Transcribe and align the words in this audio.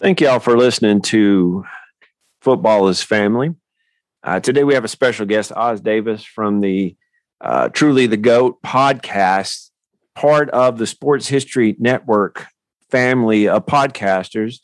Thank 0.00 0.22
you 0.22 0.30
all 0.30 0.40
for 0.40 0.56
listening 0.56 1.02
to 1.02 1.62
Football 2.40 2.88
is 2.88 3.02
Family. 3.02 3.54
Uh, 4.24 4.40
today 4.40 4.64
we 4.64 4.72
have 4.72 4.86
a 4.86 4.88
special 4.88 5.26
guest, 5.26 5.52
Oz 5.52 5.82
Davis 5.82 6.24
from 6.24 6.62
the 6.62 6.96
uh, 7.42 7.68
Truly 7.68 8.06
the 8.06 8.16
GOAT 8.16 8.62
podcast, 8.62 9.68
part 10.14 10.48
of 10.52 10.78
the 10.78 10.86
Sports 10.86 11.28
History 11.28 11.76
Network 11.78 12.46
family 12.90 13.46
of 13.46 13.66
podcasters. 13.66 14.60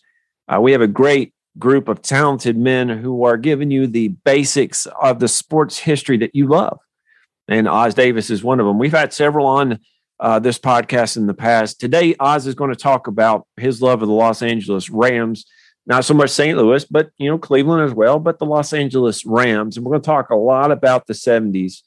Uh, 0.48 0.58
we 0.58 0.72
have 0.72 0.80
a 0.80 0.88
great 0.88 1.34
group 1.58 1.88
of 1.88 2.00
talented 2.00 2.56
men 2.56 2.88
who 2.88 3.22
are 3.24 3.36
giving 3.36 3.70
you 3.70 3.86
the 3.86 4.08
basics 4.08 4.86
of 5.02 5.18
the 5.18 5.28
sports 5.28 5.76
history 5.76 6.16
that 6.16 6.34
you 6.34 6.46
love. 6.46 6.78
And 7.46 7.68
Oz 7.68 7.92
Davis 7.92 8.30
is 8.30 8.42
one 8.42 8.58
of 8.58 8.64
them. 8.64 8.78
We've 8.78 8.90
had 8.90 9.12
several 9.12 9.46
on 9.46 9.80
uh, 10.20 10.38
this 10.38 10.58
podcast 10.58 11.16
in 11.16 11.26
the 11.26 11.34
past. 11.34 11.80
Today, 11.80 12.14
Oz 12.18 12.46
is 12.46 12.54
going 12.54 12.70
to 12.70 12.76
talk 12.76 13.06
about 13.06 13.46
his 13.56 13.82
love 13.82 14.02
of 14.02 14.08
the 14.08 14.14
Los 14.14 14.42
Angeles 14.42 14.88
Rams, 14.90 15.46
not 15.86 16.04
so 16.04 16.14
much 16.14 16.30
St. 16.30 16.56
Louis, 16.56 16.84
but 16.84 17.10
you 17.18 17.28
know 17.28 17.38
Cleveland 17.38 17.82
as 17.82 17.92
well, 17.92 18.18
but 18.18 18.38
the 18.38 18.46
Los 18.46 18.72
Angeles 18.72 19.24
Rams, 19.26 19.76
and 19.76 19.84
we're 19.84 19.92
going 19.92 20.02
to 20.02 20.06
talk 20.06 20.30
a 20.30 20.36
lot 20.36 20.70
about 20.70 21.06
the 21.06 21.14
'70s 21.14 21.82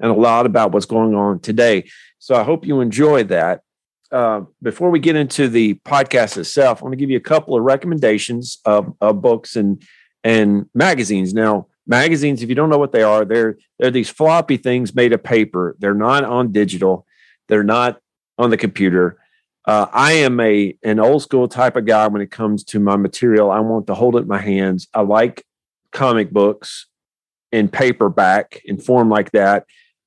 and 0.00 0.10
a 0.10 0.14
lot 0.14 0.46
about 0.46 0.72
what's 0.72 0.86
going 0.86 1.14
on 1.14 1.40
today. 1.40 1.88
So 2.18 2.34
I 2.34 2.42
hope 2.42 2.66
you 2.66 2.80
enjoy 2.80 3.24
that. 3.24 3.62
Uh, 4.10 4.42
before 4.62 4.90
we 4.90 4.98
get 4.98 5.16
into 5.16 5.48
the 5.48 5.74
podcast 5.84 6.36
itself, 6.36 6.80
I 6.80 6.84
want 6.84 6.92
to 6.92 6.96
give 6.96 7.10
you 7.10 7.16
a 7.16 7.20
couple 7.20 7.56
of 7.56 7.62
recommendations 7.62 8.58
of, 8.64 8.94
of 9.00 9.20
books 9.20 9.56
and 9.56 9.82
and 10.24 10.66
magazines. 10.74 11.34
Now, 11.34 11.68
magazines, 11.86 12.42
if 12.42 12.48
you 12.48 12.54
don't 12.54 12.70
know 12.70 12.78
what 12.78 12.92
they 12.92 13.02
are, 13.02 13.24
they're 13.24 13.58
they're 13.78 13.90
these 13.90 14.10
floppy 14.10 14.56
things 14.56 14.94
made 14.94 15.12
of 15.12 15.22
paper. 15.22 15.76
They're 15.78 15.94
not 15.94 16.24
on 16.24 16.52
digital 16.52 17.05
they're 17.48 17.64
not 17.64 18.00
on 18.38 18.50
the 18.50 18.56
computer. 18.56 19.18
Uh, 19.64 19.86
I 19.92 20.12
am 20.12 20.38
a 20.40 20.76
an 20.82 21.00
old 21.00 21.22
school 21.22 21.48
type 21.48 21.76
of 21.76 21.86
guy 21.86 22.06
when 22.06 22.22
it 22.22 22.30
comes 22.30 22.62
to 22.64 22.78
my 22.80 22.96
material. 22.96 23.50
I 23.50 23.60
want 23.60 23.88
to 23.88 23.94
hold 23.94 24.16
it 24.16 24.20
in 24.20 24.28
my 24.28 24.40
hands. 24.40 24.86
I 24.94 25.00
like 25.00 25.44
comic 25.92 26.30
books 26.30 26.86
in 27.50 27.68
paperback 27.68 28.60
in 28.64 28.78
form 28.78 29.08
like 29.08 29.32
that, 29.32 29.66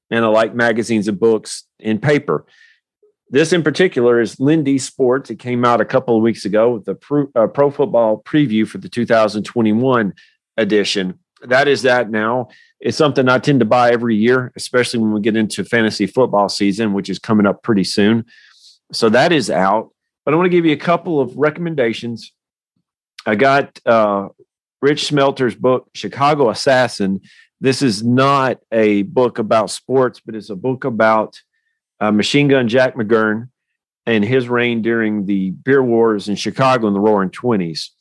and 0.10 0.24
I 0.24 0.28
like 0.30 0.56
magazines 0.56 1.08
and 1.08 1.20
books 1.20 1.66
in 1.80 2.00
paper. 2.00 2.46
This 3.32 3.54
in 3.54 3.62
particular 3.62 4.20
is 4.20 4.40
Lindy 4.40 4.80
Sports. 4.80 5.30
It 5.30 5.38
came 5.38 5.64
out 5.64 5.82
a 5.82 5.86
couple 5.86 6.16
of 6.16 6.24
weeks 6.24 6.46
ago 6.46 6.74
with 6.74 6.86
the 6.86 6.96
pro, 6.96 7.28
uh, 7.36 7.48
pro 7.48 7.70
football 7.70 8.24
preview 8.24 8.68
for 8.68 8.80
the 8.80 8.90
2021 8.90 10.14
edition. 10.58 11.20
That 11.44 11.68
is 11.68 11.84
that 11.84 12.10
now. 12.10 12.50
It's 12.80 12.98
something 12.98 13.28
I 13.28 13.40
tend 13.40 13.60
to 13.60 13.66
buy 13.66 13.92
every 13.92 14.16
year, 14.16 14.52
especially 14.56 15.00
when 15.00 15.12
we 15.12 15.22
get 15.22 15.36
into 15.36 15.64
fantasy 15.66 16.08
football 16.08 16.50
season, 16.50 16.94
which 16.94 17.10
is 17.10 17.20
coming 17.20 17.46
up 17.46 17.62
pretty 17.62 17.84
soon. 17.84 18.26
So 18.92 19.10
that 19.10 19.32
is 19.32 19.50
out. 19.50 19.92
But 20.26 20.34
I 20.34 20.38
want 20.38 20.46
to 20.46 20.58
give 20.58 20.66
you 20.66 20.74
a 20.74 20.78
couple 20.78 21.20
of 21.20 21.36
recommendations. 21.36 22.34
I 23.26 23.36
got 23.36 23.80
uh, 23.86 24.30
Rich 24.82 25.08
Smelter's 25.08 25.56
book, 25.56 25.90
Chicago 25.94 26.50
Assassin. 26.50 27.22
This 27.60 27.82
is 27.82 28.04
not 28.04 28.60
a 28.72 29.04
book 29.04 29.40
about 29.40 29.72
sports, 29.72 30.22
but 30.26 30.36
it's 30.36 30.50
a 30.50 30.56
book 30.56 30.86
about 30.86 31.42
uh, 32.00 32.12
Machine 32.12 32.48
Gun 32.48 32.68
Jack 32.70 32.96
McGurn 32.96 33.50
and 34.06 34.24
his 34.24 34.48
reign 34.48 34.82
during 34.82 35.26
the 35.26 35.52
beer 35.52 35.84
wars 35.84 36.30
in 36.30 36.36
Chicago 36.36 36.88
in 36.88 36.94
the 36.94 37.00
Roaring 37.00 37.30
Twenties. 37.30 37.92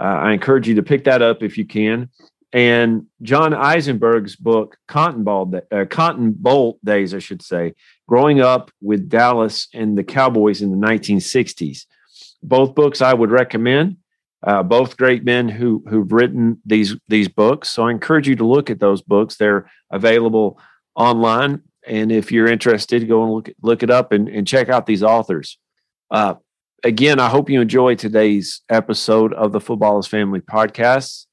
Uh, 0.00 0.04
I 0.04 0.32
encourage 0.32 0.68
you 0.68 0.76
to 0.76 0.82
pick 0.82 1.04
that 1.04 1.22
up 1.22 1.42
if 1.42 1.58
you 1.58 1.64
can 1.64 2.08
and 2.52 3.06
John 3.22 3.52
Eisenberg's 3.52 4.36
book, 4.36 4.76
Cotton, 4.86 5.22
Ball, 5.22 5.52
uh, 5.70 5.84
Cotton 5.88 6.32
Bowl 6.32 6.78
Days, 6.82 7.14
I 7.14 7.18
should 7.18 7.42
say, 7.42 7.74
growing 8.06 8.40
up 8.40 8.70
with 8.80 9.08
Dallas 9.08 9.68
and 9.74 9.98
the 9.98 10.04
Cowboys 10.04 10.62
in 10.62 10.70
the 10.70 10.86
1960s. 10.86 11.84
Both 12.42 12.74
books 12.74 13.02
I 13.02 13.12
would 13.12 13.30
recommend. 13.30 13.98
Uh, 14.42 14.62
both 14.62 14.96
great 14.96 15.24
men 15.24 15.48
who 15.48 15.82
who've 15.88 16.12
written 16.12 16.60
these 16.64 16.94
these 17.08 17.26
books. 17.26 17.70
So 17.70 17.88
I 17.88 17.90
encourage 17.90 18.28
you 18.28 18.36
to 18.36 18.46
look 18.46 18.70
at 18.70 18.78
those 18.78 19.02
books. 19.02 19.36
They're 19.36 19.68
available 19.90 20.60
online, 20.94 21.62
and 21.84 22.12
if 22.12 22.30
you're 22.30 22.46
interested, 22.46 23.08
go 23.08 23.24
and 23.24 23.32
look 23.32 23.50
look 23.62 23.82
it 23.82 23.90
up 23.90 24.12
and, 24.12 24.28
and 24.28 24.46
check 24.46 24.68
out 24.68 24.86
these 24.86 25.02
authors. 25.02 25.58
Uh, 26.08 26.34
again, 26.84 27.18
I 27.18 27.28
hope 27.28 27.50
you 27.50 27.60
enjoy 27.60 27.96
today's 27.96 28.62
episode 28.68 29.34
of 29.34 29.50
the 29.50 29.60
Football 29.60 29.98
is 29.98 30.06
Family 30.06 30.40
podcast. 30.40 31.26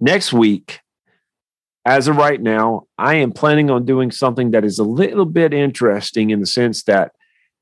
Next 0.00 0.32
week, 0.32 0.80
as 1.84 2.08
of 2.08 2.16
right 2.16 2.40
now, 2.40 2.86
I 2.98 3.16
am 3.16 3.32
planning 3.32 3.70
on 3.70 3.84
doing 3.84 4.10
something 4.10 4.50
that 4.52 4.64
is 4.64 4.78
a 4.78 4.84
little 4.84 5.26
bit 5.26 5.52
interesting 5.52 6.30
in 6.30 6.40
the 6.40 6.46
sense 6.46 6.82
that 6.84 7.12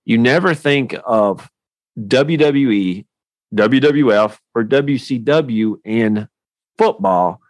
you 0.05 0.17
never 0.19 0.55
think 0.55 0.95
of 1.05 1.51
WWE, 1.99 3.05
WWF, 3.55 4.39
or 4.55 4.65
WCW 4.65 5.75
in 5.85 6.29
football, 6.79 7.41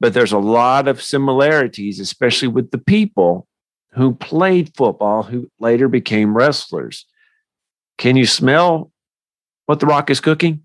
but 0.00 0.14
there's 0.14 0.32
a 0.32 0.38
lot 0.38 0.88
of 0.88 1.02
similarities, 1.02 2.00
especially 2.00 2.48
with 2.48 2.70
the 2.70 2.78
people 2.78 3.46
who 3.92 4.14
played 4.14 4.74
football 4.76 5.22
who 5.22 5.50
later 5.60 5.88
became 5.88 6.36
wrestlers. 6.36 7.06
Can 7.98 8.16
you 8.16 8.26
smell 8.26 8.90
what 9.66 9.80
The 9.80 9.86
Rock 9.86 10.10
is 10.10 10.20
cooking? 10.20 10.64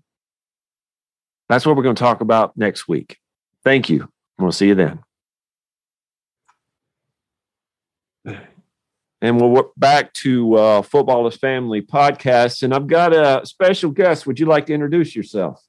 That's 1.48 1.66
what 1.66 1.76
we're 1.76 1.82
going 1.82 1.94
to 1.94 2.00
talk 2.00 2.20
about 2.20 2.56
next 2.56 2.88
week. 2.88 3.18
Thank 3.68 3.90
you. 3.90 4.08
We'll 4.38 4.50
see 4.50 4.68
you 4.68 4.74
then. 4.74 5.00
And 9.20 9.38
we'll 9.38 9.50
work 9.50 9.72
back 9.76 10.14
to 10.14 10.54
uh, 10.54 10.80
Football 10.80 11.26
is 11.26 11.36
Family 11.36 11.82
podcast. 11.82 12.62
And 12.62 12.72
I've 12.72 12.86
got 12.86 13.12
a 13.12 13.44
special 13.44 13.90
guest. 13.90 14.26
Would 14.26 14.40
you 14.40 14.46
like 14.46 14.64
to 14.68 14.72
introduce 14.72 15.14
yourself? 15.14 15.62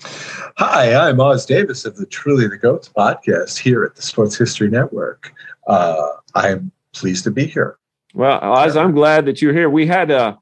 Hi, 0.00 0.94
I'm 0.94 1.20
Oz 1.20 1.44
Davis 1.44 1.84
of 1.84 1.94
the 1.98 2.06
Truly 2.06 2.48
the 2.48 2.56
Goats 2.56 2.88
podcast 2.88 3.58
here 3.58 3.84
at 3.84 3.96
the 3.96 4.00
Sports 4.00 4.38
History 4.38 4.70
Network. 4.70 5.34
Uh, 5.66 6.12
I'm 6.34 6.72
pleased 6.94 7.24
to 7.24 7.30
be 7.30 7.44
here. 7.44 7.76
Well, 8.14 8.40
Oz, 8.42 8.78
I'm 8.78 8.92
glad 8.92 9.26
that 9.26 9.42
you're 9.42 9.52
here. 9.52 9.68
We 9.68 9.86
had 9.86 10.10
a 10.10 10.38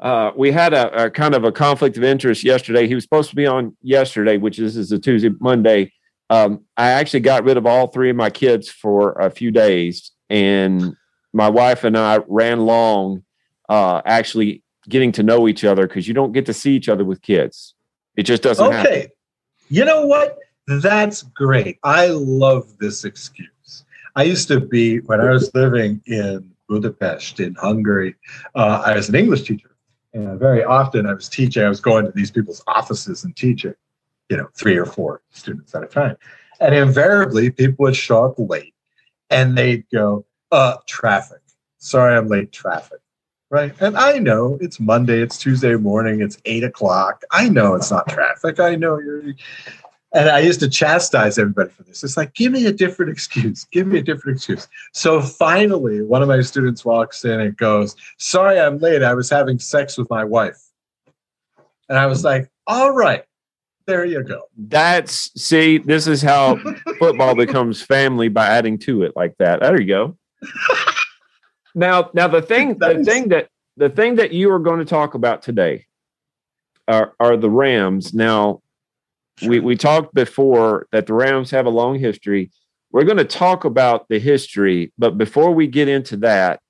uh, 0.00 0.30
we 0.34 0.50
had 0.52 0.72
a, 0.72 1.04
a, 1.04 1.10
kind 1.10 1.34
of 1.34 1.44
a 1.44 1.52
conflict 1.52 1.98
of 1.98 2.02
interest 2.02 2.44
yesterday. 2.44 2.88
He 2.88 2.94
was 2.94 3.04
supposed 3.04 3.30
to 3.30 3.36
be 3.36 3.46
on 3.46 3.76
yesterday, 3.82 4.38
which 4.38 4.58
is, 4.58 4.76
is 4.76 4.90
a 4.90 4.98
Tuesday, 4.98 5.30
Monday 5.38 5.92
um, 6.30 6.64
I 6.76 6.90
actually 6.90 7.20
got 7.20 7.44
rid 7.44 7.56
of 7.56 7.66
all 7.66 7.88
three 7.88 8.10
of 8.10 8.16
my 8.16 8.30
kids 8.30 8.68
for 8.68 9.12
a 9.12 9.30
few 9.30 9.50
days, 9.50 10.12
and 10.30 10.96
my 11.32 11.48
wife 11.48 11.84
and 11.84 11.96
I 11.98 12.20
ran 12.28 12.60
long, 12.60 13.24
uh, 13.68 14.00
actually 14.04 14.62
getting 14.88 15.12
to 15.12 15.22
know 15.22 15.48
each 15.48 15.64
other 15.64 15.86
because 15.86 16.08
you 16.08 16.14
don't 16.14 16.32
get 16.32 16.46
to 16.46 16.54
see 16.54 16.74
each 16.74 16.88
other 16.88 17.04
with 17.04 17.20
kids. 17.22 17.74
It 18.16 18.22
just 18.22 18.42
doesn't. 18.42 18.66
Okay, 18.66 18.96
happen. 18.96 19.10
you 19.68 19.84
know 19.84 20.06
what? 20.06 20.38
That's 20.66 21.22
great. 21.22 21.78
I 21.84 22.06
love 22.08 22.78
this 22.78 23.04
excuse. 23.04 23.84
I 24.16 24.22
used 24.22 24.48
to 24.48 24.60
be 24.60 25.00
when 25.00 25.20
I 25.20 25.30
was 25.30 25.52
living 25.54 26.00
in 26.06 26.50
Budapest 26.68 27.40
in 27.40 27.54
Hungary. 27.56 28.14
Uh, 28.54 28.82
I 28.86 28.94
was 28.94 29.10
an 29.10 29.14
English 29.14 29.42
teacher, 29.42 29.76
and 30.14 30.38
very 30.38 30.64
often 30.64 31.06
I 31.06 31.12
was 31.12 31.28
teaching. 31.28 31.62
I 31.62 31.68
was 31.68 31.80
going 31.80 32.06
to 32.06 32.12
these 32.12 32.30
people's 32.30 32.62
offices 32.66 33.24
and 33.24 33.36
teaching 33.36 33.74
you 34.28 34.36
know, 34.36 34.48
three 34.56 34.76
or 34.76 34.86
four 34.86 35.22
students 35.30 35.74
at 35.74 35.82
a 35.82 35.86
time. 35.86 36.16
And 36.60 36.74
invariably, 36.74 37.50
people 37.50 37.84
would 37.84 37.96
show 37.96 38.24
up 38.24 38.34
late 38.38 38.74
and 39.30 39.56
they'd 39.56 39.84
go, 39.92 40.24
uh, 40.52 40.76
traffic. 40.86 41.40
Sorry, 41.78 42.16
I'm 42.16 42.28
late, 42.28 42.52
traffic. 42.52 43.00
Right. 43.50 43.74
And 43.80 43.96
I 43.96 44.18
know 44.18 44.58
it's 44.60 44.80
Monday, 44.80 45.20
it's 45.20 45.38
Tuesday 45.38 45.76
morning, 45.76 46.22
it's 46.22 46.38
eight 46.44 46.64
o'clock. 46.64 47.22
I 47.30 47.48
know 47.48 47.74
it's 47.74 47.90
not 47.90 48.08
traffic. 48.08 48.58
I 48.58 48.74
know 48.74 48.98
you're. 48.98 49.34
And 50.14 50.28
I 50.28 50.38
used 50.38 50.60
to 50.60 50.68
chastise 50.68 51.38
everybody 51.38 51.70
for 51.70 51.82
this. 51.82 52.04
It's 52.04 52.16
like, 52.16 52.34
give 52.34 52.52
me 52.52 52.66
a 52.66 52.72
different 52.72 53.10
excuse. 53.12 53.64
Give 53.64 53.86
me 53.86 53.98
a 53.98 54.02
different 54.02 54.38
excuse. 54.38 54.68
So 54.92 55.20
finally, 55.20 56.02
one 56.02 56.22
of 56.22 56.28
my 56.28 56.40
students 56.40 56.84
walks 56.84 57.24
in 57.24 57.40
and 57.40 57.56
goes, 57.56 57.96
Sorry, 58.18 58.58
I'm 58.58 58.78
late. 58.78 59.02
I 59.02 59.14
was 59.14 59.28
having 59.28 59.58
sex 59.58 59.98
with 59.98 60.08
my 60.10 60.24
wife. 60.24 60.70
And 61.88 61.98
I 61.98 62.06
was 62.06 62.24
like, 62.24 62.50
All 62.66 62.92
right, 62.92 63.24
there 63.86 64.04
you 64.04 64.22
go. 64.22 64.42
That's 64.56 65.30
see, 65.40 65.78
this 65.78 66.06
is 66.06 66.22
how 66.22 66.58
football 66.98 67.34
becomes 67.34 67.82
family 67.82 68.28
by 68.28 68.46
adding 68.46 68.78
to 68.80 69.02
it 69.02 69.12
like 69.14 69.36
that. 69.38 69.60
There 69.60 69.80
you 69.80 69.86
go. 69.86 70.16
now, 71.74 72.10
now 72.14 72.28
the 72.28 72.42
thing, 72.42 72.78
the 72.78 73.02
thing 73.04 73.28
that 73.28 73.48
the 73.76 73.90
thing 73.90 74.16
that 74.16 74.32
you 74.32 74.50
are 74.52 74.58
going 74.58 74.78
to 74.78 74.84
talk 74.84 75.14
about 75.14 75.42
today, 75.42 75.86
are, 76.88 77.14
are 77.18 77.36
the 77.36 77.50
Rams. 77.50 78.14
Now, 78.14 78.62
we, 79.44 79.60
we 79.60 79.76
talked 79.76 80.14
before 80.14 80.86
that 80.92 81.06
the 81.06 81.14
Rams 81.14 81.50
have 81.50 81.66
a 81.66 81.70
long 81.70 81.98
history. 81.98 82.50
We're 82.92 83.04
going 83.04 83.18
to 83.18 83.24
talk 83.24 83.64
about 83.64 84.08
the 84.08 84.18
history, 84.18 84.92
but 84.98 85.18
before 85.18 85.52
we 85.52 85.66
get 85.66 85.88
into 85.88 86.16
that, 86.18 86.60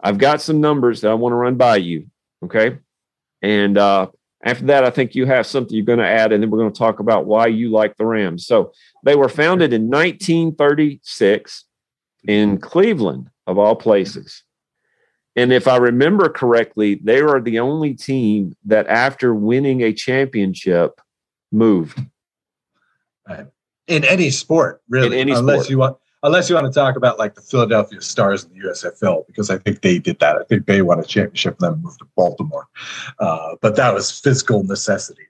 I've 0.00 0.18
got 0.18 0.40
some 0.40 0.60
numbers 0.60 1.00
that 1.00 1.10
I 1.10 1.14
want 1.14 1.32
to 1.32 1.36
run 1.36 1.56
by 1.56 1.76
you. 1.76 2.06
Okay. 2.44 2.78
And 3.42 3.78
uh, 3.78 4.08
after 4.44 4.66
that, 4.66 4.84
I 4.84 4.90
think 4.90 5.14
you 5.14 5.26
have 5.26 5.46
something 5.46 5.74
you're 5.74 5.84
going 5.84 5.98
to 5.98 6.06
add, 6.06 6.32
and 6.32 6.42
then 6.42 6.50
we're 6.50 6.58
going 6.58 6.72
to 6.72 6.78
talk 6.78 7.00
about 7.00 7.26
why 7.26 7.48
you 7.48 7.70
like 7.70 7.96
the 7.96 8.06
Rams. 8.06 8.46
So 8.46 8.72
they 9.04 9.16
were 9.16 9.28
founded 9.28 9.72
in 9.72 9.88
1936 9.88 11.64
in 12.26 12.58
Cleveland, 12.58 13.30
of 13.46 13.58
all 13.58 13.74
places. 13.74 14.44
And 15.34 15.52
if 15.52 15.66
I 15.68 15.76
remember 15.76 16.28
correctly, 16.28 16.96
they 16.96 17.20
are 17.20 17.40
the 17.40 17.60
only 17.60 17.94
team 17.94 18.56
that, 18.66 18.86
after 18.88 19.34
winning 19.34 19.82
a 19.82 19.92
championship, 19.92 21.00
moved. 21.50 22.00
In 23.86 24.04
any 24.04 24.30
sport, 24.30 24.82
really, 24.88 25.06
In 25.08 25.12
any 25.14 25.32
unless 25.32 25.60
sport. 25.60 25.70
you 25.70 25.78
want, 25.78 25.96
unless 26.22 26.48
you 26.48 26.54
want 26.54 26.66
to 26.66 26.72
talk 26.72 26.96
about 26.96 27.18
like 27.18 27.34
the 27.34 27.40
Philadelphia 27.40 28.00
Stars 28.00 28.44
in 28.44 28.52
the 28.52 28.68
USFL, 28.68 29.26
because 29.26 29.50
I 29.50 29.58
think 29.58 29.82
they 29.82 29.98
did 29.98 30.18
that. 30.20 30.36
I 30.36 30.44
think 30.44 30.66
they 30.66 30.82
won 30.82 31.00
a 31.00 31.04
championship 31.04 31.56
and 31.60 31.72
then 31.74 31.82
moved 31.82 31.98
to 32.00 32.06
Baltimore, 32.16 32.66
uh, 33.18 33.56
but 33.60 33.76
that 33.76 33.94
was 33.94 34.10
fiscal 34.18 34.62
necessity. 34.64 35.22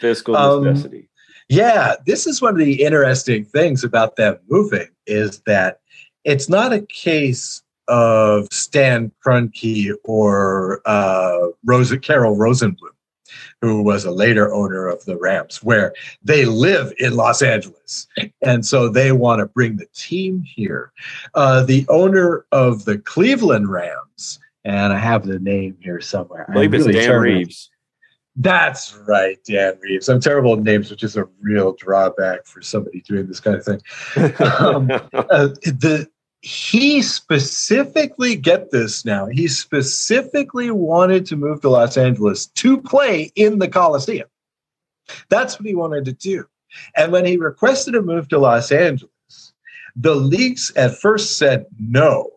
Fiscal 0.00 0.36
Um, 0.36 0.64
necessity. 0.64 1.08
Yeah, 1.48 1.94
this 2.06 2.26
is 2.26 2.42
one 2.42 2.54
of 2.54 2.58
the 2.58 2.82
interesting 2.82 3.44
things 3.44 3.84
about 3.84 4.16
them 4.16 4.38
moving 4.48 4.88
is 5.06 5.40
that 5.46 5.78
it's 6.24 6.48
not 6.48 6.72
a 6.72 6.80
case 6.82 7.62
of 7.86 8.48
Stan 8.50 9.12
Kroenke 9.24 9.92
or 10.02 10.80
uh, 10.86 11.48
Rosa 11.64 11.98
Carroll 12.00 12.36
Rosenbloom, 12.36 12.95
who 13.60 13.82
was 13.82 14.04
a 14.04 14.10
later 14.10 14.52
owner 14.52 14.86
of 14.86 15.04
the 15.04 15.16
Rams, 15.16 15.62
where 15.62 15.94
they 16.22 16.44
live 16.44 16.92
in 16.98 17.16
Los 17.16 17.42
Angeles, 17.42 18.06
and 18.42 18.64
so 18.64 18.88
they 18.88 19.12
want 19.12 19.40
to 19.40 19.46
bring 19.46 19.76
the 19.76 19.86
team 19.94 20.42
here. 20.42 20.92
Uh, 21.34 21.62
the 21.64 21.86
owner 21.88 22.46
of 22.52 22.84
the 22.84 22.98
Cleveland 22.98 23.70
Rams, 23.70 24.38
and 24.64 24.92
I 24.92 24.98
have 24.98 25.26
the 25.26 25.38
name 25.38 25.76
here 25.80 26.00
somewhere. 26.00 26.46
I 26.48 26.52
believe 26.52 26.74
it's 26.74 26.86
really 26.86 27.00
Dan. 27.00 27.20
Reeves. 27.20 27.70
That's 28.38 28.94
right, 29.08 29.38
Dan 29.46 29.78
Reeves. 29.80 30.10
I'm 30.10 30.20
terrible 30.20 30.52
at 30.52 30.58
names, 30.58 30.90
which 30.90 31.02
is 31.02 31.16
a 31.16 31.26
real 31.40 31.72
drawback 31.72 32.44
for 32.44 32.60
somebody 32.60 33.00
doing 33.00 33.26
this 33.26 33.40
kind 33.40 33.56
of 33.56 33.64
thing. 33.64 33.80
Um, 34.60 34.90
Uh, 34.90 35.48
the 35.64 36.06
he 36.46 37.02
specifically 37.02 38.36
get 38.36 38.70
this 38.70 39.04
now. 39.04 39.26
He 39.26 39.48
specifically 39.48 40.70
wanted 40.70 41.26
to 41.26 41.36
move 41.36 41.60
to 41.62 41.68
Los 41.68 41.96
Angeles 41.96 42.46
to 42.46 42.80
play 42.80 43.32
in 43.34 43.58
the 43.58 43.66
Coliseum. 43.66 44.28
That's 45.28 45.58
what 45.58 45.66
he 45.66 45.74
wanted 45.74 46.04
to 46.04 46.12
do. 46.12 46.46
And 46.94 47.10
when 47.10 47.26
he 47.26 47.36
requested 47.36 47.96
a 47.96 48.00
move 48.00 48.28
to 48.28 48.38
Los 48.38 48.70
Angeles, 48.70 49.10
the 49.96 50.14
leagues 50.14 50.70
at 50.76 50.96
first 50.96 51.36
said 51.36 51.66
no. 51.80 52.30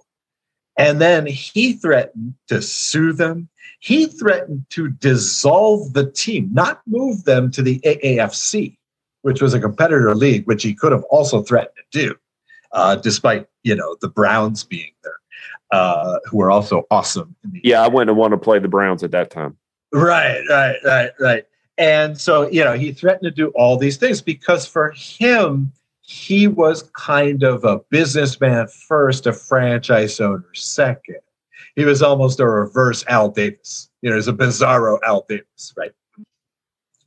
And 0.75 0.99
then 0.99 1.27
he 1.27 1.73
threatened 1.73 2.33
to 2.47 2.63
sue 2.63 3.13
them. 3.13 3.47
He 3.79 4.07
threatened 4.07 4.65
to 4.71 4.89
dissolve 4.89 5.93
the 5.93 6.09
team, 6.09 6.49
not 6.51 6.81
move 6.87 7.25
them 7.25 7.51
to 7.51 7.61
the 7.61 7.79
AAFC, 7.81 8.75
which 9.21 9.39
was 9.39 9.53
a 9.53 9.59
competitor 9.59 10.15
league, 10.15 10.47
which 10.47 10.63
he 10.63 10.73
could 10.73 10.93
have 10.93 11.03
also 11.11 11.43
threatened 11.43 11.75
to 11.91 12.07
do, 12.07 12.15
uh, 12.71 12.95
despite 12.95 13.47
you 13.63 13.75
know 13.75 13.95
the 14.01 14.09
Browns 14.09 14.63
being 14.63 14.91
there, 15.03 15.19
uh, 15.71 16.19
who 16.25 16.41
are 16.41 16.51
also 16.51 16.83
awesome. 16.91 17.35
In 17.43 17.51
the 17.51 17.61
yeah, 17.63 17.81
I 17.81 17.87
wouldn't 17.87 18.17
want 18.17 18.31
to 18.31 18.37
play 18.37 18.59
the 18.59 18.67
Browns 18.67 19.03
at 19.03 19.11
that 19.11 19.29
time. 19.29 19.57
Right, 19.91 20.41
right, 20.49 20.75
right, 20.83 21.11
right. 21.19 21.45
And 21.79 22.19
so, 22.19 22.49
you 22.49 22.63
know, 22.63 22.73
he 22.73 22.91
threatened 22.91 23.23
to 23.23 23.31
do 23.31 23.49
all 23.55 23.77
these 23.77 23.95
things 23.97 24.21
because 24.21 24.67
for 24.67 24.91
him, 24.95 25.71
he 26.01 26.47
was 26.47 26.89
kind 26.93 27.41
of 27.43 27.63
a 27.63 27.79
businessman 27.89 28.67
first, 28.67 29.25
a 29.27 29.33
franchise 29.33 30.19
owner 30.19 30.53
second. 30.53 31.21
He 31.75 31.85
was 31.85 32.01
almost 32.01 32.39
a 32.39 32.47
reverse 32.47 33.05
Al 33.07 33.29
Davis. 33.29 33.89
You 34.01 34.09
know, 34.09 34.17
he's 34.17 34.27
a 34.27 34.33
bizarro 34.33 34.99
Al 35.07 35.25
Davis, 35.29 35.73
right? 35.77 35.91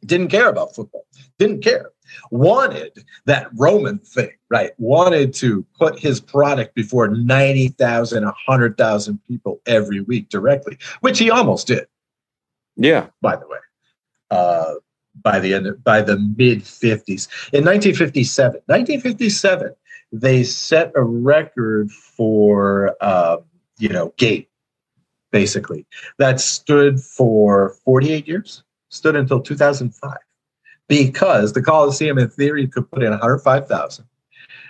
Didn't 0.05 0.29
care 0.29 0.49
about 0.49 0.75
football, 0.75 1.07
didn't 1.39 1.63
care. 1.63 1.91
Wanted 2.31 3.05
that 3.27 3.49
Roman 3.57 3.99
thing, 3.99 4.33
right? 4.51 4.73
Wanted 4.79 5.33
to 5.35 5.65
put 5.79 5.99
his 5.99 6.21
product 6.21 6.75
before 6.75 7.09
90,000, 7.09 8.25
100,000 8.25 9.21
people 9.27 9.61
every 9.67 10.01
week 10.01 10.29
directly, 10.29 10.77
which 11.01 11.19
he 11.19 11.31
almost 11.31 11.69
did 11.69 11.87
Yeah. 12.77 13.07
by 13.23 13.37
the 13.37 13.47
way, 13.47 13.59
uh, 14.31 14.75
by 15.23 15.39
the 15.39 15.55
end 15.55 15.67
of, 15.67 15.83
by 15.85 16.03
the 16.03 16.19
mid 16.37 16.63
50s. 16.63 17.29
In 17.53 17.65
1957, 17.65 18.61
1957, 18.67 19.73
they 20.13 20.43
set 20.43 20.93
a 20.95 21.03
record 21.03 21.91
for 21.91 22.95
uh, 23.01 23.39
you 23.79 23.89
know 23.89 24.13
gate, 24.19 24.49
basically 25.31 25.87
that 26.19 26.41
stood 26.41 27.01
for 27.01 27.75
48 27.85 28.29
years, 28.29 28.63
stood 28.93 29.17
until 29.17 29.41
2005, 29.41 30.17
because 30.87 31.55
the 31.55 31.63
Coliseum 31.63 32.19
in 32.19 32.29
theory 32.29 32.69
could 32.69 32.89
put 32.91 33.03
in 33.03 33.11
105,000. 33.11 34.05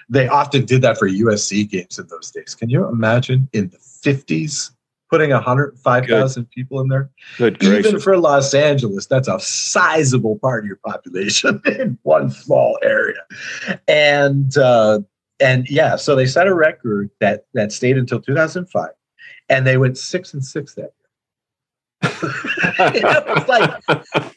They 0.08 0.28
often 0.28 0.64
did 0.64 0.82
that 0.82 0.98
for 0.98 1.08
USC 1.08 1.68
games 1.68 1.98
in 1.98 2.06
those 2.06 2.30
days. 2.30 2.54
Can 2.54 2.70
you 2.70 2.86
imagine 2.88 3.48
in 3.52 3.68
the 3.68 3.78
50s 3.78 4.70
putting 5.10 5.30
105,000 5.30 6.50
people 6.50 6.80
in 6.80 6.88
there? 6.88 7.10
Good 7.36 7.62
even 7.62 8.00
for 8.00 8.16
Los 8.16 8.54
Angeles, 8.54 9.06
that's 9.06 9.28
a 9.28 9.40
sizable 9.40 10.38
part 10.38 10.64
of 10.64 10.66
your 10.66 10.78
population 10.84 11.60
in 11.66 11.98
one 12.02 12.30
small 12.30 12.78
area. 12.82 13.22
And 13.88 14.56
uh, 14.56 15.00
and 15.40 15.68
yeah, 15.68 15.96
so 15.96 16.14
they 16.14 16.26
set 16.26 16.46
a 16.46 16.54
record 16.54 17.10
that 17.20 17.46
that 17.54 17.72
stayed 17.72 17.98
until 17.98 18.20
2005, 18.20 18.90
and 19.48 19.66
they 19.66 19.76
went 19.76 19.98
six 19.98 20.32
and 20.32 20.44
six 20.44 20.74
that 20.74 20.82
year. 20.82 21.01
You 22.94 23.00
know, 23.00 23.22
it's 23.26 23.48
like 23.48 23.82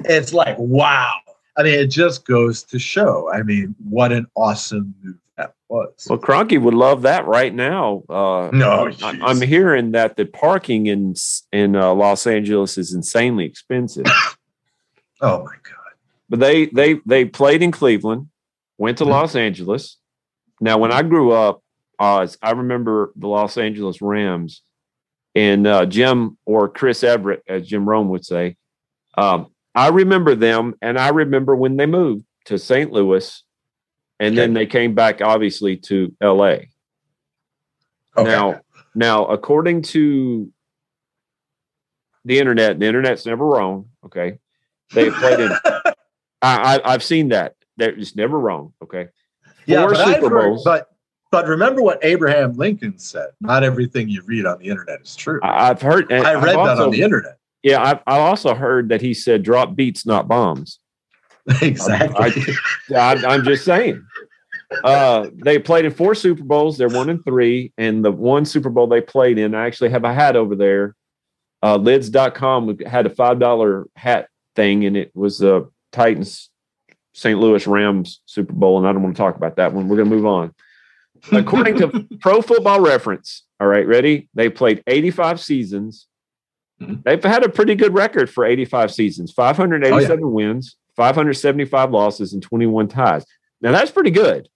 it's 0.06 0.34
like 0.34 0.56
wow. 0.60 1.14
I 1.58 1.64
mean, 1.64 1.74
it 1.80 1.88
just 1.88 2.26
goes 2.26 2.64
to 2.64 2.78
show. 2.80 3.32
I 3.34 3.42
mean, 3.44 3.76
what 3.88 4.12
an 4.12 4.28
awesome 4.36 4.94
move 5.02 5.16
that 5.38 5.54
was. 5.70 6.06
Well, 6.10 6.20
Kroenke 6.20 6.62
would 6.62 6.74
love 6.74 7.04
that 7.04 7.26
right 7.26 7.54
now. 7.54 8.04
Uh, 8.10 8.50
No, 8.54 8.92
I, 9.02 9.20
I'm 9.24 9.42
hearing 9.42 9.92
that 9.92 10.18
the 10.18 10.26
parking 10.26 10.88
in 10.88 11.16
in 11.54 11.76
uh, 11.76 11.94
Los 11.94 12.28
Angeles 12.28 12.78
is 12.78 12.94
insanely 12.94 13.46
expensive. 13.46 14.06
oh 15.22 15.40
my 15.44 15.56
god. 15.64 15.94
but 16.30 16.40
they 16.40 16.66
they 16.68 17.00
they 17.06 17.26
played 17.26 17.63
in 17.63 17.72
Cleveland, 17.72 18.28
went 18.78 18.98
to 19.00 19.06
Mhm. 19.06 19.10
Los 19.10 19.36
Angeles. 19.36 19.98
Now, 20.62 20.78
when 20.78 20.92
I 20.92 21.01
grew 21.04 21.32
up, 21.32 21.62
Oz, 22.00 22.38
I 22.42 22.51
remember 22.51 23.12
the 23.16 23.28
Los 23.28 23.58
Angeles 23.58 24.01
Rams 24.01 24.62
and 25.36 25.68
uh, 25.68 25.86
Jim 25.86 26.38
or 26.46 26.70
Chris 26.70 27.04
Everett, 27.04 27.44
as 27.48 27.68
Jim 27.68 27.88
Rome 27.88 28.10
would 28.10 28.25
say. 28.25 28.56
Um, 29.18 29.48
I 29.74 29.89
remember 29.89 30.36
them, 30.36 30.75
and 30.82 30.98
I 30.98 31.10
remember 31.10 31.56
when 31.56 31.75
they 31.77 31.86
moved 31.86 32.25
to 32.46 32.58
St. 32.58 32.92
Louis, 32.92 33.44
and 34.20 34.38
then 34.38 34.54
they 34.54 34.65
came 34.65 34.96
back, 34.96 35.22
obviously, 35.22 35.75
to 35.77 36.15
L.A. 36.22 36.70
Okay. 38.18 38.30
Now, 38.30 38.62
now, 38.94 39.25
according 39.25 39.82
to 39.84 40.50
the 42.24 42.39
internet, 42.39 42.80
the 42.80 42.86
internet's 42.86 43.25
never 43.25 43.46
wrong. 43.46 43.89
Okay, 44.06 44.39
they 44.94 45.10
played 45.12 45.42
in. 45.42 45.51
I, 45.65 45.94
I, 46.42 46.94
I've 46.94 47.04
seen 47.04 47.30
that. 47.30 47.56
They're 47.75 47.96
just 47.96 48.15
never 48.15 48.39
wrong. 48.39 48.72
Okay, 48.82 49.08
yeah, 49.65 49.82
four 49.86 49.96
Super 49.96 50.30
heard- 50.30 50.50
Bowls. 50.51 50.63
but 50.63 50.88
but 51.36 51.48
remember 51.48 51.82
what 51.82 52.00
Abraham 52.01 52.54
Lincoln 52.54 52.98
said. 52.98 53.32
Not 53.42 53.65
everything 53.65 54.08
you 54.08 54.22
read 54.25 54.46
on 54.46 54.58
the 54.60 54.70
internet 54.70 55.01
is 55.01 55.18
true. 55.18 55.42
I've 55.44 55.82
heard. 55.82 56.10
I 56.10 56.36
read 56.36 56.56
that 56.56 56.80
on 56.80 56.92
the 56.92 57.01
internet. 57.01 57.38
Yeah, 57.62 57.84
I've, 57.84 58.00
I 58.08 58.20
also 58.20 58.56
heard 58.56 58.88
that 58.88 59.01
he 59.01 59.13
said 59.13 59.44
drop 59.44 59.75
beats, 59.75 60.06
not 60.06 60.30
bombs. 60.30 60.80
exactly. 61.62 62.54
I, 62.96 63.22
I'm 63.27 63.44
just 63.44 63.65
saying. 63.65 64.01
Uh, 64.82 65.27
they 65.34 65.60
played 65.60 65.84
in 65.84 65.92
four 65.92 66.15
Super 66.15 66.46
Bowls. 66.46 66.77
They're 66.77 66.88
one 66.88 67.10
and 67.10 67.22
three. 67.25 67.74
And 67.77 68.04
the 68.06 68.13
one 68.13 68.46
Super 68.46 68.70
Bowl 68.70 68.88
they 68.88 69.01
played 69.01 69.38
in, 69.38 69.54
I 69.54 69.65
actually 69.65 69.89
have 69.89 70.06
a 70.06 70.13
hat 70.13 70.38
over 70.38 70.56
there. 70.56 70.96
Uh, 71.62 71.75
lids.com 71.75 72.80
had 72.86 73.08
a 73.08 73.10
$5 73.10 73.86
hat 73.98 74.30
thing, 74.56 74.86
and 74.86 74.96
it 74.96 75.12
was 75.13 75.39
the 75.39 75.70
Titans 75.92 76.50
St. 77.13 77.38
Louis 77.38 77.68
Rams 77.68 78.22
Super 78.25 78.54
Bowl. 78.54 78.77
And 78.77 78.88
I 78.88 78.94
don't 78.94 79.04
want 79.04 79.18
to 79.18 79.22
talk 79.22 79.36
about 79.36 79.58
that 79.58 79.74
one. 79.74 79.89
We're 79.89 79.98
going 79.98 80.10
to 80.10 80.15
move 80.15 80.25
on. 80.25 80.54
According 81.32 81.77
to 81.77 82.08
Pro 82.20 82.41
Football 82.41 82.82
Reference, 82.82 83.44
all 83.60 83.67
right, 83.67 83.86
ready? 83.88 84.29
They 84.34 84.50
played 84.50 84.84
85 84.88 85.39
seasons. 85.39 86.08
Mhm. 86.82 87.03
They've 87.03 87.24
had 87.24 87.44
a 87.44 87.50
pretty 87.50 87.75
good 87.75 87.94
record 87.94 88.29
for 88.29 88.46
85 88.46 88.91
seasons 88.91 89.32
587 89.32 90.32
wins, 90.32 90.75
575 90.96 91.91
losses, 91.91 92.34
and 92.34 92.44
21 92.44 92.88
ties. 92.89 93.25
Now, 93.62 93.72
that's 93.72 93.91
pretty 93.91 94.12
good. 94.12 94.50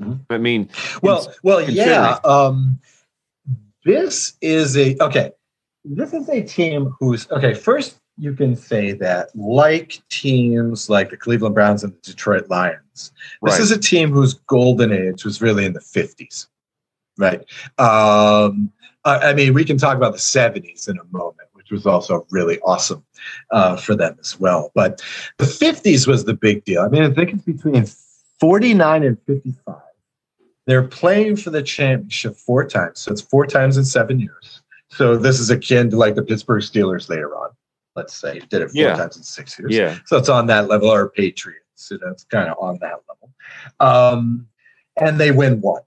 Mhm. 0.00 0.20
I 0.30 0.38
mean, 0.38 0.70
well, 1.02 1.32
well, 1.42 1.60
yeah. 1.60 2.18
Um, 2.24 2.80
this 3.84 4.34
is 4.40 4.76
a 4.76 4.96
okay. 5.02 5.32
This 5.84 6.12
is 6.12 6.28
a 6.28 6.42
team 6.42 6.94
who's 6.98 7.30
okay. 7.30 7.52
First, 7.54 7.97
you 8.18 8.34
can 8.34 8.56
say 8.56 8.92
that, 8.92 9.28
like 9.36 10.02
teams 10.10 10.90
like 10.90 11.10
the 11.10 11.16
Cleveland 11.16 11.54
Browns 11.54 11.84
and 11.84 11.92
the 11.92 12.00
Detroit 12.10 12.48
Lions, 12.50 12.80
this 12.94 13.12
Right. 13.42 13.60
is 13.60 13.70
a 13.70 13.78
team 13.78 14.10
whose 14.10 14.34
golden 14.34 14.92
age 14.92 15.24
was 15.24 15.40
really 15.40 15.64
in 15.64 15.72
the 15.72 15.80
50s, 15.80 16.48
right? 17.16 17.40
Um, 17.78 18.72
I, 19.04 19.30
I 19.30 19.34
mean, 19.34 19.54
we 19.54 19.64
can 19.64 19.78
talk 19.78 19.96
about 19.96 20.12
the 20.12 20.18
70s 20.18 20.88
in 20.88 20.98
a 20.98 21.04
moment, 21.16 21.48
which 21.52 21.70
was 21.70 21.86
also 21.86 22.26
really 22.30 22.58
awesome 22.60 23.04
uh, 23.52 23.76
for 23.76 23.94
them 23.94 24.16
as 24.20 24.38
well. 24.40 24.72
But 24.74 25.00
the 25.38 25.44
50s 25.44 26.06
was 26.08 26.24
the 26.24 26.34
big 26.34 26.64
deal. 26.64 26.82
I 26.82 26.88
mean, 26.88 27.04
I 27.04 27.10
think 27.10 27.32
it's 27.34 27.44
between 27.44 27.86
49 28.40 29.02
and 29.04 29.18
55. 29.26 29.76
They're 30.66 30.82
playing 30.86 31.36
for 31.36 31.50
the 31.50 31.62
championship 31.62 32.36
four 32.36 32.66
times. 32.66 32.98
So 33.00 33.12
it's 33.12 33.22
four 33.22 33.46
times 33.46 33.76
in 33.76 33.84
seven 33.84 34.20
years. 34.20 34.60
So 34.90 35.16
this 35.16 35.38
is 35.38 35.50
akin 35.50 35.90
to 35.90 35.96
like 35.96 36.14
the 36.14 36.22
Pittsburgh 36.22 36.62
Steelers 36.62 37.08
later 37.08 37.34
on. 37.36 37.50
Let's 37.98 38.14
say 38.14 38.38
did 38.38 38.62
it 38.62 38.70
four 38.70 38.82
Yeah. 38.82 38.94
times 38.94 39.16
in 39.16 39.24
six 39.24 39.58
years. 39.58 39.74
Yeah. 39.74 39.98
So 40.06 40.16
it's 40.16 40.28
on 40.28 40.46
that 40.46 40.68
level, 40.68 40.88
or 40.88 41.10
Patriots. 41.10 41.88
You 41.90 41.98
know, 41.98 42.10
it's 42.12 42.22
kind 42.24 42.48
of 42.48 42.56
on 42.60 42.78
that 42.80 43.00
level. 43.08 43.34
Um, 43.80 44.46
and 45.00 45.18
they 45.18 45.32
win 45.32 45.60
one. 45.60 45.82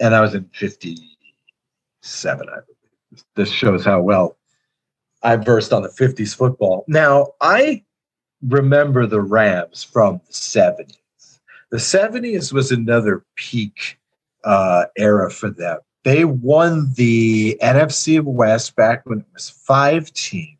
And 0.00 0.14
I 0.14 0.22
was 0.22 0.34
in 0.34 0.44
57, 0.54 2.48
I 2.48 2.52
believe. 2.54 3.24
This 3.36 3.50
shows 3.50 3.84
how 3.84 4.00
well 4.00 4.38
I 5.22 5.36
versed 5.36 5.72
on 5.74 5.82
the 5.82 5.90
50s 5.90 6.34
football. 6.34 6.84
Now, 6.88 7.34
I 7.42 7.84
remember 8.42 9.06
the 9.06 9.20
Rams 9.20 9.82
from 9.82 10.20
the 10.26 10.32
70s. 10.32 10.96
The 11.70 11.76
70s 11.76 12.52
was 12.52 12.72
another 12.72 13.22
peak 13.36 13.98
uh, 14.44 14.86
era 14.96 15.30
for 15.30 15.50
them. 15.50 15.78
They 16.04 16.24
won 16.24 16.90
the 16.94 17.58
NFC 17.62 18.22
West 18.22 18.74
back 18.74 19.04
when 19.04 19.20
it 19.20 19.26
was 19.34 19.50
five 19.50 20.10
teams. 20.14 20.56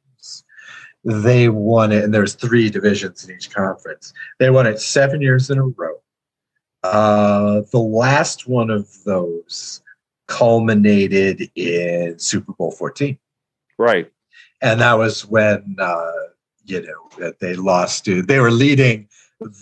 They 1.05 1.49
won 1.49 1.93
it, 1.93 2.05
and 2.05 2.13
there's 2.13 2.35
three 2.35 2.69
divisions 2.69 3.27
in 3.27 3.35
each 3.35 3.51
conference. 3.51 4.13
They 4.39 4.51
won 4.51 4.67
it 4.67 4.81
seven 4.81 5.21
years 5.23 5.49
in 5.51 5.59
a 5.59 5.65
row. 5.65 5.97
Uh, 6.83 7.63
the 7.73 7.79
last 7.79 8.49
one 8.49 8.71
of 8.71 8.89
those 9.05 9.83
culminated 10.29 11.51
in 11.57 12.19
Super 12.19 12.53
Bowl 12.53 12.71
14 12.71 13.19
Right. 13.79 14.11
and 14.63 14.81
that 14.81 14.95
was 14.95 15.27
when 15.27 15.77
uh, 15.79 16.13
you 16.65 16.81
know 16.83 17.09
that 17.19 17.41
they 17.41 17.55
lost 17.55 18.05
to 18.05 18.23
they 18.23 18.39
were 18.39 18.53
leading 18.53 19.09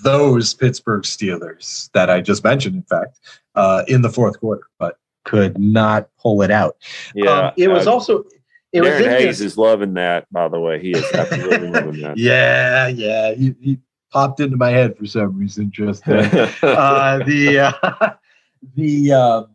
those 0.02 0.54
Pittsburgh 0.54 1.04
Steelers 1.04 1.90
that 1.92 2.10
I 2.10 2.20
just 2.20 2.42
mentioned, 2.44 2.74
in 2.74 2.82
fact, 2.82 3.18
uh, 3.54 3.84
in 3.88 4.02
the 4.02 4.10
fourth 4.10 4.38
quarter, 4.40 4.64
but 4.78 4.98
could 5.24 5.58
not 5.58 6.08
pull 6.20 6.42
it 6.42 6.50
out. 6.50 6.76
Yeah. 7.14 7.30
Um, 7.48 7.52
it 7.56 7.68
was 7.68 7.86
also 7.86 8.24
it 8.72 8.82
Darren 8.82 9.02
in 9.02 9.10
Hayes 9.10 9.40
is 9.40 9.56
loving 9.56 9.94
that, 9.94 10.30
by 10.32 10.48
the 10.48 10.60
way. 10.60 10.80
He 10.80 10.92
is 10.92 11.04
absolutely 11.12 11.68
loving 11.70 12.00
that. 12.02 12.18
yeah, 12.18 12.88
yeah. 12.88 13.34
He, 13.34 13.54
he 13.60 13.78
popped 14.10 14.40
into 14.40 14.56
my 14.56 14.70
head 14.70 14.96
for 14.96 15.06
some 15.06 15.38
reason. 15.38 15.70
Just 15.70 16.04
then. 16.04 16.24
uh, 16.62 17.18
the 17.24 17.58
uh, 17.58 18.10
the 18.74 19.12
um, 19.12 19.46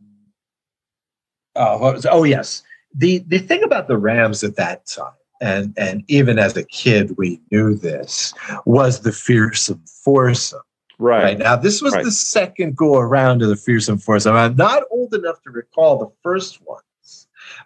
uh, 1.56 1.78
was 1.80 2.06
oh 2.10 2.24
yes 2.24 2.64
the 2.96 3.20
the 3.28 3.40
thing 3.40 3.64
about 3.64 3.88
the 3.88 3.98
Rams 3.98 4.44
at 4.44 4.56
that 4.56 4.86
time 4.86 5.14
and 5.42 5.74
and 5.78 6.04
even 6.08 6.40
as 6.40 6.56
a 6.58 6.64
kid 6.64 7.16
we 7.18 7.40
knew 7.52 7.76
this 7.76 8.34
was 8.66 9.02
the 9.02 9.12
fearsome 9.12 9.84
foursome 9.88 10.62
right, 11.00 11.24
right. 11.24 11.38
now 11.38 11.56
this 11.56 11.82
was 11.82 11.94
Right. 11.94 12.06
the 12.06 12.12
second 12.12 12.76
go 12.76 12.98
around 12.98 13.42
of 13.42 13.50
the 13.50 13.56
fearsome 13.56 13.98
foursome 13.98 14.36
I'm 14.36 14.56
not 14.56 14.84
old 14.92 15.14
enough 15.14 15.42
to 15.44 15.52
recall 15.52 15.98
the 15.98 16.12
first 16.24 16.62
ones 16.66 16.84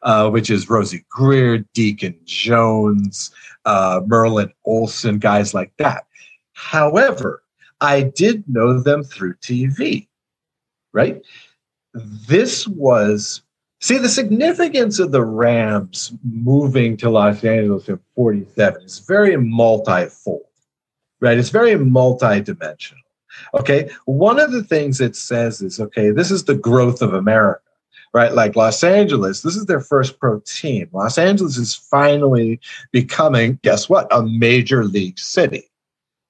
uh, 0.04 0.30
which 0.30 0.50
is 0.50 0.70
Rosey 0.70 1.06
Grier 1.10 1.60
Deacon 1.74 2.18
Jones 2.26 3.32
uh, 3.66 4.02
Merlin 4.06 4.52
Olsen 4.66 5.20
guys 5.20 5.54
like 5.54 5.72
that 5.78 6.06
however 6.54 7.44
I 7.82 8.02
did 8.04 8.44
know 8.48 8.80
them 8.80 9.04
through 9.04 9.36
TV 9.36 10.08
right? 10.98 11.22
This 11.94 12.68
was 12.68 13.44
see 13.82 14.00
the 14.00 14.10
significance 14.10 14.98
of 14.98 15.12
the 15.12 15.24
Rams 15.24 16.12
moving 16.24 16.98
to 16.98 17.10
Los 17.12 17.44
Angeles 17.44 17.88
in 17.88 18.00
47 18.16 18.82
is 18.82 19.00
very 19.00 19.38
multifold, 19.38 20.42
right? 21.20 21.38
It's 21.38 21.50
very 21.50 21.76
multidimensional. 21.76 22.96
Okay. 23.54 23.92
One 24.06 24.40
of 24.40 24.52
the 24.52 24.64
things 24.64 25.00
it 25.00 25.16
says 25.16 25.62
is 25.62 25.80
okay, 25.80 26.10
this 26.10 26.32
is 26.32 26.46
the 26.46 26.56
growth 26.56 27.04
of 27.04 27.14
America, 27.14 27.62
right? 28.14 28.34
Like 28.34 28.56
Los 28.56 28.84
Angeles, 28.84 29.42
this 29.42 29.56
is 29.56 29.66
their 29.66 29.80
first 29.80 30.20
pro 30.20 30.40
team. 30.42 30.90
Los 30.94 31.18
Angeles 31.18 31.58
is 31.58 31.76
finally 31.76 32.60
becoming, 32.92 33.60
guess 33.64 33.90
what, 33.90 34.08
a 34.12 34.24
major 34.24 34.84
league 34.84 35.20
city 35.20 35.70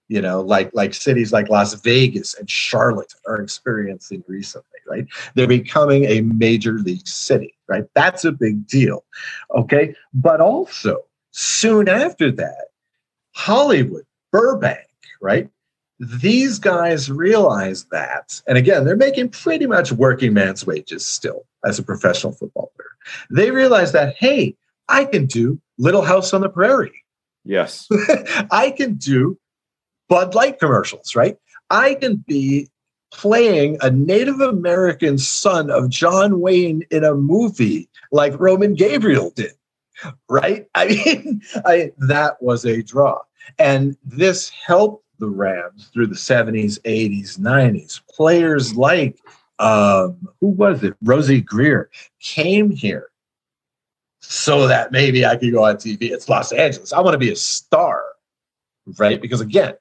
you 0.07 0.21
know, 0.21 0.41
like 0.41 0.71
like 0.73 0.93
cities 0.93 1.33
like 1.33 1.49
Las 1.49 1.73
Vegas 1.81 2.33
and 2.35 2.49
Charlotte 2.49 3.13
are 3.27 3.41
experiencing 3.41 4.23
recently, 4.27 4.79
right? 4.87 5.05
They're 5.35 5.47
becoming 5.47 6.05
a 6.05 6.21
major 6.21 6.79
league 6.79 7.07
city, 7.07 7.55
right? 7.67 7.83
That's 7.93 8.23
a 8.23 8.31
big 8.31 8.67
deal. 8.67 9.03
Okay. 9.55 9.95
But 10.13 10.39
also 10.39 11.03
soon 11.31 11.89
after 11.89 12.31
that, 12.31 12.67
Hollywood, 13.33 14.05
Burbank, 14.31 14.87
right? 15.21 15.49
These 15.99 16.59
guys 16.59 17.09
realize 17.09 17.85
that, 17.85 18.41
and 18.47 18.57
again, 18.57 18.85
they're 18.85 18.95
making 18.95 19.29
pretty 19.29 19.65
much 19.65 19.91
working 19.91 20.33
man's 20.33 20.65
wages 20.65 21.05
still 21.05 21.45
as 21.65 21.79
a 21.79 21.83
professional 21.83 22.33
football 22.33 22.71
player. 22.75 22.89
They 23.31 23.51
realize 23.51 23.91
that, 23.93 24.15
hey, 24.15 24.55
I 24.89 25.05
can 25.05 25.25
do 25.25 25.59
Little 25.77 26.03
House 26.03 26.33
on 26.33 26.41
the 26.41 26.49
Prairie. 26.49 27.03
Yes. 27.43 27.87
I 28.51 28.73
can 28.75 28.95
do 28.95 29.37
Bud 30.09 30.35
Light 30.35 30.59
commercials, 30.59 31.15
right? 31.15 31.37
I 31.69 31.95
can 31.95 32.17
be 32.27 32.69
playing 33.11 33.77
a 33.81 33.89
Native 33.89 34.41
American 34.41 35.17
son 35.17 35.69
of 35.69 35.89
John 35.89 36.39
Wayne 36.39 36.83
in 36.91 37.03
a 37.03 37.15
movie 37.15 37.89
like 38.11 38.39
Roman 38.39 38.73
Gabriel 38.73 39.31
did, 39.31 39.53
right? 40.29 40.67
I 40.75 40.87
mean, 40.87 41.41
I, 41.65 41.91
that 41.99 42.41
was 42.41 42.65
a 42.65 42.83
draw. 42.83 43.21
And 43.57 43.97
this 44.03 44.49
helped 44.49 45.05
the 45.19 45.29
Rams 45.29 45.89
through 45.93 46.07
the 46.07 46.15
70s, 46.15 46.79
80s, 46.81 47.39
90s. 47.39 48.01
Players 48.09 48.75
like, 48.75 49.19
um, 49.59 50.27
who 50.39 50.47
was 50.47 50.83
it? 50.83 50.95
Rosey 51.03 51.43
Grier 51.43 51.89
came 52.19 52.69
here 52.69 53.09
so 54.19 54.67
that 54.67 54.91
maybe 54.91 55.25
I 55.25 55.35
could 55.35 55.51
go 55.51 55.65
on 55.65 55.77
TV. 55.77 56.11
It's 56.11 56.29
Los 56.29 56.51
Angeles. 56.51 56.93
I 56.93 57.01
want 57.01 57.13
to 57.13 57.19
be 57.19 57.31
a 57.31 57.35
star, 57.35 58.03
right? 58.97 59.21
Because 59.21 59.41
again, 59.41 59.73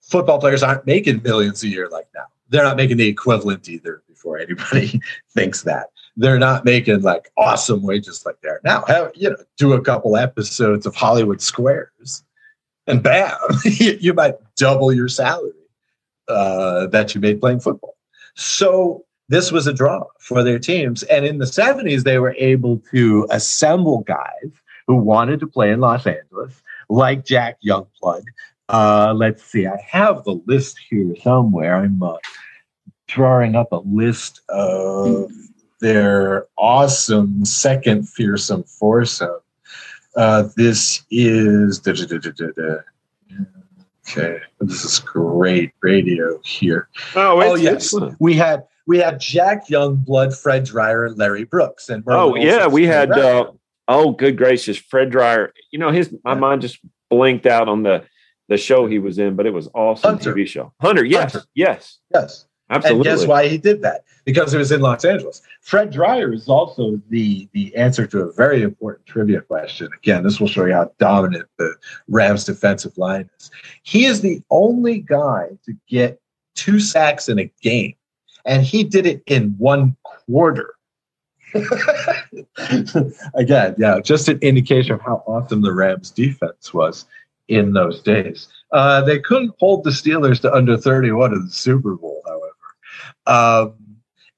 football 0.00 0.38
players 0.40 0.62
aren't 0.62 0.86
making 0.86 1.22
millions 1.22 1.62
a 1.62 1.68
year 1.68 1.88
like 1.88 2.08
now. 2.14 2.24
They're 2.48 2.64
not 2.64 2.76
making 2.76 2.96
the 2.96 3.08
equivalent 3.08 3.68
either 3.68 4.02
before 4.08 4.38
anybody 4.38 5.00
thinks 5.34 5.62
that. 5.62 5.86
They're 6.16 6.38
not 6.38 6.64
making 6.64 7.02
like 7.02 7.30
awesome 7.36 7.82
wages 7.82 8.24
like 8.24 8.36
they're 8.42 8.60
now. 8.64 8.84
Have, 8.86 9.12
you 9.14 9.30
know, 9.30 9.36
do 9.58 9.74
a 9.74 9.80
couple 9.80 10.16
episodes 10.16 10.86
of 10.86 10.94
Hollywood 10.94 11.42
Squares 11.42 12.24
and 12.86 13.02
bam, 13.02 13.36
you, 13.64 14.14
might 14.14 14.34
double 14.56 14.92
your 14.92 15.08
salary 15.08 15.52
uh, 16.28 16.86
that 16.88 17.14
you 17.14 17.20
made 17.20 17.40
playing 17.40 17.60
football. 17.60 17.96
So 18.34 19.04
this 19.28 19.50
was 19.50 19.66
a 19.66 19.72
draw 19.72 20.04
for 20.20 20.42
their 20.42 20.58
teams. 20.58 21.02
And 21.04 21.24
in 21.24 21.38
the 21.38 21.46
70s, 21.46 22.04
they 22.04 22.18
were 22.18 22.34
able 22.38 22.82
to 22.92 23.26
assemble 23.30 24.00
guys 24.02 24.52
who 24.86 24.96
wanted 24.96 25.40
to 25.40 25.46
play 25.46 25.70
in 25.70 25.80
Los 25.80 26.06
Angeles, 26.06 26.62
like 26.88 27.24
Jack 27.24 27.58
Youngblood. 27.66 28.24
Uh, 28.68 29.14
let's 29.16 29.44
see, 29.44 29.66
I 29.66 29.78
have 29.88 30.24
the 30.24 30.40
list 30.46 30.78
here 30.90 31.14
somewhere. 31.22 31.76
I'm 31.76 32.02
uh, 32.02 32.16
drawing 33.08 33.54
up 33.54 33.72
a 33.72 33.82
list 33.84 34.40
of 34.48 35.30
their 35.80 36.46
awesome 36.56 37.44
second 37.44 38.08
fearsome 38.08 38.64
foursome. 38.64 39.40
Uh, 40.16 40.48
this 40.56 41.04
is 41.10 41.78
da, 41.78 41.92
da, 41.92 42.06
da, 42.18 42.76
okay. 44.08 44.38
This 44.60 44.84
is 44.84 44.98
great 45.00 45.72
radio 45.82 46.40
here. 46.44 46.88
Oh, 47.14 47.40
Oh 47.42 47.54
yes, 47.54 47.94
we 48.18 48.34
had 48.34 48.64
we 48.86 48.98
had 48.98 49.20
Jack 49.20 49.66
Youngblood, 49.68 50.36
Fred 50.40 50.64
Dryer, 50.64 51.04
and 51.06 51.18
Larry 51.18 51.44
Brooks. 51.44 51.88
And 51.88 52.02
Oh, 52.06 52.28
Merlin 52.30 52.42
yeah. 52.42 52.66
We 52.68 52.86
had, 52.86 53.10
uh, 53.10 53.50
oh, 53.88 54.12
good 54.12 54.36
gracious. 54.38 54.76
Fred 54.78 55.10
Dryer. 55.10 55.52
You 55.72 55.80
know, 55.80 55.90
his, 55.90 56.14
my 56.24 56.32
Yeah. 56.34 56.38
mind 56.38 56.62
just 56.62 56.78
blinked 57.10 57.46
out 57.46 57.68
on 57.68 57.82
the, 57.82 58.04
the 58.48 58.56
show 58.56 58.86
he 58.86 59.00
was 59.00 59.18
in, 59.18 59.34
but 59.34 59.44
it 59.44 59.52
was 59.52 59.68
awesome 59.74 60.12
Hunter. 60.12 60.32
TV 60.34 60.46
show. 60.46 60.72
Hunter. 60.80 61.04
Yes. 61.04 61.32
Hunter. 61.32 61.48
Yes. 61.56 61.98
yes. 62.14 62.46
Absolutely. 62.70 63.08
And 63.08 63.18
guess 63.18 63.26
why 63.26 63.48
he 63.48 63.58
did 63.58 63.82
that? 63.82 64.04
Because 64.24 64.52
it 64.52 64.58
was 64.58 64.72
in 64.72 64.80
Los 64.80 65.04
Angeles. 65.04 65.40
Fred 65.60 65.92
Dryer 65.92 66.32
is 66.32 66.48
also 66.48 67.00
the 67.10 67.48
the 67.52 67.74
answer 67.76 68.06
to 68.08 68.22
a 68.22 68.32
very 68.32 68.62
important 68.62 69.06
trivia 69.06 69.40
question. 69.40 69.88
Again, 69.96 70.24
this 70.24 70.40
will 70.40 70.48
show 70.48 70.64
you 70.64 70.72
how 70.72 70.90
dominant 70.98 71.46
the 71.58 71.74
Rams 72.08 72.44
defensive 72.44 72.98
line 72.98 73.30
is. 73.38 73.50
He 73.84 74.04
is 74.04 74.20
the 74.20 74.42
only 74.50 74.98
guy 74.98 75.50
to 75.64 75.74
get 75.88 76.20
two 76.56 76.80
sacks 76.80 77.28
in 77.28 77.38
a 77.38 77.50
game, 77.62 77.94
and 78.44 78.64
he 78.64 78.82
did 78.82 79.06
it 79.06 79.22
in 79.26 79.54
one 79.58 79.96
quarter. 80.02 80.74
Again, 83.34 83.76
yeah, 83.78 84.00
just 84.00 84.28
an 84.28 84.40
indication 84.40 84.94
of 84.94 85.00
how 85.00 85.22
awesome 85.26 85.62
the 85.62 85.72
Rams 85.72 86.10
defense 86.10 86.74
was 86.74 87.06
in 87.46 87.72
those 87.74 88.02
days. 88.02 88.48
Uh, 88.72 89.02
they 89.02 89.20
couldn't 89.20 89.54
hold 89.58 89.84
the 89.84 89.90
Steelers 89.90 90.40
to 90.40 90.52
under 90.52 90.76
31 90.76 91.32
in 91.32 91.44
the 91.44 91.50
Super 91.50 91.94
Bowl. 91.94 92.15
Um, 93.26 93.74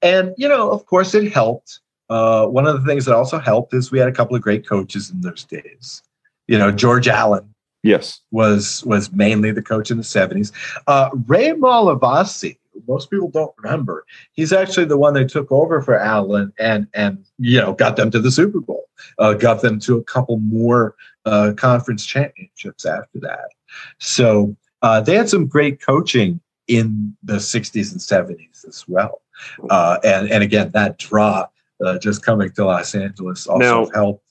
and, 0.02 0.34
you 0.36 0.48
know, 0.48 0.70
of 0.70 0.86
course, 0.86 1.14
it 1.14 1.32
helped. 1.32 1.80
Uh, 2.08 2.46
one 2.46 2.66
of 2.66 2.80
the 2.80 2.86
things 2.86 3.04
that 3.04 3.14
also 3.14 3.38
helped 3.38 3.74
is 3.74 3.90
we 3.90 3.98
had 3.98 4.08
a 4.08 4.12
couple 4.12 4.34
of 4.34 4.42
great 4.42 4.66
coaches 4.66 5.10
in 5.10 5.20
those 5.20 5.44
days. 5.44 6.02
You 6.46 6.58
know, 6.58 6.70
George 6.70 7.08
Allen 7.08 7.54
Yes. 7.82 8.20
was 8.30 8.84
was 8.84 9.12
mainly 9.12 9.52
the 9.52 9.62
coach 9.62 9.90
in 9.90 9.98
the 9.98 10.02
70s. 10.02 10.52
Uh, 10.86 11.10
Ray 11.26 11.50
Malavasi, 11.50 12.58
most 12.86 13.10
people 13.10 13.28
don't 13.28 13.52
remember, 13.62 14.04
he's 14.32 14.52
actually 14.52 14.86
the 14.86 14.96
one 14.96 15.14
that 15.14 15.28
took 15.28 15.50
over 15.52 15.80
for 15.82 15.98
Allen 15.98 16.52
and 16.58 16.88
and 16.94 17.24
you 17.38 17.60
know 17.60 17.74
got 17.74 17.96
them 17.96 18.10
to 18.10 18.20
the 18.20 18.30
Super 18.30 18.60
Bowl, 18.60 18.88
uh, 19.18 19.34
got 19.34 19.60
them 19.62 19.78
to 19.80 19.96
a 19.96 20.04
couple 20.04 20.38
more 20.38 20.96
uh, 21.24 21.52
conference 21.56 22.04
championships 22.04 22.84
after 22.84 23.20
that. 23.20 23.50
So 23.98 24.56
uh, 24.82 25.00
they 25.00 25.14
had 25.14 25.28
some 25.28 25.46
great 25.46 25.80
coaching 25.80 26.40
in 26.68 27.16
the 27.24 27.34
60s 27.34 27.92
and 27.92 28.00
70s 28.00 28.66
as 28.68 28.84
well. 28.86 29.22
Uh, 29.70 29.98
and 30.04 30.30
and 30.30 30.42
again, 30.42 30.70
that 30.74 30.98
draw 30.98 31.46
uh, 31.84 31.98
just 31.98 32.22
coming 32.24 32.50
to 32.52 32.64
Los 32.64 32.94
Angeles 32.94 33.46
also 33.46 33.58
Now- 33.84 33.90
helped. 33.94 34.24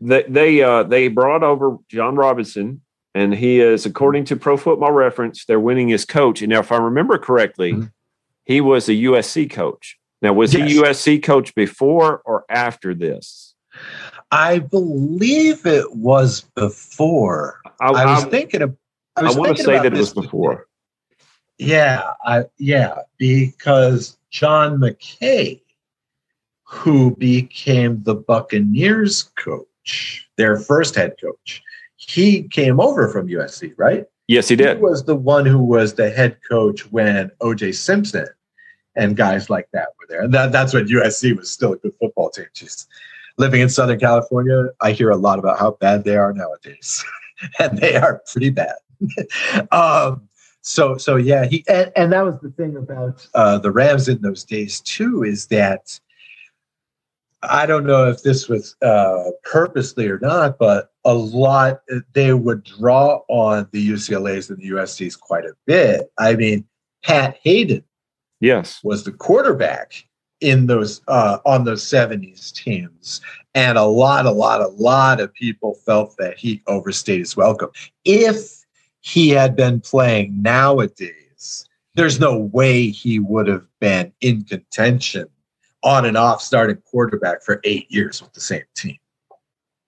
They 0.00 0.24
they 0.28 0.62
uh 0.62 0.82
they 0.82 1.08
brought 1.08 1.42
over 1.44 1.78
John 1.88 2.16
Robinson, 2.16 2.80
and 3.14 3.32
he 3.32 3.60
is, 3.60 3.86
according 3.86 4.24
to 4.26 4.36
Pro 4.36 4.56
Football 4.56 4.90
Reference, 4.92 5.44
their 5.44 5.60
winningest 5.60 6.08
coach. 6.08 6.42
And 6.42 6.50
now, 6.50 6.58
if 6.60 6.72
I 6.72 6.76
remember 6.78 7.16
correctly, 7.16 7.72
Mhm. 7.74 7.92
he 8.44 8.60
was 8.60 8.88
a 8.88 8.92
USC 8.94 9.48
coach. 9.48 9.96
Now, 10.20 10.32
was 10.32 10.52
Yes. 10.52 10.68
he 10.70 10.78
USC 10.80 11.18
coach 11.22 11.54
before 11.54 12.22
or 12.24 12.44
after 12.50 12.92
this? 12.92 13.54
I 14.32 14.58
believe 14.58 15.64
it 15.64 15.94
was 15.94 16.40
before. 16.56 17.60
I, 17.80 17.86
I 17.88 18.14
was 18.14 18.24
I- 18.24 18.28
thinking 18.30 18.62
of. 18.62 18.76
I, 19.16 19.26
I 19.26 19.32
want 19.34 19.56
to 19.56 19.62
say 19.62 19.74
that 19.78 19.86
it 19.86 19.96
was 19.96 20.12
before. 20.12 20.66
Yeah, 21.58 22.12
I, 22.24 22.44
yeah, 22.58 22.98
because 23.18 24.16
John 24.30 24.78
McKay, 24.78 25.60
who 26.64 27.14
became 27.16 28.02
the 28.02 28.14
Buccaneers 28.14 29.24
coach, 29.36 30.28
their 30.36 30.58
first 30.58 30.94
head 30.94 31.14
coach, 31.20 31.62
he 31.96 32.48
came 32.48 32.80
over 32.80 33.08
from 33.08 33.28
USC, 33.28 33.72
right? 33.76 34.04
Yes, 34.26 34.48
he 34.48 34.56
did. 34.56 34.78
He 34.78 34.82
was 34.82 35.04
the 35.04 35.14
one 35.14 35.46
who 35.46 35.58
was 35.58 35.94
the 35.94 36.10
head 36.10 36.38
coach 36.48 36.90
when 36.90 37.30
OJ 37.40 37.74
Simpson 37.74 38.26
and 38.96 39.16
guys 39.16 39.50
like 39.50 39.68
that 39.72 39.88
were 39.98 40.06
there. 40.08 40.22
And 40.22 40.32
that, 40.34 40.52
that's 40.52 40.72
when 40.72 40.88
USC 40.88 41.36
was 41.36 41.50
still 41.50 41.74
a 41.74 41.76
good 41.76 41.92
football 42.00 42.30
team. 42.30 42.46
Just 42.54 42.88
living 43.36 43.60
in 43.60 43.68
Southern 43.68 43.98
California, 43.98 44.68
I 44.80 44.92
hear 44.92 45.10
a 45.10 45.16
lot 45.16 45.38
about 45.38 45.58
how 45.58 45.72
bad 45.72 46.04
they 46.04 46.16
are 46.16 46.32
nowadays. 46.32 47.04
and 47.58 47.78
they 47.78 47.96
are 47.96 48.22
pretty 48.30 48.50
bad. 48.50 48.76
um, 49.72 50.28
so 50.64 50.96
so 50.96 51.16
yeah, 51.16 51.44
he 51.44 51.62
and, 51.68 51.92
and 51.94 52.12
that 52.12 52.24
was 52.24 52.40
the 52.40 52.50
thing 52.50 52.76
about 52.76 53.26
uh, 53.34 53.58
the 53.58 53.70
Rams 53.70 54.08
in 54.08 54.22
those 54.22 54.44
days 54.44 54.80
too, 54.80 55.22
is 55.22 55.46
that 55.48 56.00
I 57.42 57.66
don't 57.66 57.84
know 57.84 58.08
if 58.08 58.22
this 58.22 58.48
was 58.48 58.74
uh, 58.80 59.24
purposely 59.42 60.08
or 60.08 60.18
not, 60.20 60.58
but 60.58 60.90
a 61.04 61.12
lot 61.12 61.82
they 62.14 62.32
would 62.32 62.64
draw 62.64 63.20
on 63.28 63.68
the 63.72 63.88
UCLA's 63.90 64.48
and 64.48 64.58
the 64.58 64.70
USC's 64.70 65.16
quite 65.16 65.44
a 65.44 65.52
bit. 65.66 66.10
I 66.18 66.34
mean, 66.34 66.66
Pat 67.02 67.36
Haden 67.42 67.84
Yes. 68.40 68.80
was 68.82 69.04
the 69.04 69.12
quarterback 69.12 70.06
in 70.40 70.66
those 70.66 71.02
uh, 71.08 71.38
on 71.44 71.64
those 71.64 71.84
70s 71.84 72.52
teams 72.54 73.20
and 73.54 73.76
a 73.76 73.84
lot 73.84 74.26
a 74.26 74.30
lot 74.30 74.60
a 74.62 74.68
lot 74.68 75.20
of 75.20 75.32
people 75.34 75.74
felt 75.86 76.16
that 76.18 76.38
he 76.38 76.62
overstayed 76.66 77.20
his 77.20 77.36
welcome 77.36 77.70
if 78.04 78.63
he 79.04 79.28
had 79.28 79.54
been 79.54 79.80
playing 79.80 80.40
nowadays 80.40 81.66
there's 81.94 82.18
no 82.18 82.38
way 82.38 82.88
he 82.88 83.18
would 83.18 83.46
have 83.46 83.66
been 83.80 84.12
in 84.20 84.42
contention 84.44 85.28
on 85.82 86.06
and 86.06 86.16
off 86.16 86.40
starting 86.40 86.82
quarterback 86.90 87.42
for 87.42 87.60
eight 87.64 87.90
years 87.90 88.22
with 88.22 88.32
the 88.32 88.40
same 88.40 88.62
team. 88.74 88.96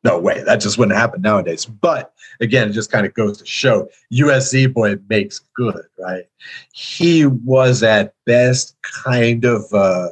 No 0.04 0.20
way. 0.20 0.42
That 0.44 0.60
just 0.60 0.78
wouldn't 0.78 0.96
happen 0.96 1.22
nowadays. 1.22 1.64
But 1.64 2.12
again 2.40 2.68
it 2.68 2.72
just 2.72 2.92
kind 2.92 3.06
of 3.06 3.14
goes 3.14 3.38
to 3.38 3.46
show 3.46 3.88
usc 4.12 4.72
boy 4.74 4.96
makes 5.08 5.40
good 5.56 5.82
right? 5.98 6.24
He 6.72 7.26
was 7.26 7.82
at 7.82 8.14
best 8.26 8.76
kind 8.82 9.44
of 9.44 9.72
uh 9.72 10.10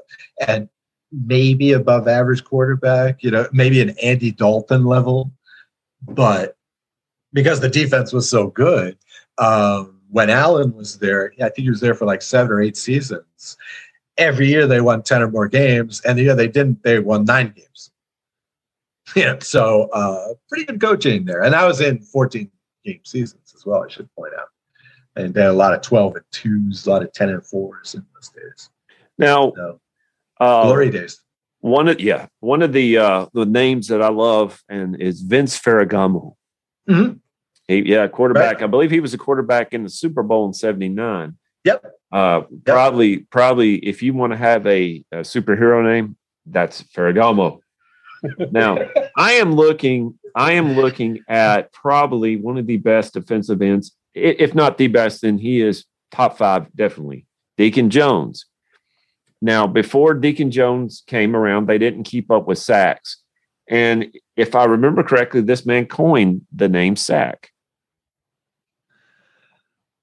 and 0.49 0.69
maybe 1.12 1.73
above 1.73 2.09
average 2.09 2.43
quarterback, 2.43 3.23
you 3.23 3.31
know, 3.31 3.47
maybe 3.53 3.81
an 3.81 3.90
Andy 4.03 4.33
Dalton 4.33 4.85
level, 4.85 5.31
but 6.03 6.57
because 7.35 7.61
the 7.61 7.68
defense 7.68 8.12
was 8.14 8.31
so 8.31 8.47
good, 8.49 8.97
um, 9.37 10.01
when 10.11 10.31
Allen 10.31 10.73
was 10.75 10.99
there, 10.99 11.33
I 11.40 11.49
think 11.51 11.64
he 11.64 11.68
was 11.70 11.81
there 11.81 11.94
for 11.94 12.07
like 12.07 12.23
seven 12.23 12.53
or 12.53 12.62
eight 12.62 12.77
seasons. 12.79 13.59
Every 14.16 14.47
year 14.49 14.66
they 14.66 14.81
won 14.81 15.03
10 15.03 15.23
or 15.23 15.31
more 15.31 15.49
games, 15.49 16.01
and 16.05 16.16
the 16.16 16.23
year 16.23 16.37
they 16.37 16.47
didn't, 16.49 16.83
they 16.85 17.01
won 17.01 17.25
nine 17.27 17.53
games. 17.55 17.90
Yeah, 19.14 19.37
so 19.40 19.90
uh, 19.92 20.29
pretty 20.49 20.64
good 20.64 20.81
coaching 20.81 21.27
there. 21.27 21.42
And 21.42 21.55
I 21.55 21.66
was 21.66 21.81
in 21.83 21.99
14 22.01 22.51
game 22.87 23.01
seasons 23.05 23.53
as 23.55 23.66
well, 23.66 23.85
I 23.85 23.88
should 23.90 24.09
point 24.16 24.33
out. 24.38 24.49
And 25.14 25.35
they 25.35 25.42
had 25.42 25.51
a 25.51 25.53
lot 25.53 25.75
of 25.75 25.83
12 25.83 26.16
and 26.16 26.25
twos, 26.33 26.87
a 26.87 26.90
lot 26.90 27.03
of 27.03 27.12
10 27.12 27.29
and 27.29 27.44
fours 27.47 27.94
in 27.94 28.05
those 28.14 28.31
days. 28.31 28.70
Now, 29.18 29.53
So, 29.55 29.81
uh, 30.40 30.62
glory 30.64 30.90
days. 30.90 31.20
one 31.61 31.88
of 31.88 32.01
yeah, 32.01 32.27
one 32.40 32.62
of 32.62 32.73
the 32.73 32.97
uh, 32.99 33.27
the 33.35 33.44
names 33.47 33.88
that 33.88 34.01
I 34.03 34.09
love 34.09 34.62
and 34.70 35.01
is 35.01 35.20
Vince 35.20 35.57
Ferragamo. 35.61 36.35
Mhm. 36.88 37.20
He, 37.68 37.90
yeah, 37.90 38.07
quarterback. 38.09 38.62
I 38.62 38.66
believe 38.66 38.90
he 38.90 39.00
was 39.00 39.14
a 39.14 39.18
quarterback 39.18 39.72
in 39.72 39.83
the 39.85 39.88
Super 39.88 40.22
Bowl 40.22 40.46
in 40.46 40.53
'79. 40.53 41.37
Yep. 41.64 41.85
Uh, 42.12 42.42
Probably, 42.64 43.18
probably, 43.18 43.77
if 43.77 44.03
you 44.03 44.14
want 44.14 44.33
to 44.33 44.37
have 44.37 44.66
a, 44.66 45.03
a 45.11 45.18
superhero 45.18 45.83
name, 45.83 46.16
that's 46.46 46.83
Ferragamo. 46.83 47.59
now, 48.53 48.79
I 49.16 49.33
am 49.33 49.55
looking. 49.55 50.18
I 50.37 50.53
am 50.53 50.74
looking 50.74 51.20
at 51.29 51.72
probably 51.72 52.37
one 52.37 52.59
of 52.59 52.66
the 52.66 52.77
best 52.77 53.14
defensive 53.14 53.62
ends, 53.62 53.92
if 54.14 54.55
not 54.55 54.79
the 54.79 54.88
best. 54.88 55.22
Then 55.22 55.38
he 55.38 55.61
is 55.61 55.85
top 56.12 56.37
five, 56.38 56.66
definitely. 56.74 57.27
Deacon 57.57 57.88
Jones. 57.88 58.46
Now, 59.40 59.66
before 59.66 60.14
Deacon 60.14 60.50
Jones 60.50 61.03
came 61.07 61.37
around, 61.37 61.66
they 61.66 61.79
didn't 61.79 62.05
keep 62.05 62.31
up 62.31 62.46
with 62.46 62.59
sacks, 62.59 63.22
and 63.68 64.12
if 64.37 64.55
I 64.55 64.64
remember 64.64 65.03
correctly, 65.03 65.40
this 65.40 65.64
man 65.64 65.87
coined 65.87 66.42
the 66.55 66.68
name 66.68 66.96
sack. 66.96 67.50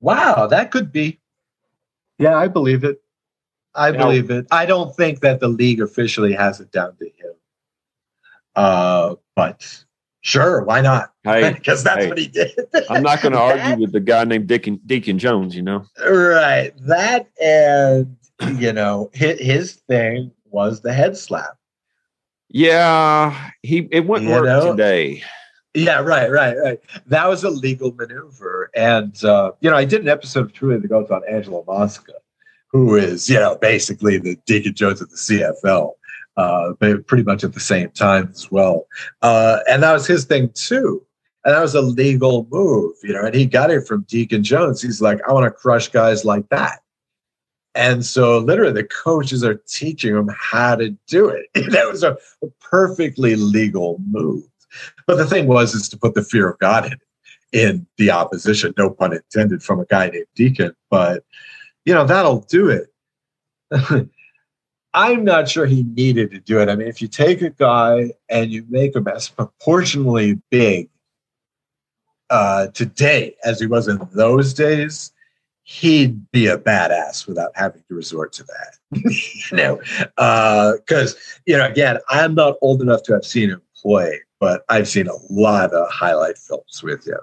Wow, 0.02 0.48
that 0.48 0.72
could 0.72 0.92
be. 0.92 1.20
Yeah, 2.18 2.38
I 2.38 2.48
believe 2.48 2.84
it. 2.84 3.02
I 3.74 3.92
Now- 3.92 4.00
believe 4.06 4.30
it. 4.30 4.48
I 4.52 4.66
don't 4.66 4.96
think 4.96 5.22
that 5.22 5.40
the 5.40 5.48
league 5.48 5.82
officially 5.82 6.34
has 6.34 6.60
it 6.60 6.72
down 6.72 6.96
to 6.98 7.06
him. 7.06 7.34
Uh, 8.56 9.16
but 9.36 9.84
sure, 10.22 10.64
why 10.64 10.82
not? 10.82 11.14
Hey, 11.24 11.54
because 11.58 11.84
that's 11.84 12.04
hey. 12.04 12.10
what 12.10 12.18
he 12.18 12.28
did. 12.28 12.52
I'm 12.90 13.04
not 13.04 13.22
going 13.22 13.32
to 13.34 13.40
argue 13.40 13.80
with 13.80 13.94
the 13.94 14.02
guy 14.02 14.26
named 14.26 14.48
Deacon 14.48 14.80
Deacon 14.86 15.18
Jones. 15.18 15.56
You 15.56 15.62
know. 15.62 15.86
Right. 16.06 16.74
That 16.82 17.30
and 17.42 18.18
you 18.60 18.74
know 18.74 19.10
his, 19.14 19.40
his 19.40 19.74
thing 19.88 20.32
was 20.50 20.82
the 20.82 20.92
head 20.94 21.16
slap. 21.16 21.58
Yeah, 22.50 23.52
he 23.64 23.88
it 23.92 24.06
wouldn't 24.06 24.30
You 24.30 24.36
work 24.36 24.46
know? 24.46 24.72
today. 24.72 25.24
Yeah, 25.74 26.00
right, 26.00 26.30
right, 26.30 26.58
right. 26.58 26.80
That 27.08 27.30
was 27.30 27.44
a 27.44 27.50
legal 27.50 27.94
maneuver. 27.94 28.70
And, 28.76 29.24
uh, 29.24 29.52
you 29.62 29.70
know, 29.70 29.78
I 29.78 29.86
did 29.86 30.02
an 30.02 30.10
episode 30.10 30.46
of 30.46 30.54
Truly 30.54 30.80
the 30.80 30.88
Goats 30.88 31.12
on 31.12 31.22
Angelo 31.30 31.64
Mosca, 31.66 32.14
who 32.68 32.96
is, 32.96 33.30
you 33.30 33.40
know, 33.40 33.58
basically 33.62 34.18
the 34.18 34.38
Deacon 34.46 34.74
Jones 34.74 35.02
of 35.02 35.10
the 35.10 35.16
CFL, 35.16 35.94
uh, 36.36 36.74
pretty 37.06 37.24
much 37.24 37.46
at 37.46 37.54
the 37.54 37.60
same 37.62 37.90
time 37.92 38.30
as 38.32 38.52
well. 38.52 38.86
Uh, 39.22 39.60
and 39.70 39.82
that 39.84 39.94
was 39.94 40.06
his 40.06 40.26
thing, 40.26 40.50
too. 40.54 41.06
And 41.46 41.56
that 41.56 41.62
was 41.62 41.74
a 41.74 41.82
legal 41.82 42.48
move, 42.52 42.96
you 43.02 43.14
know, 43.14 43.26
and 43.26 43.34
he 43.34 43.46
got 43.46 43.72
it 43.72 43.88
from 43.88 44.04
Deacon 44.04 44.44
Jones. 44.44 44.82
He's 44.82 45.02
like, 45.02 45.20
I 45.28 45.32
want 45.32 45.46
to 45.46 45.52
crush 45.52 45.88
guys 45.88 46.26
like 46.26 46.48
that. 46.50 46.82
And 47.74 48.06
so, 48.06 48.38
literally, 48.40 48.74
the 48.74 48.84
coaches 48.84 49.44
are 49.44 49.56
teaching 49.68 50.16
him 50.16 50.30
how 50.38 50.76
to 50.76 50.90
do 51.08 51.30
it. 51.30 51.46
that 51.72 51.88
was 51.90 52.04
a 52.04 52.18
perfectly 52.60 53.36
legal 53.38 54.00
move. 54.06 54.44
But 55.08 55.18
the 55.18 55.26
thing 55.26 55.48
was, 55.48 55.74
is 55.74 55.90
to 55.90 55.98
put 55.98 56.16
the 56.16 56.24
fear 56.24 56.50
of 56.50 56.60
God 56.60 56.92
in 56.92 57.00
in 57.52 57.86
the 57.98 58.12
opposition. 58.12 58.74
No 58.78 58.90
pun 58.90 59.14
intended 59.14 59.62
from 59.62 59.80
a 59.80 59.86
guy 59.86 60.10
named 60.10 60.26
Deacon, 60.36 60.74
but 60.90 61.24
you 61.86 61.94
know 61.94 62.06
that'll 62.06 62.42
do 62.42 62.70
it. 62.70 62.88
I'm 64.94 65.24
not 65.24 65.50
sure 65.50 65.66
he 65.66 65.84
needed 65.84 66.32
to 66.32 66.40
do 66.40 66.60
it. 66.60 66.70
I 66.70 66.76
mean, 66.76 66.88
if 66.88 67.02
you 67.02 67.08
take 67.08 67.42
a 67.42 67.50
guy 67.50 68.12
and 68.30 68.52
you 68.52 68.66
make 68.70 68.96
him 68.96 69.08
as 69.08 69.30
proportionally 69.30 70.42
big 70.50 70.90
uh, 72.30 72.68
today 72.68 73.36
as 73.44 73.60
he 73.60 73.68
was 73.68 73.88
in 73.88 74.00
those 74.14 74.54
days, 74.54 75.14
he'd 75.64 76.30
be 76.32 76.48
a 76.48 76.58
badass 76.58 77.28
without 77.28 77.52
having 77.56 77.82
to 77.88 77.96
resort 77.96 78.34
to 78.34 78.44
that. 78.44 78.78
you 79.52 79.58
know, 79.58 79.78
because 80.78 81.16
uh, 81.16 81.20
you 81.46 81.58
know, 81.58 81.68
again, 81.68 81.98
I'm 82.10 82.36
not 82.36 82.56
old 82.62 82.82
enough 82.82 83.04
to 83.04 83.14
have 83.14 83.26
seen 83.26 83.50
him 83.50 83.62
play, 83.76 84.20
but 84.42 84.66
I've 84.70 84.88
seen 84.88 85.08
a 85.08 85.16
lot 85.30 85.72
of 85.72 85.90
highlight 85.90 86.38
films 86.38 86.82
with 86.84 87.08
him. 87.08 87.20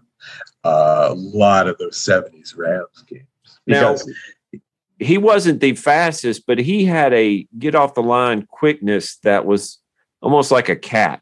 Uh, 0.65 1.09
a 1.11 1.15
lot 1.15 1.69
of 1.69 1.77
those 1.77 1.99
'70s 1.99 2.57
Rams 2.57 3.05
games. 3.07 3.27
Now, 3.67 3.97
he 4.99 5.19
wasn't 5.19 5.61
the 5.61 5.75
fastest, 5.75 6.47
but 6.47 6.59
he 6.59 6.85
had 6.85 7.13
a 7.13 7.47
get 7.59 7.75
off 7.75 7.95
the 7.95 8.03
line 8.03 8.47
quickness 8.47 9.17
that 9.25 9.45
was 9.45 9.79
almost 10.23 10.51
like 10.51 10.69
a 10.69 10.77
cat. 10.77 11.21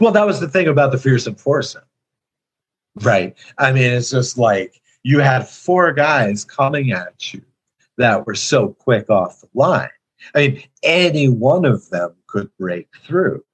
Well, 0.00 0.12
that 0.12 0.26
was 0.26 0.40
the 0.40 0.48
thing 0.48 0.66
about 0.66 0.92
the 0.92 0.98
fearsome 0.98 1.36
foursome, 1.36 1.84
right? 2.96 3.36
I 3.58 3.72
mean, 3.72 3.92
it's 3.92 4.10
just 4.10 4.36
like 4.36 4.80
you 5.04 5.20
had 5.20 5.48
four 5.48 5.92
guys 5.92 6.44
coming 6.44 6.92
at 6.92 7.32
you 7.32 7.42
that 7.96 8.26
were 8.26 8.34
so 8.34 8.70
quick 8.70 9.08
off 9.08 9.40
the 9.40 9.48
line. 9.54 9.88
I 10.34 10.48
mean, 10.48 10.62
any 10.82 11.28
one 11.28 11.64
of 11.64 11.88
them 11.90 12.14
could 12.26 12.50
break 12.58 12.88
through. 13.04 13.44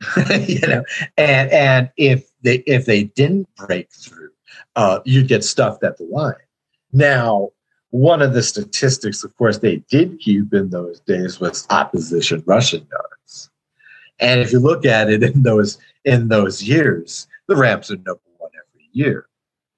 you 0.46 0.60
know, 0.60 0.84
and 1.16 1.50
and 1.50 1.90
if 1.96 2.28
they 2.42 2.56
if 2.66 2.86
they 2.86 3.04
didn't 3.04 3.48
break 3.56 3.90
through, 3.92 4.30
uh, 4.76 5.00
you'd 5.04 5.28
get 5.28 5.44
stuffed 5.44 5.82
at 5.84 5.96
the 5.98 6.04
line. 6.04 6.34
Now, 6.92 7.50
one 7.90 8.22
of 8.22 8.34
the 8.34 8.42
statistics, 8.42 9.22
of 9.24 9.36
course, 9.36 9.58
they 9.58 9.76
did 9.88 10.18
keep 10.18 10.52
in 10.52 10.70
those 10.70 11.00
days 11.00 11.40
was 11.40 11.66
opposition 11.70 12.42
rushing 12.46 12.86
yards. 12.90 13.50
And 14.18 14.40
if 14.40 14.52
you 14.52 14.58
look 14.58 14.84
at 14.84 15.10
it 15.10 15.22
in 15.22 15.42
those 15.42 15.78
in 16.04 16.28
those 16.28 16.62
years, 16.62 17.26
the 17.48 17.56
Rams 17.56 17.90
are 17.90 17.96
number 17.96 18.20
one 18.38 18.50
every 18.54 18.88
year. 18.92 19.26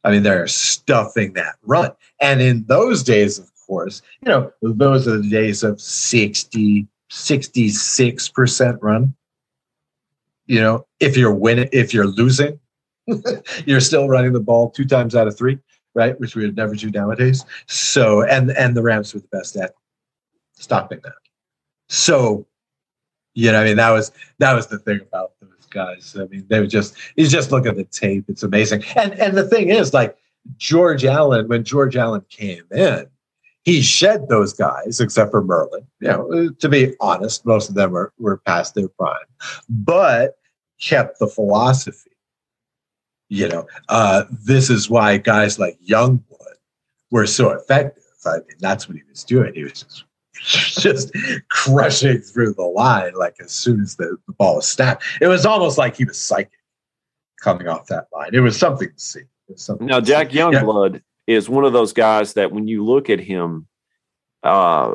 I 0.05 0.11
mean, 0.11 0.23
they're 0.23 0.47
stuffing 0.47 1.33
that 1.35 1.57
run. 1.65 1.91
And 2.21 2.41
in 2.41 2.65
those 2.69 3.03
days, 3.03 3.39
of 3.39 3.51
course, 3.67 4.03
you 4.23 4.31
know, 4.31 4.53
those 4.63 5.09
are 5.09 5.19
the 5.19 5.29
days 5.29 5.65
of 5.65 5.81
60, 5.81 6.87
66% 7.11 8.79
run. 8.81 9.15
You 10.47 10.61
know, 10.61 10.87
if 11.01 11.17
you're 11.17 11.35
winning, 11.35 11.69
if 11.73 11.93
you're 11.93 12.07
losing, 12.07 12.59
you're 13.67 13.81
still 13.81 14.09
running 14.09 14.33
the 14.33 14.41
ball 14.41 14.71
two 14.71 14.85
times 14.85 15.15
out 15.15 15.27
of 15.27 15.37
three, 15.37 15.59
right? 15.95 16.19
Which 16.21 16.37
we 16.37 16.45
would 16.45 16.57
never 16.57 16.75
do 16.75 16.91
nowadays. 16.91 17.45
So, 17.67 18.23
and 18.23 18.51
and 18.53 18.77
the 18.77 18.83
Rams 18.83 19.15
were 19.15 19.21
the 19.21 19.29
best 19.29 19.57
at 19.57 19.73
stopping 20.55 21.01
that. 21.03 21.13
So, 21.89 22.47
you 23.35 23.53
know, 23.53 23.61
I 23.61 23.65
mean, 23.65 23.77
that 23.77 23.91
was 23.91 24.13
that 24.39 24.55
was 24.55 24.69
the 24.69 24.79
thing 24.79 25.01
about 25.01 25.33
those 25.41 25.67
guys. 25.71 26.17
I 26.19 26.27
mean, 26.27 26.47
they 26.49 26.61
were 26.61 26.67
just 26.67 26.97
you 27.17 27.27
just 27.27 27.53
look 27.53 27.67
at 27.67 27.77
the 27.77 27.85
tape; 27.85 28.25
it's 28.29 28.43
amazing. 28.43 28.85
And 28.97 29.13
and 29.15 29.37
the 29.37 29.49
thing 29.49 29.71
is, 29.71 29.93
like 29.93 30.17
George 30.57 31.05
Allen, 31.05 31.49
when 31.49 31.65
George 31.65 31.97
Allen 31.97 32.25
came 32.29 32.65
in, 32.71 33.07
he 33.67 33.83
shed 33.83 34.29
those 34.29 34.53
guys, 34.53 35.01
except 35.01 35.33
for 35.33 35.43
Merlin. 35.43 35.87
You 36.01 36.09
know, 36.09 36.51
to 36.51 36.69
be 36.69 36.95
honest, 37.01 37.45
most 37.45 37.69
of 37.69 37.75
them 37.75 37.91
were 37.91 38.13
were 38.19 38.39
past 38.39 38.75
their 38.75 38.89
prime, 38.89 39.19
but 39.69 40.37
kept 40.81 41.19
the 41.19 41.27
philosophy. 41.27 42.13
You 43.29 43.49
know, 43.49 43.67
uh, 43.89 44.25
this 44.31 44.71
is 44.71 44.89
why 44.89 45.19
guys 45.19 45.59
like 45.59 45.79
Youngblood 45.87 46.55
were 47.11 47.27
so 47.27 47.51
effective. 47.51 48.05
I 48.25 48.37
mean, 48.37 48.57
that's 48.61 48.89
what 48.89 48.97
he 48.97 49.03
was 49.11 49.25
doing. 49.25 49.53
He 49.55 49.65
was 49.65 49.83
just 49.83 50.05
just 50.81 51.13
crushing 51.51 52.21
through 52.21 52.55
the 52.55 52.63
line 52.63 53.15
like 53.15 53.35
as 53.41 53.51
soon 53.51 53.81
as 53.81 53.97
the, 53.97 54.17
the 54.29 54.33
ball 54.35 54.57
was 54.57 54.69
snapped. 54.69 55.03
It 55.21 55.27
was 55.27 55.45
almost 55.45 55.77
like 55.77 55.97
he 55.97 56.05
was 56.05 56.19
psychic 56.19 56.53
coming 57.43 57.67
off 57.67 57.87
that 57.89 58.07
line. 58.15 58.31
It 58.33 58.41
was 58.41 58.57
something 58.57 58.89
to 58.89 59.01
see. 59.01 59.23
Something 59.57 59.87
now, 59.87 60.01
Jack. 60.01 60.31
Youngblood 60.31 60.95
yeah. 60.95 61.01
Is 61.27 61.49
one 61.49 61.65
of 61.65 61.73
those 61.73 61.93
guys 61.93 62.35
that 62.35 62.53
when 62.53 62.69
you 62.69 62.85
look 62.85 63.11
at 63.11 63.21
him, 63.21 63.67
uh, 64.43 64.95